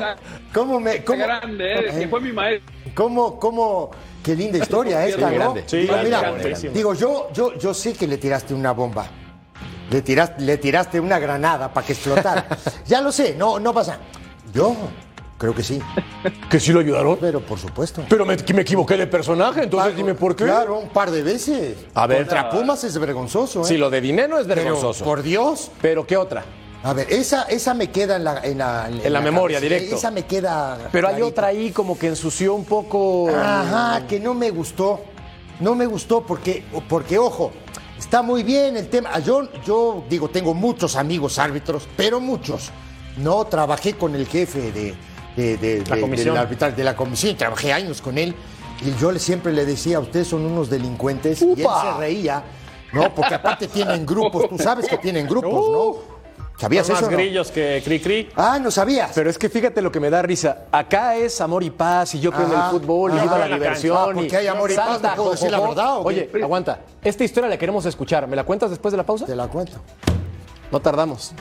cómo 0.52 0.80
me, 0.80 1.04
cómo, 1.04 1.18
grande, 1.18 1.74
eh, 1.74 1.98
que 2.00 2.08
fue 2.08 2.20
mi 2.20 2.32
maestro. 2.32 2.72
¿Cómo, 2.94 3.38
cómo, 3.38 3.90
qué 4.24 4.34
linda 4.34 4.58
historia 4.58 5.06
esta, 5.06 5.30
¿no? 5.30 5.54
Sí, 5.66 5.78
digo, 5.78 5.96
mira, 6.02 6.20
grande. 6.20 6.70
digo, 6.72 6.94
yo, 6.94 7.28
yo, 7.32 7.56
yo 7.58 7.74
sé 7.74 7.92
que 7.92 8.06
le 8.06 8.18
tiraste 8.18 8.54
una 8.54 8.72
bomba. 8.72 9.08
Le 9.90 10.02
tiraste, 10.02 10.42
le 10.42 10.58
tiraste 10.58 11.00
una 11.00 11.18
granada 11.18 11.72
para 11.72 11.86
que 11.86 11.92
explotara. 11.94 12.46
ya 12.86 13.00
lo 13.00 13.10
sé, 13.12 13.34
no, 13.36 13.58
no 13.58 13.72
pasa. 13.72 13.98
Yo 14.52 14.74
Creo 15.38 15.54
que 15.54 15.62
sí. 15.62 15.80
¿Que 16.50 16.58
sí 16.58 16.72
lo 16.72 16.80
ayudaron? 16.80 17.16
Pero 17.20 17.40
por 17.40 17.60
supuesto. 17.60 18.04
Pero 18.08 18.26
me, 18.26 18.36
me 18.36 18.62
equivoqué 18.62 18.96
de 18.96 19.06
personaje, 19.06 19.62
entonces 19.62 19.96
dime 19.96 20.14
por 20.14 20.34
qué. 20.34 20.44
Claro, 20.44 20.80
un 20.80 20.88
par 20.88 21.12
de 21.12 21.22
veces. 21.22 21.76
A 21.94 22.08
ver. 22.08 22.18
Contra 22.26 22.50
Pumas 22.50 22.82
es 22.82 22.98
vergonzoso, 22.98 23.60
¿eh? 23.60 23.64
Sí, 23.64 23.76
lo 23.76 23.88
de 23.88 24.00
dinero 24.00 24.40
es 24.40 24.48
Pero, 24.48 24.62
vergonzoso. 24.62 25.04
por 25.04 25.22
Dios. 25.22 25.70
Pero 25.80 26.04
¿qué 26.04 26.16
otra? 26.16 26.44
A 26.82 26.92
ver, 26.92 27.06
esa, 27.12 27.42
esa 27.44 27.72
me 27.72 27.90
queda 27.90 28.16
en 28.16 28.24
la, 28.24 28.40
en 28.42 28.58
la, 28.58 28.88
En 28.88 29.12
la 29.12 29.20
memoria, 29.20 29.60
directo. 29.60 29.94
Esa 29.94 30.10
me 30.10 30.26
queda. 30.26 30.76
Pero 30.90 31.06
hay 31.06 31.22
otra 31.22 31.48
ahí 31.48 31.70
como 31.70 31.96
que 31.96 32.08
ensució 32.08 32.54
un 32.54 32.64
poco. 32.64 33.28
Ajá, 33.30 34.06
que 34.08 34.18
no 34.18 34.34
me 34.34 34.50
gustó. 34.50 35.00
No 35.60 35.76
me 35.76 35.86
gustó 35.86 36.24
porque, 36.24 36.64
porque 36.88 37.18
ojo, 37.18 37.52
está 37.98 38.22
muy 38.22 38.42
bien 38.42 38.76
el 38.76 38.88
tema. 38.88 39.18
Yo, 39.20 39.48
yo 39.64 40.04
digo, 40.08 40.28
tengo 40.28 40.54
muchos 40.54 40.96
amigos 40.96 41.38
árbitros, 41.38 41.88
pero 41.96 42.20
muchos. 42.20 42.70
No 43.16 43.44
trabajé 43.46 43.94
con 43.94 44.14
el 44.14 44.26
jefe 44.26 44.70
de, 44.72 44.94
de, 45.36 45.56
de- 45.56 45.84
La 45.88 45.96
de- 45.96 46.00
comisión. 46.00 46.34
del 46.34 46.42
arbitral, 46.42 46.76
de 46.76 46.84
la 46.84 46.94
comisión, 46.96 47.36
trabajé 47.36 47.72
años 47.72 48.00
con 48.00 48.16
él. 48.18 48.34
Y 48.80 48.94
yo 49.00 49.12
siempre 49.18 49.52
le 49.52 49.64
decía, 49.66 49.98
ustedes 49.98 50.28
son 50.28 50.46
unos 50.46 50.70
delincuentes. 50.70 51.42
Y 51.42 51.50
él 51.50 51.56
se 51.56 51.98
reía, 51.98 52.44
¿no? 52.92 53.12
Porque 53.14 53.34
aparte 53.34 53.66
tienen 53.66 54.06
grupos, 54.06 54.48
tú 54.48 54.56
sabes 54.56 54.86
que 54.86 54.98
tienen 54.98 55.26
grupos, 55.26 55.52
¿no? 55.52 56.17
¿Sabías 56.58 56.86
Son 56.86 56.96
eso? 56.96 57.04
más 57.04 57.12
no? 57.12 57.16
grillos 57.16 57.50
que 57.52 57.80
cri 57.84 58.00
cri. 58.00 58.28
Ah, 58.34 58.58
no 58.60 58.70
sabías. 58.72 59.12
Pero 59.14 59.30
es 59.30 59.38
que 59.38 59.48
fíjate 59.48 59.80
lo 59.80 59.92
que 59.92 60.00
me 60.00 60.10
da 60.10 60.22
risa. 60.22 60.64
Acá 60.72 61.14
es 61.14 61.40
amor 61.40 61.62
y 61.62 61.70
paz, 61.70 62.14
y 62.16 62.20
yo 62.20 62.32
creo 62.32 62.46
en 62.46 62.52
el 62.52 62.62
fútbol, 62.70 63.12
y 63.14 63.18
Ah, 63.18 63.22
viva 63.22 63.38
la 63.38 63.44
en 63.44 63.50
la 63.52 63.56
diversión. 63.58 63.96
Ah, 63.98 64.08
porque 64.12 64.36
hay 64.36 64.46
amor 64.48 64.70
y 64.70 64.74
paz, 64.74 65.00
¿no 65.00 65.14
puedo 65.14 65.30
decir 65.30 65.50
la 65.52 65.60
verdad? 65.60 65.98
Oye, 66.02 66.28
aguanta. 66.42 66.80
Esta 67.02 67.22
historia 67.22 67.48
la 67.48 67.56
queremos 67.56 67.86
escuchar. 67.86 68.26
¿Me 68.26 68.34
la 68.34 68.42
cuentas 68.44 68.70
después 68.70 68.90
de 68.92 68.98
la 68.98 69.04
pausa? 69.06 69.24
Te 69.26 69.36
la 69.36 69.46
cuento. 69.46 69.74
No 70.72 70.80
tardamos. 70.80 71.32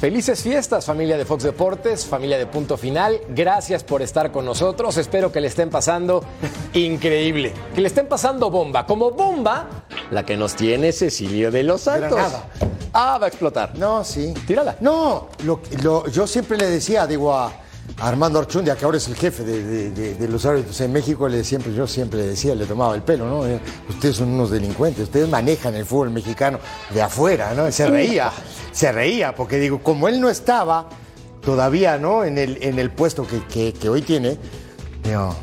Felices 0.00 0.42
fiestas, 0.42 0.86
familia 0.86 1.18
de 1.18 1.26
Fox 1.26 1.42
Deportes, 1.42 2.06
familia 2.06 2.38
de 2.38 2.46
Punto 2.46 2.78
Final. 2.78 3.20
Gracias 3.28 3.84
por 3.84 4.00
estar 4.00 4.32
con 4.32 4.46
nosotros. 4.46 4.96
Espero 4.96 5.30
que 5.30 5.42
le 5.42 5.48
estén 5.48 5.68
pasando 5.68 6.24
increíble. 6.72 7.52
Que 7.74 7.82
le 7.82 7.88
estén 7.88 8.06
pasando 8.08 8.50
bomba. 8.50 8.86
Como 8.86 9.10
bomba, 9.10 9.66
la 10.10 10.24
que 10.24 10.38
nos 10.38 10.54
tiene 10.54 10.92
Cecilio 10.92 11.50
de 11.50 11.64
los 11.64 11.82
Santos. 11.82 12.12
Granada. 12.12 12.44
Ah, 12.94 13.18
va 13.20 13.26
a 13.26 13.28
explotar. 13.28 13.76
No, 13.76 14.02
sí. 14.02 14.32
Tírala. 14.46 14.76
No, 14.80 15.28
lo- 15.44 15.60
lo- 15.82 16.06
yo 16.08 16.26
siempre 16.26 16.56
le 16.56 16.70
decía, 16.70 17.06
digo, 17.06 17.34
a 17.34 17.48
a 17.48 17.52
Armando 18.00 18.38
Archundia, 18.38 18.76
que 18.76 18.84
ahora 18.84 18.96
es 18.96 19.08
el 19.08 19.14
jefe 19.14 19.44
de, 19.44 19.62
de- 19.62 19.90
de- 19.90 20.14
de 20.14 20.28
los 20.28 20.44
árbitros 20.46 20.80
en 20.80 20.92
México, 20.92 21.28
le 21.28 21.44
siempre, 21.44 21.72
yo 21.74 21.86
siempre 21.86 22.20
le 22.20 22.26
decía, 22.28 22.54
le 22.54 22.64
tomaba 22.66 22.94
el 22.94 23.02
pelo, 23.02 23.26
¿no? 23.28 23.46
Eh, 23.46 23.60
Ustedes 23.88 24.16
son 24.16 24.28
unos 24.30 24.50
delincuentes, 24.50 25.04
ustedes 25.04 25.28
manejan 25.28 25.74
el 25.74 25.84
fútbol 25.84 26.10
mexicano 26.10 26.58
de 26.94 27.02
afuera, 27.02 27.52
¿no? 27.54 27.68
Y 27.68 27.72
se 27.72 27.86
reía, 27.88 28.32
se 28.72 28.90
reía, 28.90 29.34
porque 29.34 29.58
digo, 29.58 29.82
como 29.82 30.08
él 30.08 30.20
no 30.20 30.30
estaba 30.30 30.88
todavía, 31.44 31.98
¿no? 31.98 32.24
En 32.24 32.38
el, 32.38 32.58
en 32.62 32.78
el 32.78 32.90
puesto 32.90 33.26
que, 33.26 33.44
que- 33.46 33.72
que 33.74 33.88
hoy 33.90 34.00
tiene, 34.02 34.38
digo, 35.04 35.34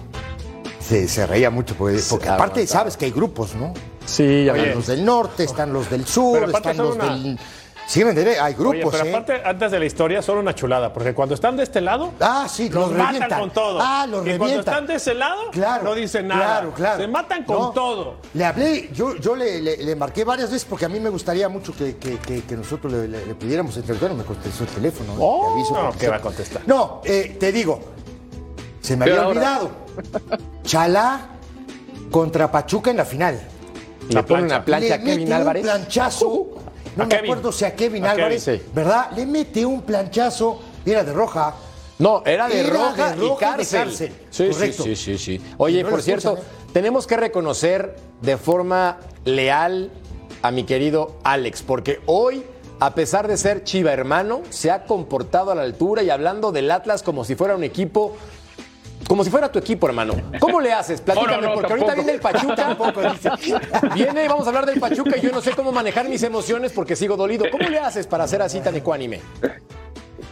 se, 0.79 1.07
se 1.07 1.27
reía 1.27 1.49
mucho, 1.51 1.75
porque, 1.75 1.99
porque 2.09 2.29
aparte 2.29 2.65
sabes 2.65 2.97
que 2.97 3.05
hay 3.05 3.11
grupos, 3.11 3.53
¿no? 3.55 3.73
Sí, 4.05 4.45
ya 4.45 4.53
Están 4.53 4.69
vi. 4.69 4.75
los 4.75 4.87
del 4.87 5.05
norte, 5.05 5.43
están 5.43 5.73
los 5.73 5.89
del 5.89 6.05
sur, 6.07 6.49
están 6.49 6.77
los 6.77 6.95
una- 6.95 7.13
del... 7.17 7.39
Sí, 7.87 8.03
me 8.03 8.09
enteré, 8.09 8.37
hay 8.37 8.53
grupos, 8.53 8.75
Oye, 8.75 8.87
pero 8.91 9.05
¿eh? 9.05 9.09
aparte, 9.09 9.41
antes 9.45 9.71
de 9.71 9.79
la 9.79 9.85
historia, 9.85 10.21
son 10.21 10.39
una 10.39 10.53
chulada, 10.53 10.91
porque 10.91 11.13
cuando 11.13 11.33
están 11.35 11.55
de 11.55 11.63
este 11.63 11.79
lado, 11.79 12.11
Ah, 12.19 12.45
sí, 12.49 12.67
los 12.69 12.89
los 12.89 12.91
matan 12.91 13.13
revientan. 13.13 13.39
con 13.39 13.49
todo. 13.51 13.79
Ah, 13.81 14.05
los 14.05 14.19
y 14.23 14.29
cuando 14.31 14.43
revientan. 14.45 14.73
están 14.73 14.87
de 14.87 14.95
ese 14.95 15.13
lado, 15.13 15.41
Claro, 15.51 15.83
no 15.85 15.95
dicen 15.95 16.27
nada. 16.27 16.41
Claro, 16.43 16.73
claro. 16.73 16.99
Se 17.01 17.07
matan 17.07 17.43
con 17.45 17.57
No, 17.57 17.69
todo. 17.71 18.15
Le 18.33 18.43
hablé, 18.43 18.89
yo, 18.93 19.15
yo 19.15 19.37
le, 19.37 19.61
le- 19.61 19.77
le 19.77 19.95
marqué 19.95 20.25
varias 20.25 20.51
veces 20.51 20.65
porque 20.65 20.83
a 20.83 20.89
mí 20.89 20.99
me 20.99 21.09
gustaría 21.09 21.47
mucho 21.47 21.73
que, 21.73 21.95
que- 21.95 22.17
que- 22.19 22.43
que 22.43 22.57
nosotros 22.57 22.91
le, 22.91 23.07
le- 23.07 23.25
le 23.25 23.35
pidiéramos 23.35 23.77
entrevistar, 23.77 24.09
no 24.11 24.17
me 24.17 24.25
contestó 24.25 24.65
el 24.65 24.69
teléfono. 24.69 25.13
Oh, 25.17 25.45
Te 25.47 25.53
aviso 25.53 25.73
no, 25.83 25.91
que- 25.93 25.97
¿qué 25.99 26.07
va 26.09 26.17
a 26.17 26.21
contestar? 26.21 26.61
No, 26.65 27.01
eh, 27.05 27.37
te 27.39 27.53
digo, 27.53 27.79
se 28.81 28.97
me 28.97 29.05
había 29.05 29.15
ahora- 29.23 29.29
olvidado. 29.29 29.69
Chalá 30.63 31.29
contra 32.11 32.51
Pachuca 32.51 32.91
en 32.91 32.97
la 32.97 33.05
final. 33.05 33.39
Le 34.09 34.23
pone 34.23 34.43
una 34.43 34.63
plancha 34.63 34.95
a 34.95 34.97
le 34.97 35.03
Kevin 35.05 35.31
Álvarez. 35.31 35.63
un 35.63 35.69
planchazo. 35.69 36.47
No 36.97 37.03
A 37.03 37.05
me 37.05 37.15
Kevin. 37.15 37.31
acuerdo 37.31 37.51
si 37.51 37.63
a 37.65 37.75
Kevin 37.75 38.05
A 38.05 38.11
Álvarez, 38.11 38.43
Kevin, 38.43 38.59
sí. 38.61 38.71
¿verdad? 38.73 39.11
Le 39.15 39.25
mete 39.25 39.65
un 39.65 39.81
planchazo, 39.83 40.59
era 40.85 41.03
de 41.03 41.13
roja. 41.13 41.53
No, 41.99 42.21
era 42.25 42.47
de 42.47 42.59
Era 42.59 42.69
roja, 42.69 43.09
de 43.11 43.15
roja 43.15 43.51
y 43.51 43.61
y 43.61 43.65
de 43.65 43.67
cárcel. 43.69 44.11
Sí, 44.29 44.47
Correcto. 44.49 44.83
sí, 44.83 44.95
sí, 44.95 45.17
sí, 45.17 45.37
sí. 45.39 45.45
Oye, 45.57 45.79
Y 45.79 45.83
no 45.83 45.89
por 45.89 46.01
cierto, 46.01 46.31
expulsan, 46.33 46.71
tenemos 46.73 47.07
que 47.07 47.17
reconocer 47.17 47.95
de 48.21 48.37
forma 48.37 48.97
leal 49.25 49.89
a 50.41 50.51
mi 50.51 50.63
querido 50.63 51.17
Alex, 51.23 51.63
porque 51.63 51.99
hoy, 52.05 52.43
a 52.79 52.93
pesar 52.93 53.27
de 53.27 53.37
ser 53.37 53.63
chiva 53.63 53.91
hermano, 53.93 54.41
se 54.51 54.69
ha 54.69 54.83
comportado 54.85 55.49
a 55.51 55.55
la 55.55 55.63
altura 55.63 56.03
y 56.03 56.09
hablando 56.11 56.51
del 56.51 56.69
Atlas 56.69 57.01
como 57.01 57.23
si 57.25 57.35
fuera 57.35 57.55
un 57.55 57.63
equipo. 57.63 58.15
Como 59.07 59.23
si 59.23 59.29
fuera 59.29 59.49
tu 59.51 59.57
equipo, 59.59 59.87
hermano. 59.87 60.13
¿Cómo 60.39 60.59
le 60.59 60.73
haces? 60.73 60.99
Platícame, 61.01 61.35
No, 61.37 61.41
no, 61.41 61.47
no, 61.49 61.53
porque 61.55 61.71
ahorita 61.73 61.95
viene 61.95 62.11
el 62.13 62.19
Pachuca. 62.19 62.55
Tampoco, 62.55 63.01
dice. 63.01 63.29
Viene 63.93 64.25
y 64.25 64.27
vamos 64.27 64.45
a 64.45 64.49
hablar 64.49 64.65
del 64.65 64.79
Pachuca 64.79 65.17
y 65.17 65.21
yo 65.21 65.31
no 65.31 65.41
sé 65.41 65.51
cómo 65.51 65.71
manejar 65.71 66.09
mis 66.09 66.21
emociones 66.23 66.73
porque 66.73 66.95
sigo 66.95 67.15
dolido. 67.15 67.45
¿Cómo 67.49 67.67
le 67.69 67.79
haces 67.79 68.05
para 68.05 68.27
ser 68.27 68.41
así 68.41 68.59
tan 68.59 68.75
ecuánime? 68.75 69.21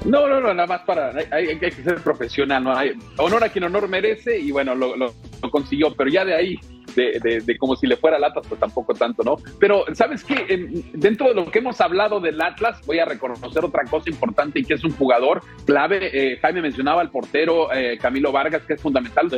No, 0.04 0.28
no, 0.28 0.40
no, 0.42 0.54
nada 0.54 0.68
más 0.68 0.82
para. 0.82 1.10
Hay, 1.12 1.26
hay- 1.32 1.48
hay 1.50 1.60
que 1.60 1.84
ser 1.84 1.96
profesional, 2.02 2.64
¿no? 2.64 2.76
Hay, 2.78 2.94
honor 3.18 3.44
a 3.44 3.50
quien 3.50 3.64
honor 3.64 3.88
merece 3.88 4.38
y 4.38 4.52
bueno, 4.52 4.76
lo, 4.76 4.96
lo- 4.96 5.14
lo 5.42 5.52
consiguió, 5.52 5.96
pero 5.96 6.10
ya 6.10 6.26
de 6.26 6.36
ahí, 6.36 6.60
de, 6.96 7.20
de- 7.22 7.42
de 7.42 7.58
como 7.58 7.76
si 7.76 7.88
le 7.88 7.98
fuera 7.98 8.18
al 8.18 8.24
Atlas, 8.24 8.46
pues 8.48 8.60
tampoco 8.60 8.94
tanto, 8.94 9.24
¿no? 9.24 9.36
Pero, 9.60 9.84
¿sabes 9.94 10.24
qué? 10.24 10.46
En- 10.50 10.84
dentro 10.94 11.28
de 11.30 11.36
lo 11.36 11.46
que 11.52 11.60
hemos 11.60 11.80
hablado 11.82 12.20
del 12.20 12.42
Atlas, 12.42 12.80
voy 12.86 13.00
a 13.00 13.06
reconocer 13.06 13.64
otra 13.64 13.84
cosa 13.86 14.10
importante 14.10 14.60
y 14.60 14.64
que 14.66 14.76
es 14.76 14.84
un 14.84 14.92
jugador 14.92 15.42
clave. 15.66 16.10
Eh, 16.14 16.38
Jaime 16.42 16.62
mencionaba 16.62 17.02
al 17.02 17.12
portero 17.12 17.72
eh, 17.74 17.98
Camilo 18.02 18.32
Vargas, 18.32 18.64
que 18.64 18.74
es 18.74 18.82
fundamental. 18.82 19.30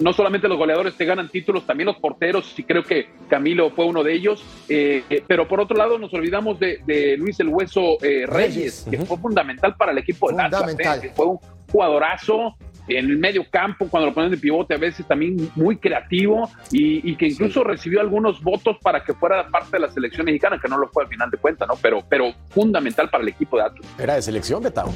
No 0.00 0.12
solamente 0.12 0.48
los 0.48 0.58
goleadores 0.58 0.94
te 0.96 1.04
ganan 1.04 1.28
títulos, 1.28 1.66
también 1.66 1.86
los 1.86 1.96
porteros, 1.96 2.58
y 2.58 2.62
creo 2.64 2.82
que 2.82 3.08
Camilo 3.28 3.70
fue 3.70 3.84
uno 3.86 4.02
de 4.02 4.12
ellos. 4.14 4.44
Eh, 4.68 5.02
pero 5.26 5.46
por 5.46 5.60
otro 5.60 5.76
lado, 5.76 5.98
nos 5.98 6.12
olvidamos 6.14 6.58
de, 6.58 6.80
de 6.86 7.16
Luis 7.16 7.38
el 7.40 7.48
Hueso 7.48 7.98
eh, 8.02 8.24
Reyes, 8.26 8.86
que 8.90 8.98
fue 8.98 9.16
fundamental 9.18 9.74
para 9.76 9.92
el 9.92 9.98
equipo 9.98 10.28
del 10.28 10.40
Atlas. 10.40 10.62
¿eh? 10.78 11.12
Fue 11.14 11.26
un 11.26 11.38
jugadorazo 11.70 12.56
en 12.88 13.10
el 13.10 13.18
medio 13.18 13.44
campo, 13.50 13.88
cuando 13.88 14.08
lo 14.08 14.14
ponen 14.14 14.30
de 14.30 14.36
pivote, 14.36 14.74
a 14.74 14.78
veces 14.78 15.06
también 15.06 15.50
muy 15.54 15.76
creativo 15.76 16.50
y, 16.70 17.10
y 17.10 17.16
que 17.16 17.26
incluso 17.26 17.64
recibió 17.64 18.00
algunos 18.00 18.42
votos 18.42 18.76
para 18.82 19.04
que 19.04 19.14
fuera 19.14 19.48
parte 19.48 19.72
de 19.72 19.80
la 19.80 19.90
selección 19.90 20.26
mexicana, 20.26 20.58
que 20.60 20.68
no 20.68 20.78
lo 20.78 20.88
fue 20.88 21.04
al 21.04 21.08
final 21.08 21.30
de 21.30 21.36
cuentas, 21.38 21.68
¿no? 21.68 21.74
Pero, 21.80 22.02
pero 22.08 22.32
fundamental 22.50 23.10
para 23.10 23.22
el 23.22 23.28
equipo 23.28 23.56
de 23.56 23.64
Atlas. 23.64 23.86
Era 23.98 24.14
de 24.14 24.22
selección, 24.22 24.62
Betao. 24.62 24.92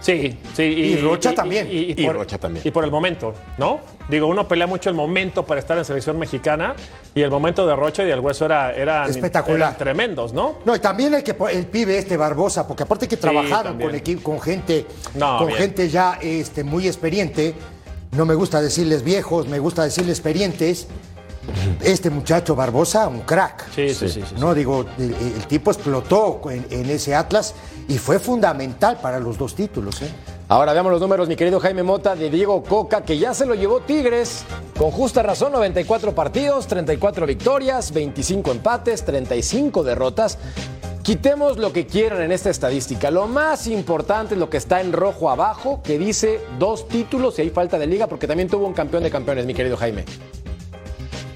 Sí, 0.00 0.38
sí. 0.54 0.62
Y 0.62 0.96
Rocha 0.98 1.34
también. 1.34 1.68
Y, 1.70 2.00
Y 2.00 2.08
Rocha 2.08 2.38
también. 2.38 2.66
Y 2.66 2.70
por 2.70 2.84
el 2.84 2.90
momento, 2.90 3.34
¿no? 3.58 3.80
Digo, 4.08 4.26
uno 4.26 4.46
pelea 4.48 4.66
mucho 4.66 4.88
el 4.88 4.94
momento 4.96 5.44
para 5.44 5.60
estar 5.60 5.76
en 5.76 5.84
selección 5.84 6.18
mexicana 6.18 6.74
y 7.14 7.20
el 7.22 7.30
momento 7.30 7.66
de 7.66 7.74
Rocha 7.76 8.02
y 8.04 8.06
del 8.06 8.20
Hueso 8.20 8.46
era, 8.46 8.72
eran, 8.72 9.10
Espectacular. 9.10 9.58
eran 9.70 9.76
tremendos, 9.76 10.32
¿no? 10.32 10.58
No, 10.64 10.74
y 10.74 10.78
también 10.78 11.14
el 11.14 11.22
que 11.22 11.36
el 11.52 11.66
pibe 11.66 11.98
este 11.98 12.16
Barbosa, 12.16 12.66
porque 12.66 12.84
aparte 12.84 13.06
que 13.08 13.16
trabajaron 13.16 13.78
con 13.78 13.94
equipo, 13.94 14.22
con 14.30 14.40
gente, 14.40 14.86
No, 15.14 15.38
con 15.38 15.48
bien. 15.48 15.58
gente 15.58 15.88
ya 15.88 16.18
este, 16.22 16.64
muy 16.64 16.86
experiente. 16.86 17.54
No 18.12 18.24
me 18.24 18.34
gusta 18.34 18.62
decirles 18.62 19.02
viejos, 19.02 19.46
me 19.48 19.58
gusta 19.58 19.84
decirles 19.84 20.18
experientes. 20.18 20.86
Este 21.82 22.10
muchacho 22.10 22.54
Barbosa, 22.54 23.08
un 23.08 23.20
crack. 23.20 23.70
Sí, 23.74 23.94
sí, 23.94 24.08
sí. 24.08 24.22
sí, 24.26 24.34
No, 24.38 24.54
digo, 24.54 24.84
el, 24.98 25.14
el 25.14 25.46
tipo 25.46 25.70
explotó 25.70 26.40
en, 26.50 26.66
en 26.70 26.90
ese 26.90 27.14
Atlas 27.14 27.54
y 27.88 27.96
fue 27.96 28.18
fundamental 28.18 28.98
para 29.00 29.18
los 29.18 29.38
dos 29.38 29.54
títulos. 29.54 30.02
¿eh? 30.02 30.10
Ahora 30.48 30.74
veamos 30.74 30.92
los 30.92 31.00
números, 31.00 31.26
mi 31.26 31.36
querido 31.36 31.58
Jaime 31.58 31.82
Mota, 31.82 32.14
de 32.14 32.30
Diego 32.30 32.62
Coca, 32.62 33.02
que 33.02 33.18
ya 33.18 33.32
se 33.32 33.46
lo 33.46 33.54
llevó 33.54 33.80
Tigres. 33.80 34.44
Con 34.78 34.90
justa 34.90 35.22
razón, 35.22 35.52
94 35.52 36.14
partidos, 36.14 36.66
34 36.66 37.26
victorias, 37.26 37.92
25 37.92 38.52
empates, 38.52 39.04
35 39.04 39.82
derrotas. 39.82 40.38
Quitemos 41.02 41.56
lo 41.56 41.72
que 41.72 41.86
quieran 41.86 42.20
en 42.20 42.32
esta 42.32 42.50
estadística. 42.50 43.10
Lo 43.10 43.26
más 43.26 43.66
importante 43.66 44.34
es 44.34 44.40
lo 44.40 44.50
que 44.50 44.58
está 44.58 44.82
en 44.82 44.92
rojo 44.92 45.30
abajo, 45.30 45.80
que 45.82 45.98
dice 45.98 46.40
dos 46.58 46.86
títulos 46.88 47.38
y 47.38 47.42
hay 47.42 47.50
falta 47.50 47.78
de 47.78 47.86
liga, 47.86 48.06
porque 48.06 48.26
también 48.26 48.50
tuvo 48.50 48.66
un 48.66 48.74
campeón 48.74 49.02
de 49.02 49.10
campeones, 49.10 49.46
mi 49.46 49.54
querido 49.54 49.78
Jaime. 49.78 50.04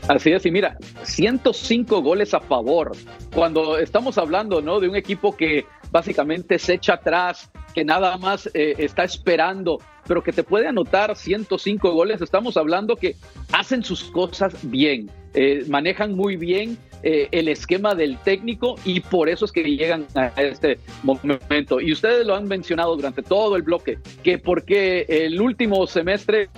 Así 0.08 0.30
es, 0.32 0.44
y 0.44 0.50
mira, 0.50 0.76
105 1.04 2.02
goles 2.02 2.34
a 2.34 2.40
favor. 2.40 2.92
Cuando 3.34 3.78
estamos 3.78 4.18
hablando 4.18 4.60
¿no? 4.60 4.78
de 4.80 4.90
un 4.90 4.96
equipo 4.96 5.34
que 5.34 5.64
básicamente 5.92 6.58
se 6.58 6.74
echa 6.74 6.94
atrás, 6.94 7.50
que 7.74 7.84
nada 7.84 8.16
más 8.16 8.50
eh, 8.54 8.74
está 8.78 9.04
esperando, 9.04 9.78
pero 10.08 10.22
que 10.22 10.32
te 10.32 10.42
puede 10.42 10.66
anotar 10.66 11.14
105 11.14 11.92
goles, 11.92 12.20
estamos 12.22 12.56
hablando 12.56 12.96
que 12.96 13.14
hacen 13.52 13.84
sus 13.84 14.04
cosas 14.04 14.56
bien, 14.62 15.10
eh, 15.34 15.64
manejan 15.68 16.14
muy 16.16 16.36
bien 16.36 16.78
eh, 17.02 17.28
el 17.30 17.48
esquema 17.48 17.94
del 17.94 18.16
técnico 18.18 18.76
y 18.84 19.00
por 19.00 19.28
eso 19.28 19.44
es 19.44 19.52
que 19.52 19.62
llegan 19.62 20.06
a 20.14 20.28
este 20.42 20.78
momento. 21.02 21.78
Y 21.80 21.92
ustedes 21.92 22.26
lo 22.26 22.34
han 22.34 22.48
mencionado 22.48 22.96
durante 22.96 23.22
todo 23.22 23.54
el 23.56 23.62
bloque, 23.62 23.98
que 24.22 24.38
porque 24.38 25.04
el 25.08 25.40
último 25.40 25.86
semestre 25.86 26.48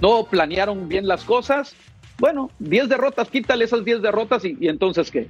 no 0.00 0.24
planearon 0.24 0.88
bien 0.88 1.06
las 1.06 1.24
cosas. 1.24 1.76
Bueno, 2.18 2.50
10 2.60 2.88
derrotas, 2.88 3.28
quítale 3.28 3.66
esas 3.66 3.84
10 3.84 4.00
derrotas 4.00 4.44
y, 4.46 4.56
y 4.58 4.68
entonces 4.68 5.10
qué. 5.10 5.28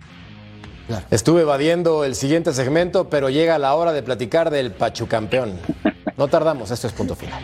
Estuve 1.10 1.42
evadiendo 1.42 2.04
el 2.04 2.14
siguiente 2.14 2.52
segmento, 2.52 3.08
pero 3.10 3.28
llega 3.28 3.58
la 3.58 3.74
hora 3.74 3.92
de 3.92 4.02
platicar 4.02 4.50
del 4.50 4.70
Pachucampeón. 4.72 5.58
No 6.16 6.28
tardamos, 6.28 6.70
esto 6.70 6.86
es 6.86 6.92
punto 6.92 7.14
final. 7.14 7.42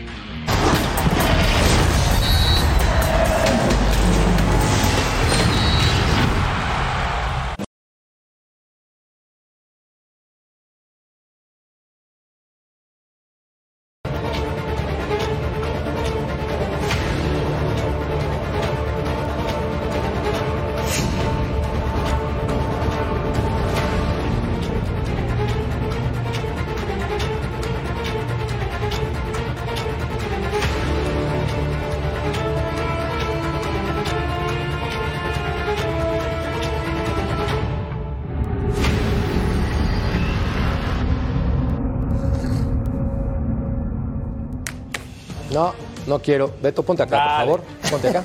No, 46.12 46.18
quiero. 46.20 46.52
Beto, 46.60 46.82
ponte 46.82 47.02
acá, 47.04 47.16
Dale. 47.16 47.50
por 47.50 47.60
favor. 47.62 47.90
Ponte 47.90 48.08
acá. 48.08 48.24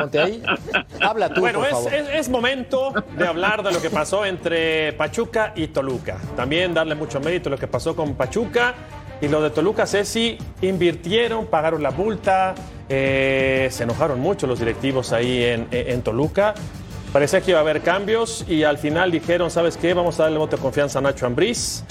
Ponte 0.00 0.18
ahí. 0.18 0.42
Habla 1.02 1.28
tú, 1.34 1.40
Bueno, 1.42 1.58
por 1.58 1.68
es, 1.68 1.74
favor. 1.74 1.92
es- 1.94 2.08
es 2.14 2.28
momento 2.30 2.94
de 3.18 3.26
hablar 3.26 3.62
de 3.62 3.72
lo 3.72 3.82
que 3.82 3.90
pasó 3.90 4.24
entre 4.24 4.94
Pachuca 4.94 5.52
y 5.54 5.66
Toluca. 5.66 6.16
También 6.34 6.72
darle 6.72 6.94
mucho 6.94 7.20
mérito 7.20 7.50
a 7.50 7.52
lo 7.52 7.58
que 7.58 7.66
pasó 7.66 7.94
con 7.94 8.14
Pachuca. 8.14 8.72
Y 9.20 9.28
lo 9.28 9.42
de 9.42 9.50
Toluca, 9.50 9.86
Ceci, 9.86 10.38
invirtieron, 10.62 11.46
pagaron 11.46 11.82
la 11.82 11.90
multa, 11.90 12.54
eh, 12.88 13.68
se 13.70 13.82
enojaron 13.84 14.18
mucho 14.18 14.46
los 14.46 14.58
directivos 14.58 15.12
ahí 15.12 15.44
en, 15.44 15.68
en 15.70 16.00
Toluca. 16.00 16.54
Parecía 17.12 17.42
que 17.42 17.50
iba 17.50 17.58
a 17.60 17.62
haber 17.62 17.82
cambios 17.82 18.46
y 18.48 18.64
al 18.64 18.78
final 18.78 19.10
dijeron, 19.10 19.50
¿sabes 19.50 19.76
qué? 19.76 19.92
Vamos 19.92 20.18
a 20.18 20.22
darle 20.24 20.38
voto 20.38 20.56
de 20.56 20.62
confianza 20.62 20.98
a 21.00 21.02
Nacho 21.02 21.26
Ambriz, 21.26 21.84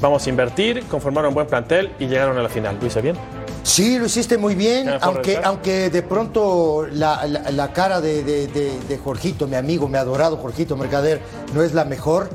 vamos 0.00 0.24
a 0.24 0.30
invertir, 0.30 0.84
conformaron 0.84 1.30
un 1.30 1.34
buen 1.34 1.48
plantel 1.48 1.90
y 1.98 2.06
llegaron 2.06 2.38
a 2.38 2.42
la 2.42 2.48
final. 2.48 2.78
¿Lo 2.80 2.86
hice 2.86 3.02
bien? 3.02 3.16
Sí, 3.62 3.98
lo 3.98 4.06
hiciste 4.06 4.36
muy 4.38 4.54
bien, 4.54 4.88
aunque, 5.02 5.32
aunque 5.44 5.90
de 5.90 6.02
pronto 6.02 6.86
la, 6.90 7.26
la- 7.26 7.50
la 7.50 7.72
cara 7.72 8.00
de, 8.00 8.24
de- 8.24 8.46
de- 8.48 8.78
de 8.88 8.98
Jorgito, 8.98 9.46
mi 9.46 9.56
amigo, 9.56 9.86
mi 9.88 9.96
adorado 9.98 10.36
Jorgito 10.38 10.76
Mercader, 10.76 11.20
no 11.54 11.62
es 11.62 11.72
la 11.74 11.84
mejor, 11.84 12.30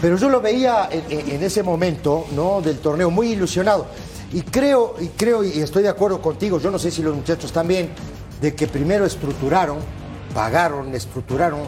pero 0.00 0.16
yo 0.16 0.28
lo 0.28 0.40
veía 0.40 0.88
en, 0.90 1.04
en- 1.18 1.30
en 1.36 1.42
ese 1.42 1.62
momento 1.62 2.26
¿no? 2.36 2.60
del 2.60 2.78
torneo 2.78 3.10
muy 3.10 3.32
ilusionado. 3.32 3.86
Y 4.32 4.42
creo, 4.42 4.94
y 5.00 5.08
creo, 5.08 5.42
y 5.44 5.60
estoy 5.60 5.82
de 5.82 5.88
acuerdo 5.88 6.20
contigo, 6.20 6.60
yo 6.60 6.70
no 6.70 6.78
sé 6.78 6.90
si 6.90 7.02
los 7.02 7.14
muchachos 7.14 7.52
también, 7.52 7.90
de 8.40 8.54
que 8.54 8.66
primero 8.66 9.06
estructuraron, 9.06 9.78
pagaron, 10.34 10.94
estructuraron, 10.94 11.60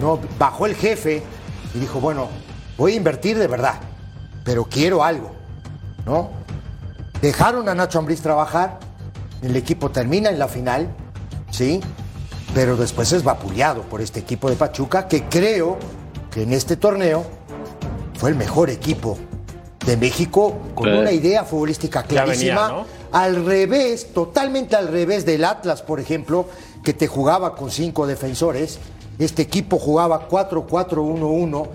¿no? 0.00 0.20
bajó 0.38 0.66
el 0.66 0.74
jefe 0.74 1.22
y 1.74 1.78
dijo, 1.78 1.98
bueno, 2.00 2.28
voy 2.76 2.92
a 2.92 2.96
invertir 2.96 3.38
de 3.38 3.46
verdad, 3.46 3.80
pero 4.44 4.64
quiero 4.64 5.02
algo, 5.02 5.32
¿no? 6.04 6.30
Dejaron 7.22 7.68
a 7.68 7.74
Nacho 7.74 7.98
Ambriz 7.98 8.20
trabajar, 8.22 8.78
el 9.42 9.54
equipo 9.56 9.90
termina 9.90 10.30
en 10.30 10.38
la 10.38 10.48
final, 10.48 10.88
¿sí? 11.50 11.80
Pero 12.54 12.76
después 12.76 13.12
es 13.12 13.22
vapuleado 13.22 13.82
por 13.82 14.00
este 14.00 14.20
equipo 14.20 14.48
de 14.48 14.56
Pachuca, 14.56 15.06
que 15.06 15.24
creo 15.24 15.78
que 16.30 16.42
en 16.42 16.52
este 16.52 16.76
torneo 16.76 17.24
fue 18.14 18.30
el 18.30 18.36
mejor 18.36 18.70
equipo 18.70 19.18
de 19.84 19.96
México, 19.96 20.58
con 20.74 20.88
Eh. 20.88 20.98
una 20.98 21.12
idea 21.12 21.44
futbolística 21.44 22.02
venía, 22.02 22.24
clarísima. 22.24 22.68
¿no? 22.68 22.86
Al 23.12 23.44
revés, 23.44 24.12
totalmente 24.12 24.76
al 24.76 24.88
revés 24.88 25.24
del 25.26 25.44
Atlas, 25.44 25.82
por 25.82 26.00
ejemplo, 26.00 26.46
que 26.82 26.92
te 26.94 27.06
jugaba 27.06 27.54
con 27.54 27.70
cinco 27.70 28.06
defensores. 28.06 28.78
Este 29.18 29.42
equipo 29.42 29.78
jugaba 29.78 30.28
4-4-1-1 30.28 31.68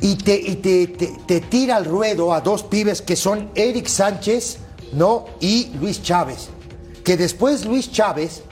y 0.00 0.16
te, 0.16 0.34
y 0.36 0.56
te, 0.56 0.86
te- 0.88 1.14
te 1.26 1.40
tira 1.40 1.76
al 1.76 1.84
ruedo 1.84 2.32
a 2.32 2.40
dos 2.40 2.62
pibes 2.62 3.02
que 3.02 3.16
son 3.16 3.50
Eric 3.54 3.86
Sánchez 3.86 4.58
¿no? 4.92 5.26
y 5.40 5.70
Luis 5.80 6.02
Chávez. 6.02 6.48
Que 7.04 7.16
después 7.16 7.64
Luis 7.64 7.90
Chávez 7.90 8.42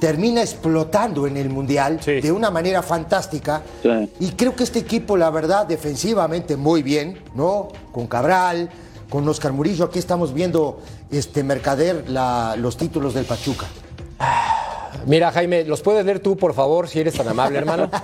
termina 0.00 0.42
explotando 0.42 1.26
en 1.26 1.36
el 1.36 1.48
Mundial 1.48 1.98
Sí. 2.04 2.20
de 2.20 2.30
una 2.32 2.50
manera 2.50 2.82
fantástica. 2.82 3.62
Sí. 3.82 3.88
Y 4.20 4.28
creo 4.32 4.54
que 4.54 4.64
este 4.64 4.78
equipo, 4.80 5.16
la 5.16 5.30
verdad, 5.30 5.66
defensivamente 5.66 6.56
muy 6.56 6.82
bien, 6.82 7.20
¿no? 7.34 7.68
Con 7.92 8.06
Cabral, 8.06 8.68
con 9.08 9.26
Oscar 9.28 9.52
Murillo. 9.52 9.86
Aquí 9.86 9.98
estamos 9.98 10.34
viendo 10.34 10.80
este 11.10 11.42
Mercader 11.42 12.08
la- 12.10 12.56
los 12.58 12.76
títulos 12.76 13.14
del 13.14 13.24
Pachuca. 13.24 13.66
Mira, 15.06 15.30
Jaime, 15.32 15.64
¿los 15.64 15.82
puedes 15.82 16.04
leer 16.04 16.20
tú, 16.20 16.36
por 16.36 16.54
favor, 16.54 16.88
si 16.88 17.00
eres 17.00 17.14
tan 17.14 17.28
amable, 17.28 17.58
hermano? 17.58 17.90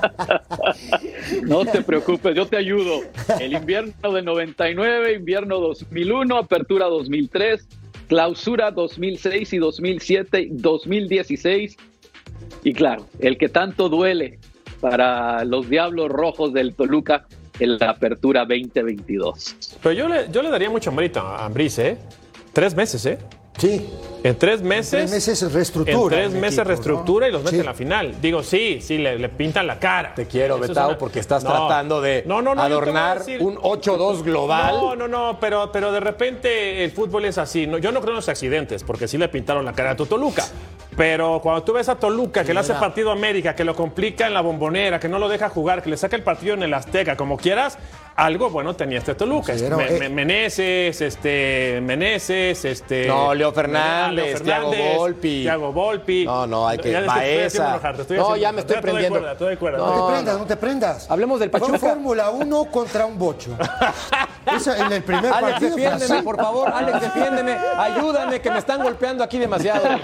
No 1.43 1.65
te 1.65 1.83
preocupes, 1.83 2.35
yo 2.35 2.47
te 2.47 2.57
ayudo. 2.57 3.03
El 3.39 3.53
invierno 3.53 4.13
del 4.13 4.25
99, 4.25 5.15
invierno 5.15 5.59
2001, 5.59 6.37
apertura 6.37 6.87
2003, 6.87 7.67
clausura 8.09 8.71
2006 8.71 9.53
y 9.53 9.59
2007, 9.59 10.49
2016. 10.51 11.77
Y 12.65 12.73
claro, 12.73 13.07
el 13.21 13.39
que 13.39 13.49
tanto 13.49 13.89
duele 13.89 14.39
para 14.81 15.45
los 15.45 15.69
Diablos 15.69 16.09
Rojos 16.09 16.53
del 16.53 16.75
Toluca 16.75 17.27
en 17.59 17.79
la 17.79 17.91
apertura 17.91 18.41
2022. 18.41 19.79
Pero 19.83 19.93
yo 19.93 20.09
le, 20.09 20.31
yo 20.33 20.43
le 20.43 20.51
daría 20.51 20.71
mucho 20.71 20.91
mérito 20.91 21.21
a 21.21 21.45
Ambriz, 21.45 21.79
¿eh? 21.79 21.97
Tres 22.53 22.75
meses, 22.75 23.07
¿eh? 23.07 23.19
Sí, 23.61 23.89
En 24.23 24.37
tres 24.37 24.61
meses. 24.63 24.91
tres 24.91 25.11
meses 25.11 25.53
reestructura 25.53 26.17
En 26.19 26.31
tres 26.31 26.41
meses 26.41 26.59
equipo, 26.59 26.69
reestructura 26.69 27.27
¿no? 27.27 27.31
y 27.31 27.33
los 27.33 27.43
mete 27.43 27.57
Sí. 27.57 27.61
en 27.61 27.67
la 27.67 27.75
final. 27.75 28.15
Digo, 28.21 28.43
sí, 28.43 28.81
sí, 28.83 28.99
le, 28.99 29.19
le 29.19 29.29
pintan 29.31 29.67
la 29.67 29.79
cara. 29.79 30.15
Te 30.15 30.27
quiero, 30.27 30.57
Eso 30.57 30.65
es 30.65 30.69
Betao, 30.71 30.89
una- 30.91 30.99
porque 30.99 31.21
estás 31.21 31.43
No. 31.45 31.51
tratando 31.51 32.01
de 32.01 32.25
No, 32.27 32.39
adornar 32.39 33.19
decir- 33.21 33.41
un 33.41 33.59
8-2 33.63 34.23
global. 34.23 34.75
No, 34.75 34.97
no, 34.97 35.09
no, 35.09 35.39
pero, 35.41 35.71
pero 35.73 35.91
de 35.93 36.01
repente 36.01 36.85
el 36.85 36.91
fútbol 36.91 37.25
es 37.27 37.39
así. 37.39 37.67
Yo 37.81 37.93
no 37.93 38.01
creo 38.01 38.11
en 38.11 38.17
los 38.17 38.29
accidentes, 38.29 38.83
porque 38.85 39.09
sí 39.09 39.17
le 39.19 39.29
pintaron 39.29 39.65
la 39.65 39.73
cara 39.73 39.93
a 39.93 39.97
tu 39.97 40.07
Toluca. 40.07 40.45
Pero 40.97 41.41
cuando 41.43 41.63
tú 41.63 41.73
ves 41.73 41.89
a 41.89 41.95
Toluca, 41.95 42.45
que 42.45 42.53
le 42.53 42.61
hace 42.61 42.75
partido 42.75 43.11
a 43.11 43.13
América, 43.15 43.55
que 43.55 43.65
lo 43.65 43.75
complica 43.75 44.27
en 44.27 44.35
la 44.35 44.41
bombonera, 44.43 45.01
que 45.01 45.09
no 45.09 45.19
lo 45.19 45.29
deja 45.29 45.49
jugar, 45.49 45.83
que 45.83 45.89
le 45.89 45.97
saca 45.97 46.17
el 46.17 46.23
partido 46.23 46.53
en 46.55 46.63
el 46.63 46.75
Azteca, 46.75 47.17
como 47.17 47.37
quieras, 47.39 47.79
algo 48.21 48.51
bueno 48.51 48.75
tenía 48.77 48.99
este 48.99 49.15
Toluca. 49.15 49.57
Sí, 49.57 49.65
Este, 49.65 49.77
Me- 49.77 50.07
eh. 50.07 50.09
Meneses, 50.09 51.01
este, 51.01 51.81
Meneses, 51.83 52.65
este. 52.65 53.07
No, 53.07 53.35
Leo 53.35 53.53
Fernández, 53.53 54.43
Thiago 54.43 54.73
Volpi. 54.97 55.43
Thiago 55.43 55.73
Volpi. 55.73 56.25
No, 56.27 56.47
no, 56.47 56.69
hay 56.69 56.79
que- 56.79 56.93
Ya 56.93 57.01
te 57.01 57.07
estoy- 57.07 57.25
estoy 57.25 57.61
Baeza. 57.61 57.81
No, 57.81 58.03
haciendo 58.03 58.37
ya 58.37 58.53
me 58.53 58.61
estoy 58.61 58.77
prendiendo. 58.81 59.21
cuerda, 59.21 59.57
cuerda. 59.57 59.79
No, 59.79 59.87
No, 59.97 60.07
te 60.07 60.13
prendas, 60.13 60.39
no 60.39 60.47
te 60.47 60.57
prendas. 60.57 61.11
Hablemos 61.11 61.41
del 61.41 61.51
Fue 61.51 61.61
Pachuca. 61.61 61.79
Fórmula 61.79 62.31
1 62.31 62.65
contra 62.67 63.07
un 63.07 63.19
bocho. 63.19 63.57
Eso 64.57 64.75
en 64.75 64.93
el 64.93 65.03
primer 65.03 65.33
Alex, 65.33 65.53
partido 65.53 65.77
defiéndeme, 65.77 66.23
por 66.23 66.37
favor. 66.37 66.71
Alex, 66.73 67.01
defiéndeme. 67.01 67.57
Ayúdame, 67.77 68.41
que 68.41 68.51
me 68.51 68.59
están 68.59 68.83
golpeando 68.83 69.25
aquí 69.25 69.39
demasiado. 69.39 69.83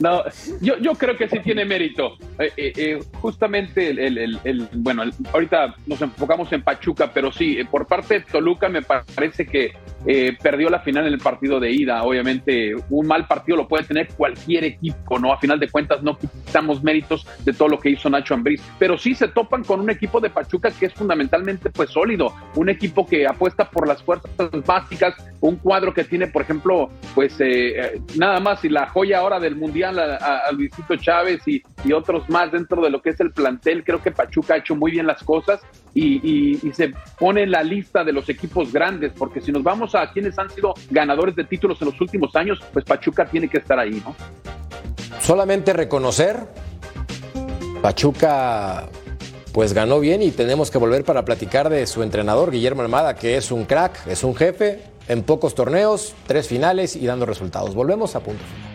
No, 0.00 0.22
yo, 0.60 0.76
yo 0.78 0.92
creo 0.94 1.16
que 1.16 1.28
sí 1.28 1.38
tiene 1.40 1.64
mérito. 1.64 2.12
Eh, 2.38 2.52
eh, 2.56 3.02
justamente, 3.20 3.90
el, 3.90 3.98
el- 3.98 4.18
el- 4.18 4.40
el- 4.44 4.68
bueno, 4.74 5.02
ahorita 5.32 5.74
nos 5.86 5.99
enfocamos 6.02 6.52
en 6.52 6.62
Pachuca, 6.62 7.10
pero 7.12 7.32
sí, 7.32 7.58
eh, 7.58 7.64
por 7.64 7.86
parte 7.86 8.14
de 8.14 8.20
Toluca 8.20 8.68
me 8.68 8.82
parece 8.82 9.46
que 9.46 9.72
eh, 10.06 10.36
perdió 10.42 10.70
la 10.70 10.80
final 10.80 11.06
en 11.06 11.12
el 11.12 11.18
partido 11.18 11.60
de 11.60 11.70
ida. 11.72 12.02
Obviamente, 12.02 12.74
un 12.88 13.06
mal 13.06 13.26
partido 13.26 13.56
lo 13.56 13.68
puede 13.68 13.84
tener 13.84 14.08
cualquier 14.08 14.64
equipo, 14.64 15.18
¿no? 15.18 15.32
A 15.32 15.38
final 15.38 15.58
de 15.60 15.68
cuentas, 15.68 16.02
no 16.02 16.16
quitamos 16.18 16.82
méritos 16.82 17.26
de 17.44 17.52
todo 17.52 17.68
lo 17.68 17.78
que 17.78 17.90
hizo 17.90 18.08
Nacho 18.08 18.34
Ambriz, 18.34 18.62
pero 18.78 18.96
sí 18.96 19.14
se 19.14 19.28
topan 19.28 19.62
con 19.64 19.80
un 19.80 19.90
equipo 19.90 20.20
de 20.20 20.30
Pachuca 20.30 20.70
que 20.70 20.86
es 20.86 20.94
fundamentalmente, 20.94 21.70
pues, 21.70 21.90
sólido. 21.90 22.32
Un 22.56 22.68
equipo 22.68 23.06
que 23.06 23.26
apuesta 23.26 23.68
por 23.70 23.86
las 23.86 24.02
fuerzas 24.02 24.30
básicas, 24.66 25.14
un 25.40 25.56
cuadro 25.56 25.92
que 25.92 26.04
tiene, 26.04 26.26
por 26.28 26.42
ejemplo, 26.42 26.90
pues, 27.14 27.40
eh, 27.40 27.78
eh, 27.80 28.00
nada 28.16 28.40
más 28.40 28.64
y 28.64 28.68
la 28.68 28.88
joya 28.88 29.18
ahora 29.18 29.38
del 29.38 29.56
Mundial 29.56 29.98
a, 29.98 30.16
a- 30.16 30.52
Luisito 30.52 30.96
Chávez 30.96 31.42
y 31.46 31.62
otros 31.92 32.28
más 32.28 32.50
dentro 32.52 32.82
de 32.82 32.90
lo 32.90 33.00
que 33.02 33.10
es 33.10 33.20
el 33.20 33.32
plantel. 33.32 33.84
Creo 33.84 34.02
que 34.02 34.10
Pachuca 34.10 34.54
ha 34.54 34.56
hecho 34.58 34.74
muy 34.74 34.90
bien 34.90 35.06
las 35.06 35.22
cosas 35.22 35.60
y, 35.94 36.58
se 36.72 36.92
pone 37.18 37.42
en 37.42 37.50
la 37.50 37.62
lista 37.62 38.04
de 38.04 38.12
los 38.12 38.28
equipos 38.28 38.72
grandes, 38.72 39.12
porque 39.16 39.40
si 39.40 39.52
nos 39.52 39.62
vamos 39.62 39.94
a 39.94 40.10
quienes 40.10 40.38
han 40.38 40.50
sido 40.50 40.74
ganadores 40.90 41.34
de 41.36 41.44
títulos 41.44 41.80
en 41.82 41.88
los 41.88 42.00
últimos 42.00 42.34
años, 42.36 42.58
pues 42.72 42.84
Pachuca 42.84 43.26
tiene 43.26 43.48
que 43.48 43.58
estar 43.58 43.78
ahí, 43.78 44.02
¿no? 44.04 44.14
Solamente 45.20 45.72
reconocer, 45.72 46.46
Pachuca 47.82 48.88
pues 49.52 49.72
ganó 49.72 49.98
bien 49.98 50.22
y 50.22 50.30
tenemos 50.30 50.70
que 50.70 50.78
volver 50.78 51.04
para 51.04 51.24
platicar 51.24 51.68
de 51.68 51.86
su 51.86 52.02
entrenador, 52.02 52.52
Guillermo 52.52 52.82
Almada, 52.82 53.16
que 53.16 53.36
es 53.36 53.50
un 53.50 53.64
crack, 53.64 54.06
es 54.06 54.22
un 54.22 54.36
jefe, 54.36 54.80
en 55.08 55.24
pocos 55.24 55.54
torneos, 55.56 56.14
tres 56.26 56.46
finales 56.46 56.94
y 56.94 57.06
dando 57.06 57.26
resultados. 57.26 57.74
Volvemos 57.74 58.14
a 58.14 58.20
punto. 58.20 58.44
final. 58.44 58.69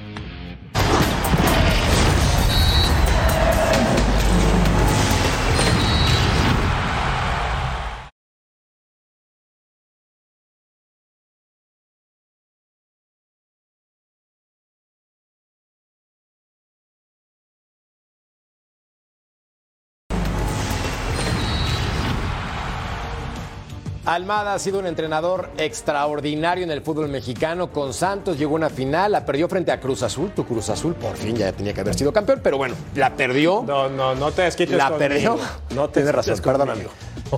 Almada 24.16 24.54
ha 24.54 24.60
sido 24.60 24.80
un 24.80 24.88
entrenador 24.88 25.50
extraordinario 25.58 26.64
en 26.64 26.72
el 26.72 26.82
fútbol 26.82 27.10
mexicano. 27.10 27.70
Con 27.72 27.94
Santos 27.94 28.38
llegó 28.38 28.54
a 28.54 28.56
una 28.56 28.70
final, 28.70 29.12
la 29.12 29.26
perdió 29.26 29.48
frente 29.48 29.72
a 29.72 29.80
Cruz 29.80 30.04
Azul. 30.04 30.32
Tu 30.36 30.46
Cruz 30.46 30.70
Azul 30.70 30.96
por 30.96 31.16
fin 31.18 31.36
ya 31.36 31.52
tenía 31.52 31.74
que 31.74 31.82
haber 31.82 31.94
sido 31.96 32.12
campeón, 32.14 32.40
pero 32.44 32.58
bueno, 32.58 32.76
la 32.96 33.16
perdió. 33.16 33.64
No, 33.68 33.90
no, 33.90 34.16
no 34.16 34.32
te 34.32 34.44
desquites 34.44 34.76
La 34.78 34.90
conmigo. 34.90 35.00
perdió. 35.10 35.38
No 35.76 35.88
te 35.90 36.02
Tienes 36.02 36.16
razón, 36.16 36.40
perdón, 36.44 36.70
amigo. 36.72 36.90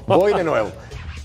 Voy 0.05 0.33
de 0.33 0.43
nuevo. 0.45 0.69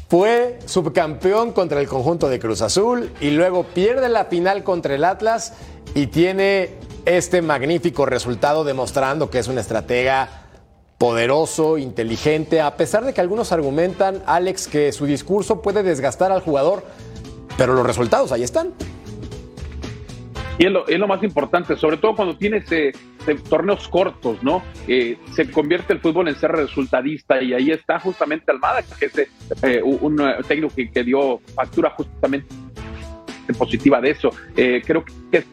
Fue 0.09 0.59
subcampeón 0.66 1.53
contra 1.53 1.80
el 1.80 1.88
conjunto 1.88 2.28
de 2.28 2.38
Cruz 2.38 2.61
Azul 2.62 3.12
y 3.20 3.30
luego 3.30 3.64
pierde 3.64 4.09
la 4.09 4.26
final 4.26 4.62
contra 4.64 4.94
el 4.94 5.05
Atlas 5.05 5.55
y 5.94 6.09
tiene 6.09 6.74
este 7.05 7.42
magnífico 7.42 8.05
resultado 8.07 8.64
demostrando 8.64 9.30
que 9.30 9.38
es 9.38 9.48
un 9.48 9.59
estratega 9.59 10.41
poderoso, 11.03 11.78
inteligente, 11.78 12.61
a 12.61 12.76
pesar 12.76 13.05
de 13.05 13.12
que 13.12 13.20
algunos 13.20 13.50
argumentan, 13.50 14.22
Alex, 14.24 14.68
que 14.68 14.92
su 14.92 15.05
discurso 15.05 15.61
puede 15.61 15.82
desgastar 15.82 16.30
al 16.30 16.42
jugador, 16.42 16.84
pero 17.59 17.74
los 17.74 17.84
resultados 17.84 18.30
ahí 18.30 18.44
están. 18.44 18.72
Y 20.61 20.66
es 20.66 20.98
lo, 21.00 21.09
más 21.09 21.20
importante, 21.24 21.76
sobre 21.76 21.96
todo 21.96 22.14
cuando 22.14 22.36
tienes 22.36 22.66
torneos 23.48 23.88
cortos, 23.88 24.44
¿no? 24.44 24.62
Eh, 24.86 25.18
se 25.34 25.50
convierte 25.50 25.92
el 25.92 25.98
fútbol 25.98 26.28
en 26.28 26.36
ser 26.36 26.53
resultadista 26.53 27.42
y 27.42 27.53
ahí 27.53 27.72
está 27.72 27.98
justamente 27.98 28.53
Almada, 28.53 28.84
que 28.96 29.07
es 29.07 29.18
eh, 29.64 29.82
un, 29.82 30.20
eh, 30.20 30.36
técnico 30.46 30.72
que, 30.72 30.88
que 30.88 31.03
dio 31.03 31.40
factura 31.57 31.90
justamente 31.90 32.46
positiva 33.59 34.00
de 34.00 34.11
eso. 34.11 34.30
Creo 34.55 35.05
que 35.32 35.44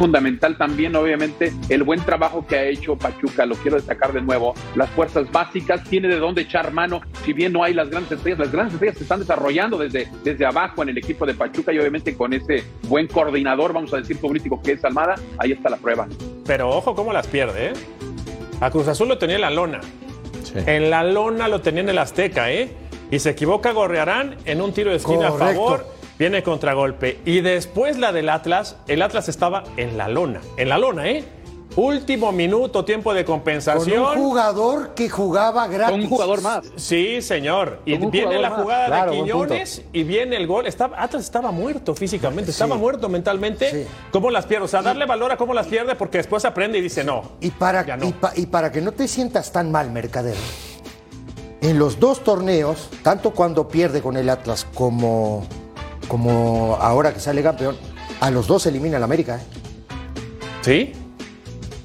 fundamental 0.00 0.56
también, 0.56 0.96
obviamente, 0.96 1.52
el 1.68 1.82
buen 1.82 2.00
trabajo 2.00 2.46
que 2.46 2.56
ha 2.56 2.64
hecho 2.64 2.96
Pachuca, 2.96 3.44
lo 3.44 3.54
quiero 3.56 3.76
destacar 3.76 4.14
de 4.14 4.22
nuevo, 4.22 4.54
las 4.74 4.88
fuerzas 4.88 5.30
básicas, 5.30 5.84
tiene 5.84 6.08
de 6.08 6.18
dónde 6.18 6.40
echar 6.40 6.72
mano, 6.72 7.02
si 7.22 7.34
bien 7.34 7.52
no 7.52 7.62
hay 7.62 7.74
las 7.74 7.90
grandes 7.90 8.12
estrellas, 8.12 8.38
las 8.38 8.50
grandes 8.50 8.72
estrellas 8.72 8.96
se 8.96 9.02
están 9.02 9.20
desarrollando 9.20 9.76
desde, 9.76 10.08
desde 10.24 10.46
abajo 10.46 10.82
en 10.82 10.88
el 10.88 10.96
equipo 10.96 11.26
de 11.26 11.34
Pachuca 11.34 11.70
y 11.74 11.78
obviamente 11.78 12.16
con 12.16 12.32
ese 12.32 12.64
buen 12.88 13.08
coordinador, 13.08 13.74
vamos 13.74 13.92
a 13.92 13.98
decir, 13.98 14.16
futbolístico 14.16 14.62
que 14.62 14.72
es 14.72 14.84
Almada, 14.86 15.16
ahí 15.36 15.52
está 15.52 15.68
la 15.68 15.76
prueba. 15.76 16.08
Pero 16.46 16.70
ojo 16.70 16.94
cómo 16.94 17.12
las 17.12 17.26
pierde, 17.26 17.66
¿eh? 17.66 17.72
A 18.62 18.70
Cruz 18.70 18.88
Azul 18.88 19.06
lo 19.06 19.18
tenía 19.18 19.36
en 19.36 19.42
la 19.42 19.50
lona. 19.50 19.82
En 20.64 20.88
la 20.88 21.04
lona 21.04 21.46
lo 21.46 21.60
tenía 21.60 21.82
en 21.82 21.90
el 21.90 21.98
Azteca, 21.98 22.50
¿eh? 22.50 22.70
Y 23.10 23.18
se 23.18 23.28
equivoca 23.28 23.72
Gorrearán 23.72 24.36
en 24.46 24.62
un 24.62 24.72
tiro 24.72 24.92
de 24.92 24.96
esquina 24.96 25.28
a 25.28 25.32
favor. 25.32 25.99
Viene 26.20 26.42
contragolpe. 26.42 27.18
Y 27.24 27.40
después 27.40 27.96
la 27.98 28.12
del 28.12 28.28
Atlas, 28.28 28.76
el 28.88 29.00
Atlas 29.00 29.30
estaba 29.30 29.64
en 29.78 29.96
la 29.96 30.06
lona. 30.06 30.42
En 30.58 30.68
la 30.68 30.76
lona, 30.76 31.08
¿eh? 31.08 31.24
Último 31.76 32.30
minuto, 32.30 32.84
tiempo 32.84 33.14
de 33.14 33.24
Con 33.24 33.36
compensación. 33.36 34.02
un 34.02 34.14
jugador 34.16 34.92
que 34.94 35.08
jugaba 35.08 35.66
gratis. 35.66 35.92
Con 35.92 36.00
un 36.02 36.08
jugador 36.10 36.42
más. 36.42 36.60
Sí, 36.76 37.22
señor. 37.22 37.80
Y 37.86 37.96
Con 37.98 38.10
viene 38.10 38.38
la 38.38 38.50
jugada 38.50 38.86
Claro, 38.88 39.12
de. 39.12 39.16
Quiñones 39.22 39.82
y 39.94 40.02
viene 40.02 40.36
el 40.36 40.46
gol. 40.46 40.66
Estaba, 40.66 41.02
Atlas 41.02 41.24
estaba 41.24 41.52
muerto 41.52 41.94
físicamente, 41.94 42.50
estaba 42.50 42.76
muerto 42.76 43.08
mentalmente. 43.08 43.70
Sí. 43.70 43.86
¿Cómo 44.12 44.30
las 44.30 44.44
pierde? 44.44 44.66
O 44.66 44.68
sea, 44.68 44.82
darle 44.82 45.06
valor 45.06 45.32
a 45.32 45.38
cómo 45.38 45.54
las 45.54 45.68
pierde 45.68 45.94
porque 45.94 46.18
después 46.18 46.44
aprende 46.44 46.76
y 46.76 46.82
dice 46.82 47.02
no. 47.02 47.22
Y 47.40 47.50
para, 47.50 47.96
no. 47.96 48.06
y, 48.06 48.12
pa- 48.12 48.32
y 48.36 48.44
para 48.44 48.70
que 48.70 48.82
no 48.82 48.92
te 48.92 49.08
sientas 49.08 49.52
tan 49.52 49.72
mal, 49.72 49.90
Mercader, 49.90 50.36
en 51.62 51.78
los 51.78 51.98
dos 51.98 52.22
torneos, 52.24 52.90
tanto 53.02 53.30
cuando 53.30 53.68
pierde 53.68 54.02
con 54.02 54.18
el 54.18 54.28
Atlas 54.28 54.66
como, 54.74 55.46
como 56.10 56.76
ahora 56.80 57.14
que 57.14 57.20
sale 57.20 57.40
campeón, 57.42 57.76
a 58.20 58.30
los 58.32 58.46
dos 58.48 58.66
elimina 58.66 58.96
el 58.96 59.02
América, 59.04 59.36
¿eh? 59.36 59.40
¿Sí? 60.62 60.92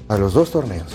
A 0.08 0.16
los 0.18 0.34
dos 0.34 0.50
torneos. 0.50 0.92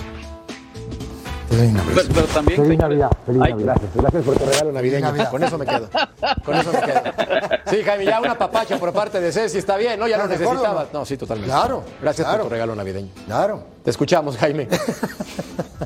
Pero, 1.50 2.24
también. 2.32 2.62
Feliz 2.62 2.78
Navidad, 2.78 3.10
feliz 3.26 3.42
Ay, 3.44 3.50
Navidad. 3.52 3.74
Gracias, 3.76 3.94
gracias 4.02 4.24
por 4.24 4.36
tu 4.38 4.44
regalo 4.46 4.72
navideño. 4.72 5.06
Navidad. 5.06 5.30
Con 5.30 5.42
eso 5.44 5.58
me 5.58 5.66
quedo. 5.66 5.88
Con 6.44 6.54
eso 6.56 6.72
me 6.72 6.80
quedo. 6.80 7.00
Sí, 7.66 7.82
Jaime, 7.82 8.04
ya 8.06 8.20
una 8.20 8.38
papacha 8.38 8.78
por 8.78 8.92
parte 8.92 9.20
de 9.20 9.30
Ceci 9.32 9.58
está 9.58 9.76
bien, 9.76 9.98
¿no? 10.00 10.08
Ya 10.08 10.16
lo 10.16 10.24
¿Estás 10.24 10.38
de 10.38 10.44
acuerdo, 10.44 10.62
necesitabas. 10.62 10.92
no? 10.94 10.98
No, 11.00 11.04
sí, 11.04 11.16
totalmente. 11.18 11.50
Claro, 11.54 11.84
Gracias 12.00 12.26
claro. 12.26 12.42
por 12.44 12.48
tu 12.48 12.52
regalo 12.54 12.74
navideño. 12.74 13.08
Claro. 13.26 13.64
Te 13.84 13.90
escuchamos, 13.90 14.36
Jaime. 14.38 14.68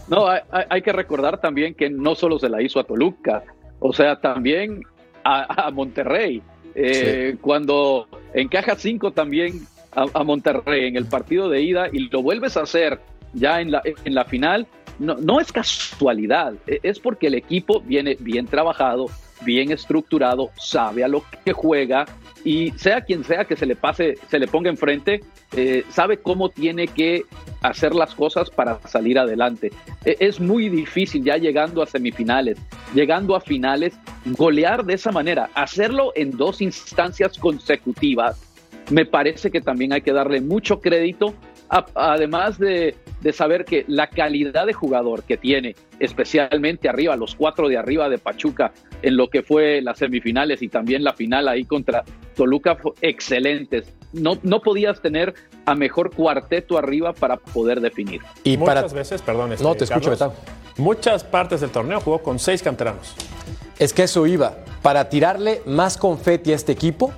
No, 0.09 0.29
hay, 0.29 0.41
hay- 0.53 0.65
hay 0.71 0.83
que 0.83 0.93
recordar 0.93 1.41
también 1.41 1.75
que 1.75 1.91
no 1.91 2.15
solo 2.15 2.39
se 2.39 2.49
la 2.49 2.63
hizo 2.63 2.79
a 2.79 2.85
Toluca, 2.85 3.43
o 3.81 3.93
sea, 3.93 4.21
también 4.21 4.83
a, 5.25 5.67
a 5.67 5.71
Monterrey. 5.73 6.45
Eh, 6.79 7.37
Cuando 7.41 8.07
encaja 8.35 8.77
cinco 8.77 9.11
también 9.11 9.67
a, 9.93 10.05
a 10.13 10.23
Monterrey 10.25 10.87
en 10.87 10.97
el 10.97 11.07
partido 11.07 11.49
de 11.49 11.63
ida 11.63 11.89
y 11.93 12.09
lo 12.11 12.23
vuelves 12.23 12.57
a 12.57 12.63
hacer 12.63 13.01
ya 13.33 13.61
en 13.61 13.71
la, 13.71 13.83
en 14.05 14.15
la 14.15 14.25
final, 14.27 14.67
no, 14.99 15.15
no 15.15 15.41
es 15.41 15.51
casualidad, 15.53 16.55
e- 16.67 16.81
es 16.83 16.99
porque 17.01 17.27
el 17.29 17.35
equipo 17.35 17.81
viene 17.81 18.17
bien 18.21 18.47
trabajado, 18.47 19.07
bien 19.43 19.73
estructurado, 19.73 20.51
sabe 20.59 21.03
a 21.05 21.09
lo 21.09 21.23
que 21.45 21.53
juega 21.53 22.07
y 22.47 22.71
sea 22.77 23.01
quien 23.01 23.25
sea 23.25 23.45
que 23.45 23.57
se 23.57 23.67
le 23.67 23.75
pase, 23.75 24.15
se 24.31 24.39
le 24.39 24.47
ponga 24.47 24.71
enfrente, 24.71 25.21
eh, 25.57 25.83
sabe 25.89 26.19
cómo 26.19 26.49
tiene 26.49 26.87
que 26.87 27.25
hacer 27.61 27.93
las 27.93 28.15
cosas 28.15 28.51
para 28.51 28.79
salir 28.87 29.19
adelante. 29.19 29.73
E- 30.05 30.17
Es 30.21 30.39
muy 30.39 30.69
difícil 30.69 31.25
ya 31.25 31.39
llegando 31.39 31.83
a 31.83 31.87
semifinales, 31.87 32.57
llegando 32.95 33.35
a 33.35 33.41
finales, 33.41 33.99
golear 34.27 34.85
de 34.85 34.95
esa 34.95 35.11
manera, 35.11 35.51
hacerlo 35.55 36.13
en 36.15 36.31
dos 36.37 36.63
instancias 36.63 37.37
consecutivas. 37.37 38.41
Me 38.91 39.05
parece 39.05 39.51
que 39.51 39.61
también 39.61 39.93
hay 39.93 40.03
que 40.03 40.13
darle 40.13 40.41
mucho 40.41 40.81
crédito, 40.81 41.35
además 41.97 42.61
de, 42.61 42.95
de 43.23 43.33
saber 43.33 43.65
que 43.65 43.85
la 43.89 44.07
calidad 44.07 44.67
de 44.67 44.73
jugador 44.73 45.25
que 45.25 45.37
tiene, 45.37 45.75
especialmente 45.99 46.89
arriba, 46.89 47.17
los 47.17 47.35
cuatro 47.35 47.69
de 47.69 47.77
arriba 47.77 48.09
de 48.09 48.19
Pachuca, 48.19 48.73
en 49.03 49.17
lo 49.17 49.29
que 49.31 49.43
fue 49.43 49.81
las 49.83 49.99
semifinales 49.99 50.63
y 50.63 50.69
también 50.69 51.03
la 51.03 51.13
final 51.13 51.49
ahí 51.49 51.65
contra 51.65 52.05
Toluca, 52.37 52.77
fue 52.77 52.93
excelentes. 53.01 53.87
No, 54.13 54.39
no 54.43 54.61
podías 54.63 55.03
tener 55.03 55.35
a 55.65 55.75
mejor 55.75 56.15
cuarteto 56.15 56.79
arriba 56.79 57.13
para 57.13 57.39
poder 57.39 57.81
definir. 57.81 58.21
Y 58.45 58.57
Muchas 58.57 58.85
para. 58.85 58.95
veces, 58.95 59.23
perdón. 59.23 59.53
este, 59.53 59.65
No, 59.65 59.75
te 59.75 59.85
escucho, 59.85 60.11
Carlos. 60.17 60.39
Muchas 60.77 61.25
partes 61.25 61.61
del 61.63 61.71
torneo 61.71 62.01
jugó 62.01 62.19
con 62.23 62.39
seis 62.39 62.63
canteranos. 62.63 63.15
Es 63.79 63.93
que 63.93 64.05
eso 64.05 64.27
iba. 64.27 64.59
Para 64.83 65.09
tirarle 65.09 65.63
más 65.67 65.97
confeti 65.97 66.53
a 66.53 66.55
este 66.57 66.73
equipo, 66.73 67.13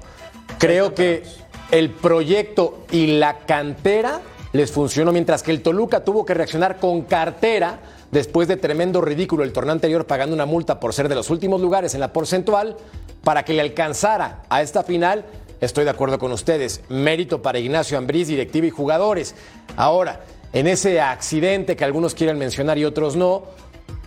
creo 0.59 0.95
que 0.95 1.25
el 1.71 1.91
proyecto 1.91 2.85
y 2.91 3.19
la 3.19 3.41
cantera 3.41 4.21
les 4.53 4.73
funcionó, 4.73 5.13
mientras 5.13 5.43
que 5.43 5.51
el 5.51 5.61
Toluca 5.61 6.05
tuvo 6.05 6.25
que 6.25 6.33
reaccionar 6.35 6.79
con 6.79 7.03
cartera 7.03 7.81
después 8.11 8.49
de 8.49 8.57
tremendo 8.57 9.03
ridículo 9.03 9.45
el 9.45 9.53
torneo 9.53 9.73
anterior 9.73 10.07
pagando 10.07 10.35
una 10.35 10.47
multa 10.47 10.81
por 10.81 10.95
ser 10.95 11.09
de 11.09 11.15
los 11.15 11.29
últimos 11.29 11.61
lugares 11.61 11.93
en 11.95 12.01
la 12.01 12.13
porcentual, 12.13 12.77
para 13.25 13.45
que 13.45 13.53
le 13.53 13.61
alcanzara 13.61 14.43
a 14.49 14.63
esta 14.63 14.83
final, 14.83 15.25
estoy 15.61 15.85
de 15.85 15.91
acuerdo 15.91 16.19
con 16.19 16.33
ustedes. 16.33 16.83
Mérito 16.89 17.43
para 17.43 17.59
Ignacio 17.59 17.99
Ambriz, 17.99 18.29
directiva 18.29 18.67
y 18.67 18.71
jugadores. 18.71 19.35
Ahora, 19.77 20.21
en 20.53 20.67
ese 20.67 21.01
accidente 21.01 21.77
que 21.77 21.85
algunos 21.85 22.15
quieren 22.15 22.39
mencionar 22.39 22.79
y 22.79 22.85
otros 22.85 23.17
no, 23.17 23.45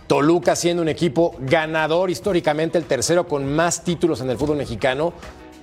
Toluca 0.06 0.56
siendo 0.56 0.82
un 0.82 0.88
equipo 0.88 1.34
ganador 1.38 2.10
históricamente, 2.10 2.76
el 2.76 2.84
tercero 2.84 3.26
con 3.26 3.54
más 3.54 3.82
títulos 3.84 4.20
en 4.20 4.28
el 4.28 4.36
fútbol 4.36 4.58
mexicano, 4.58 5.12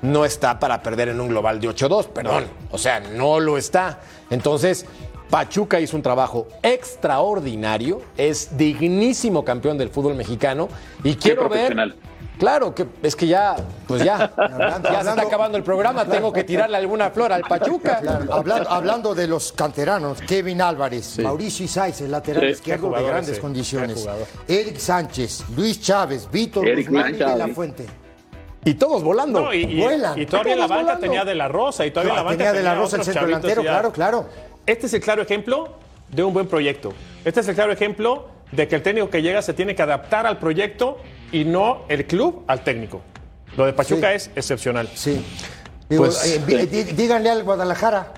no 0.01 0.25
está 0.25 0.59
para 0.59 0.81
perder 0.81 1.09
en 1.09 1.19
un 1.19 1.27
global 1.27 1.59
de 1.59 1.69
8-2, 1.69 2.07
perdón. 2.07 2.45
O 2.71 2.77
sea, 2.77 2.99
no 2.99 3.39
lo 3.39 3.57
está. 3.57 3.99
Entonces, 4.29 4.85
Pachuca 5.29 5.79
hizo 5.79 5.95
un 5.95 6.01
trabajo 6.01 6.47
extraordinario, 6.63 8.01
es 8.17 8.57
dignísimo 8.57 9.45
campeón 9.45 9.77
del 9.77 9.89
fútbol 9.89 10.15
mexicano 10.15 10.69
y 11.03 11.15
quiero 11.15 11.43
ver 11.43 11.49
profesional. 11.49 11.95
Claro, 12.39 12.73
que 12.73 12.85
es 13.03 13.15
que 13.17 13.27
ya, 13.27 13.57
pues 13.85 14.01
ya, 14.03 14.31
ya 14.83 15.03
se 15.03 15.09
está 15.09 15.21
acabando 15.23 15.57
el 15.57 15.63
programa, 15.63 16.05
tengo 16.05 16.31
que 16.31 16.45
tirarle 16.45 16.77
alguna 16.77 17.09
flor 17.11 17.33
al 17.33 17.41
Pachuca. 17.41 17.99
Claro, 18.01 18.33
hablando, 18.33 18.69
hablando 18.69 19.15
de 19.15 19.27
los 19.27 19.51
canteranos, 19.51 20.21
Kevin 20.21 20.61
Álvarez, 20.61 21.19
Mauricio 21.19 21.65
Isais, 21.65 21.99
el 22.01 22.11
lateral 22.11 22.43
Sí, 22.45 22.49
izquierdo 22.51 22.87
jugador 22.87 23.05
de 23.07 23.11
grandes 23.11 23.31
ese, 23.33 23.41
condiciones. 23.41 24.07
Eric 24.47 24.77
Sánchez, 24.77 25.43
Luis 25.55 25.81
Chávez, 25.81 26.29
Víctor 26.31 26.65
Guzmán 26.75 27.13
y 27.15 27.17
La 27.17 27.47
Fuente. 27.49 27.85
Y 28.63 28.73
todos 28.75 29.03
volando. 29.03 29.41
No, 29.41 29.53
y, 29.53 29.63
y- 29.63 29.81
Vuelan. 29.81 30.17
y 30.19 30.25
todavía 30.25 30.53
en 30.53 30.59
la 30.59 30.67
banca 30.67 30.81
volando. 30.83 31.01
tenía 31.01 31.25
de 31.25 31.35
la 31.35 31.47
Rosa 31.47 31.85
y 31.85 31.91
todavía 31.91 32.11
en 32.13 32.17
la 32.17 32.23
banca 32.23 32.37
Tenía 32.37 32.53
de 32.53 32.63
la 32.63 32.75
Rosa 32.75 32.97
el 32.97 33.03
centro 33.03 33.25
delantero, 33.25 33.63
ya. 33.63 33.69
claro, 33.71 33.91
claro. 33.91 34.25
Este 34.65 34.85
es 34.87 34.93
el 34.93 35.01
claro 35.01 35.21
ejemplo 35.21 35.75
de 36.09 36.23
un 36.23 36.33
buen 36.33 36.47
proyecto. 36.47 36.93
Este 37.25 37.39
es 37.41 37.47
el 37.47 37.55
claro 37.55 37.71
ejemplo 37.73 38.27
de 38.51 38.67
que 38.67 38.75
el 38.75 38.81
técnico 38.81 39.09
que 39.09 39.21
llega 39.21 39.41
se 39.41 39.53
tiene 39.53 39.75
que 39.75 39.81
adaptar 39.81 40.25
al 40.25 40.39
proyecto 40.39 40.97
y 41.31 41.45
no 41.45 41.83
el 41.89 42.05
club 42.05 42.43
al 42.47 42.63
técnico. 42.63 43.01
Lo 43.57 43.65
de 43.65 43.73
Pachuca 43.73 44.09
Sí. 44.11 44.15
es 44.15 44.31
excepcional. 44.35 44.87
Sí. 44.93 45.23
Digo, 45.89 46.05
Pues- 46.05 46.23
eh, 46.25 46.39
di- 46.45 46.83
díganle 46.83 47.29
al 47.29 47.43
Guadalajara. 47.43 48.13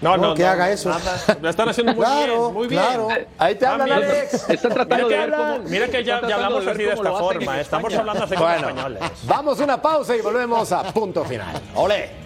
No, 0.00 0.16
No, 0.16 0.34
que 0.34 0.42
no, 0.42 0.48
haga 0.48 0.70
eso. 0.70 0.90
nada. 0.90 1.16
Lo 1.40 1.48
están 1.48 1.68
haciendo 1.68 1.94
muy 1.94 2.04
Claro, 2.04 2.40
bien, 2.42 2.54
muy 2.54 2.68
bien. 2.68 2.82
claro. 2.82 3.08
Ahí 3.38 3.54
te 3.54 3.64
hablan, 3.66 3.86
bien. 3.86 3.98
Alex. 4.02 4.50
Están 4.50 4.72
tratando 4.74 5.06
Mira 5.06 5.08
de 5.20 5.24
que, 5.24 5.30
ver 5.30 5.38
cómo. 5.38 5.68
mira 5.70 5.88
que 5.88 6.04
ya, 6.04 6.20
ya 6.26 6.34
hablamos 6.34 6.64
tratando 6.64 6.70
así 6.70 6.82
de 6.82 6.92
esta 6.92 7.12
forma. 7.12 7.60
Estamos 7.60 7.94
hablando 7.94 8.24
así 8.24 8.34
como 8.34 8.46
Bueno, 8.48 8.68
españoles. 8.68 9.02
vamos 9.22 9.60
a 9.60 9.64
una 9.64 9.80
pausa 9.80 10.16
y 10.16 10.20
volvemos 10.20 10.72
a 10.72 10.82
punto 10.92 11.24
final. 11.24 11.60
¡Ole! 11.76 12.23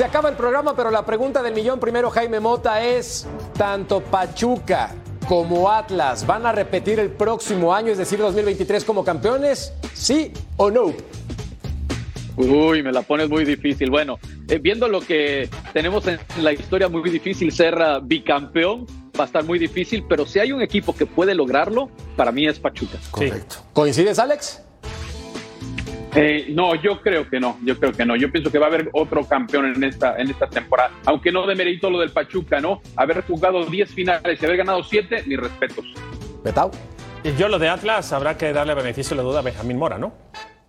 Se 0.00 0.06
acaba 0.06 0.30
el 0.30 0.34
programa, 0.34 0.74
pero 0.74 0.90
la 0.90 1.04
pregunta 1.04 1.42
del 1.42 1.52
millón 1.52 1.78
primero, 1.78 2.08
Jaime 2.08 2.40
Mota, 2.40 2.82
es: 2.82 3.26
¿tanto 3.58 4.00
Pachuca 4.00 4.94
como 5.28 5.70
Atlas 5.70 6.26
van 6.26 6.46
a 6.46 6.52
repetir 6.52 6.98
el 6.98 7.10
próximo 7.10 7.74
año, 7.74 7.92
es 7.92 7.98
decir, 7.98 8.18
2023 8.18 8.82
como 8.86 9.04
campeones? 9.04 9.74
¿Sí 9.92 10.32
o 10.56 10.70
no? 10.70 10.94
Uy, 12.38 12.82
me 12.82 12.92
la 12.92 13.02
pones 13.02 13.28
muy 13.28 13.44
difícil. 13.44 13.90
Bueno, 13.90 14.18
eh, 14.48 14.58
viendo 14.58 14.88
lo 14.88 15.02
que 15.02 15.50
tenemos 15.74 16.06
en 16.06 16.18
la 16.38 16.54
historia, 16.54 16.88
muy 16.88 17.10
difícil 17.10 17.52
ser 17.52 17.76
bicampeón, 18.02 18.86
va 19.20 19.24
a 19.24 19.26
estar 19.26 19.44
muy 19.44 19.58
difícil, 19.58 20.06
pero 20.08 20.24
si 20.24 20.38
hay 20.38 20.50
un 20.50 20.62
equipo 20.62 20.96
que 20.96 21.04
puede 21.04 21.34
lograrlo, 21.34 21.90
para 22.16 22.32
mí 22.32 22.46
es 22.46 22.58
Pachuca. 22.58 22.96
Correcto. 23.10 23.56
¿Coincides, 23.74 24.18
Alex? 24.18 24.62
Eh, 26.14 26.46
no, 26.50 26.74
yo 26.74 27.00
creo 27.00 27.28
que 27.28 27.38
no, 27.38 27.58
yo 27.64 27.78
creo 27.78 27.92
que 27.92 28.04
no. 28.04 28.16
Yo 28.16 28.30
pienso 28.30 28.50
que 28.50 28.58
va 28.58 28.66
a 28.66 28.68
haber 28.68 28.90
otro 28.92 29.24
campeón 29.26 29.66
en 29.66 29.84
esta, 29.84 30.16
en 30.16 30.30
esta 30.30 30.48
temporada. 30.48 30.90
Aunque 31.04 31.30
no 31.30 31.46
demerito 31.46 31.88
lo 31.88 32.00
del 32.00 32.10
Pachuca, 32.10 32.60
¿no? 32.60 32.80
Haber 32.96 33.22
jugado 33.24 33.64
10 33.64 33.94
finales 33.94 34.42
y 34.42 34.44
haber 34.44 34.58
ganado 34.58 34.82
7, 34.82 35.24
mis 35.26 35.38
respetos. 35.38 35.84
Betao. 36.42 36.70
Y 37.22 37.34
yo 37.36 37.48
lo 37.48 37.58
de 37.58 37.68
Atlas 37.68 38.12
habrá 38.12 38.36
que 38.36 38.52
darle 38.52 38.74
beneficio 38.74 39.10
de 39.16 39.22
la 39.22 39.28
duda 39.28 39.40
a 39.40 39.42
Benjamín 39.42 39.78
Mora, 39.78 39.98
¿no? 39.98 40.12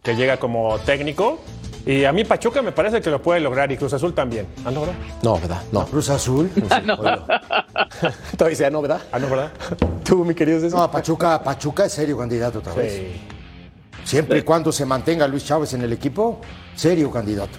Que 0.03 0.15
llega 0.15 0.37
como 0.37 0.77
técnico. 0.79 1.39
Y 1.85 2.03
a 2.03 2.11
mí 2.11 2.23
Pachuca 2.23 2.61
me 2.61 2.71
parece 2.71 3.01
que 3.01 3.09
lo 3.09 3.21
puede 3.21 3.39
lograr 3.39 3.71
y 3.71 3.77
Cruz 3.77 3.93
Azul 3.93 4.13
también. 4.13 4.45
¿Ah, 4.65 4.69
no, 4.69 4.81
verdad? 4.81 4.95
No, 5.23 5.39
¿verdad? 5.39 5.63
No. 5.71 5.85
Cruz 5.87 6.09
Azul. 6.09 6.49
Todavía 8.37 8.49
dice, 8.49 8.69
no, 8.69 8.81
¿verdad? 8.81 9.01
Ah, 9.11 9.17
no, 9.17 9.27
¿verdad? 9.29 9.51
Tú, 10.03 10.23
mi 10.23 10.35
querido 10.35 10.59
César. 10.59 10.79
No, 10.79 10.91
Pachuca, 10.91 11.41
Pachuca 11.41 11.85
es 11.85 11.93
serio 11.93 12.17
candidato 12.17 12.59
otra 12.59 12.73
vez. 12.75 12.93
Sí. 12.93 13.40
Siempre 14.11 14.39
y 14.39 14.41
cuando 14.41 14.73
se 14.73 14.85
mantenga 14.85 15.25
Luis 15.25 15.45
Chávez 15.45 15.73
en 15.73 15.83
el 15.83 15.93
equipo, 15.93 16.41
serio 16.75 17.09
candidato. 17.09 17.57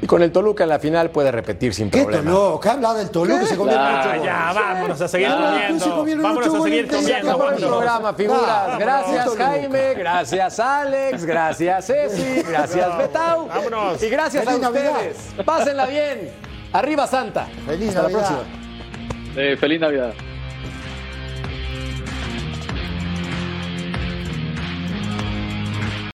Y 0.00 0.06
con 0.06 0.22
el 0.22 0.32
Toluca 0.32 0.62
en 0.62 0.70
la 0.70 0.78
final 0.78 1.10
puede 1.10 1.30
repetir 1.30 1.74
sin 1.74 1.90
¿Qué 1.90 2.00
problema. 2.04 2.30
Toluca? 2.30 2.62
¿Qué 2.62 2.68
habla 2.74 2.94
del 2.94 3.10
Toluca? 3.10 3.44
Se 3.44 3.54
mucho 3.54 3.70
Ah, 3.78 4.14
gol. 4.16 4.24
ya, 4.24 4.52
vámonos 4.54 4.98
a 5.02 5.08
seguir 5.08 5.28
se 5.28 5.34
comiendo. 5.36 5.96
comieron 5.96 6.22
Vámonos 6.22 6.48
ocho 6.48 6.56
a 6.56 6.64
seguir 6.64 6.86
goles, 6.86 7.00
comiendo. 7.02 7.30
el 7.32 7.36
vámonos. 7.38 7.60
programa, 7.60 8.14
figuras. 8.14 8.40
Vámonos. 8.46 8.78
Gracias. 8.78 9.36
Jaime. 9.36 9.94
Gracias, 9.94 10.58
Alex. 10.58 11.24
Gracias, 11.26 11.86
Ceci. 11.86 12.42
Gracias, 12.48 12.96
Betau. 12.98 13.46
Vámonos. 13.48 14.02
Y 14.02 14.08
gracias 14.08 14.42
Feliz 14.42 14.58
a 14.58 14.62
Navidad. 14.70 14.92
ustedes. 14.96 15.44
Pásenla 15.44 15.84
bien. 15.84 16.30
Arriba, 16.72 17.06
Santa. 17.06 17.46
Feliz 17.66 17.88
Hasta 17.88 18.02
la 18.04 18.08
Navidad. 18.08 18.28
próxima. 18.38 19.36
Eh, 19.36 19.56
feliz 19.60 19.80
Navidad. 19.82 20.14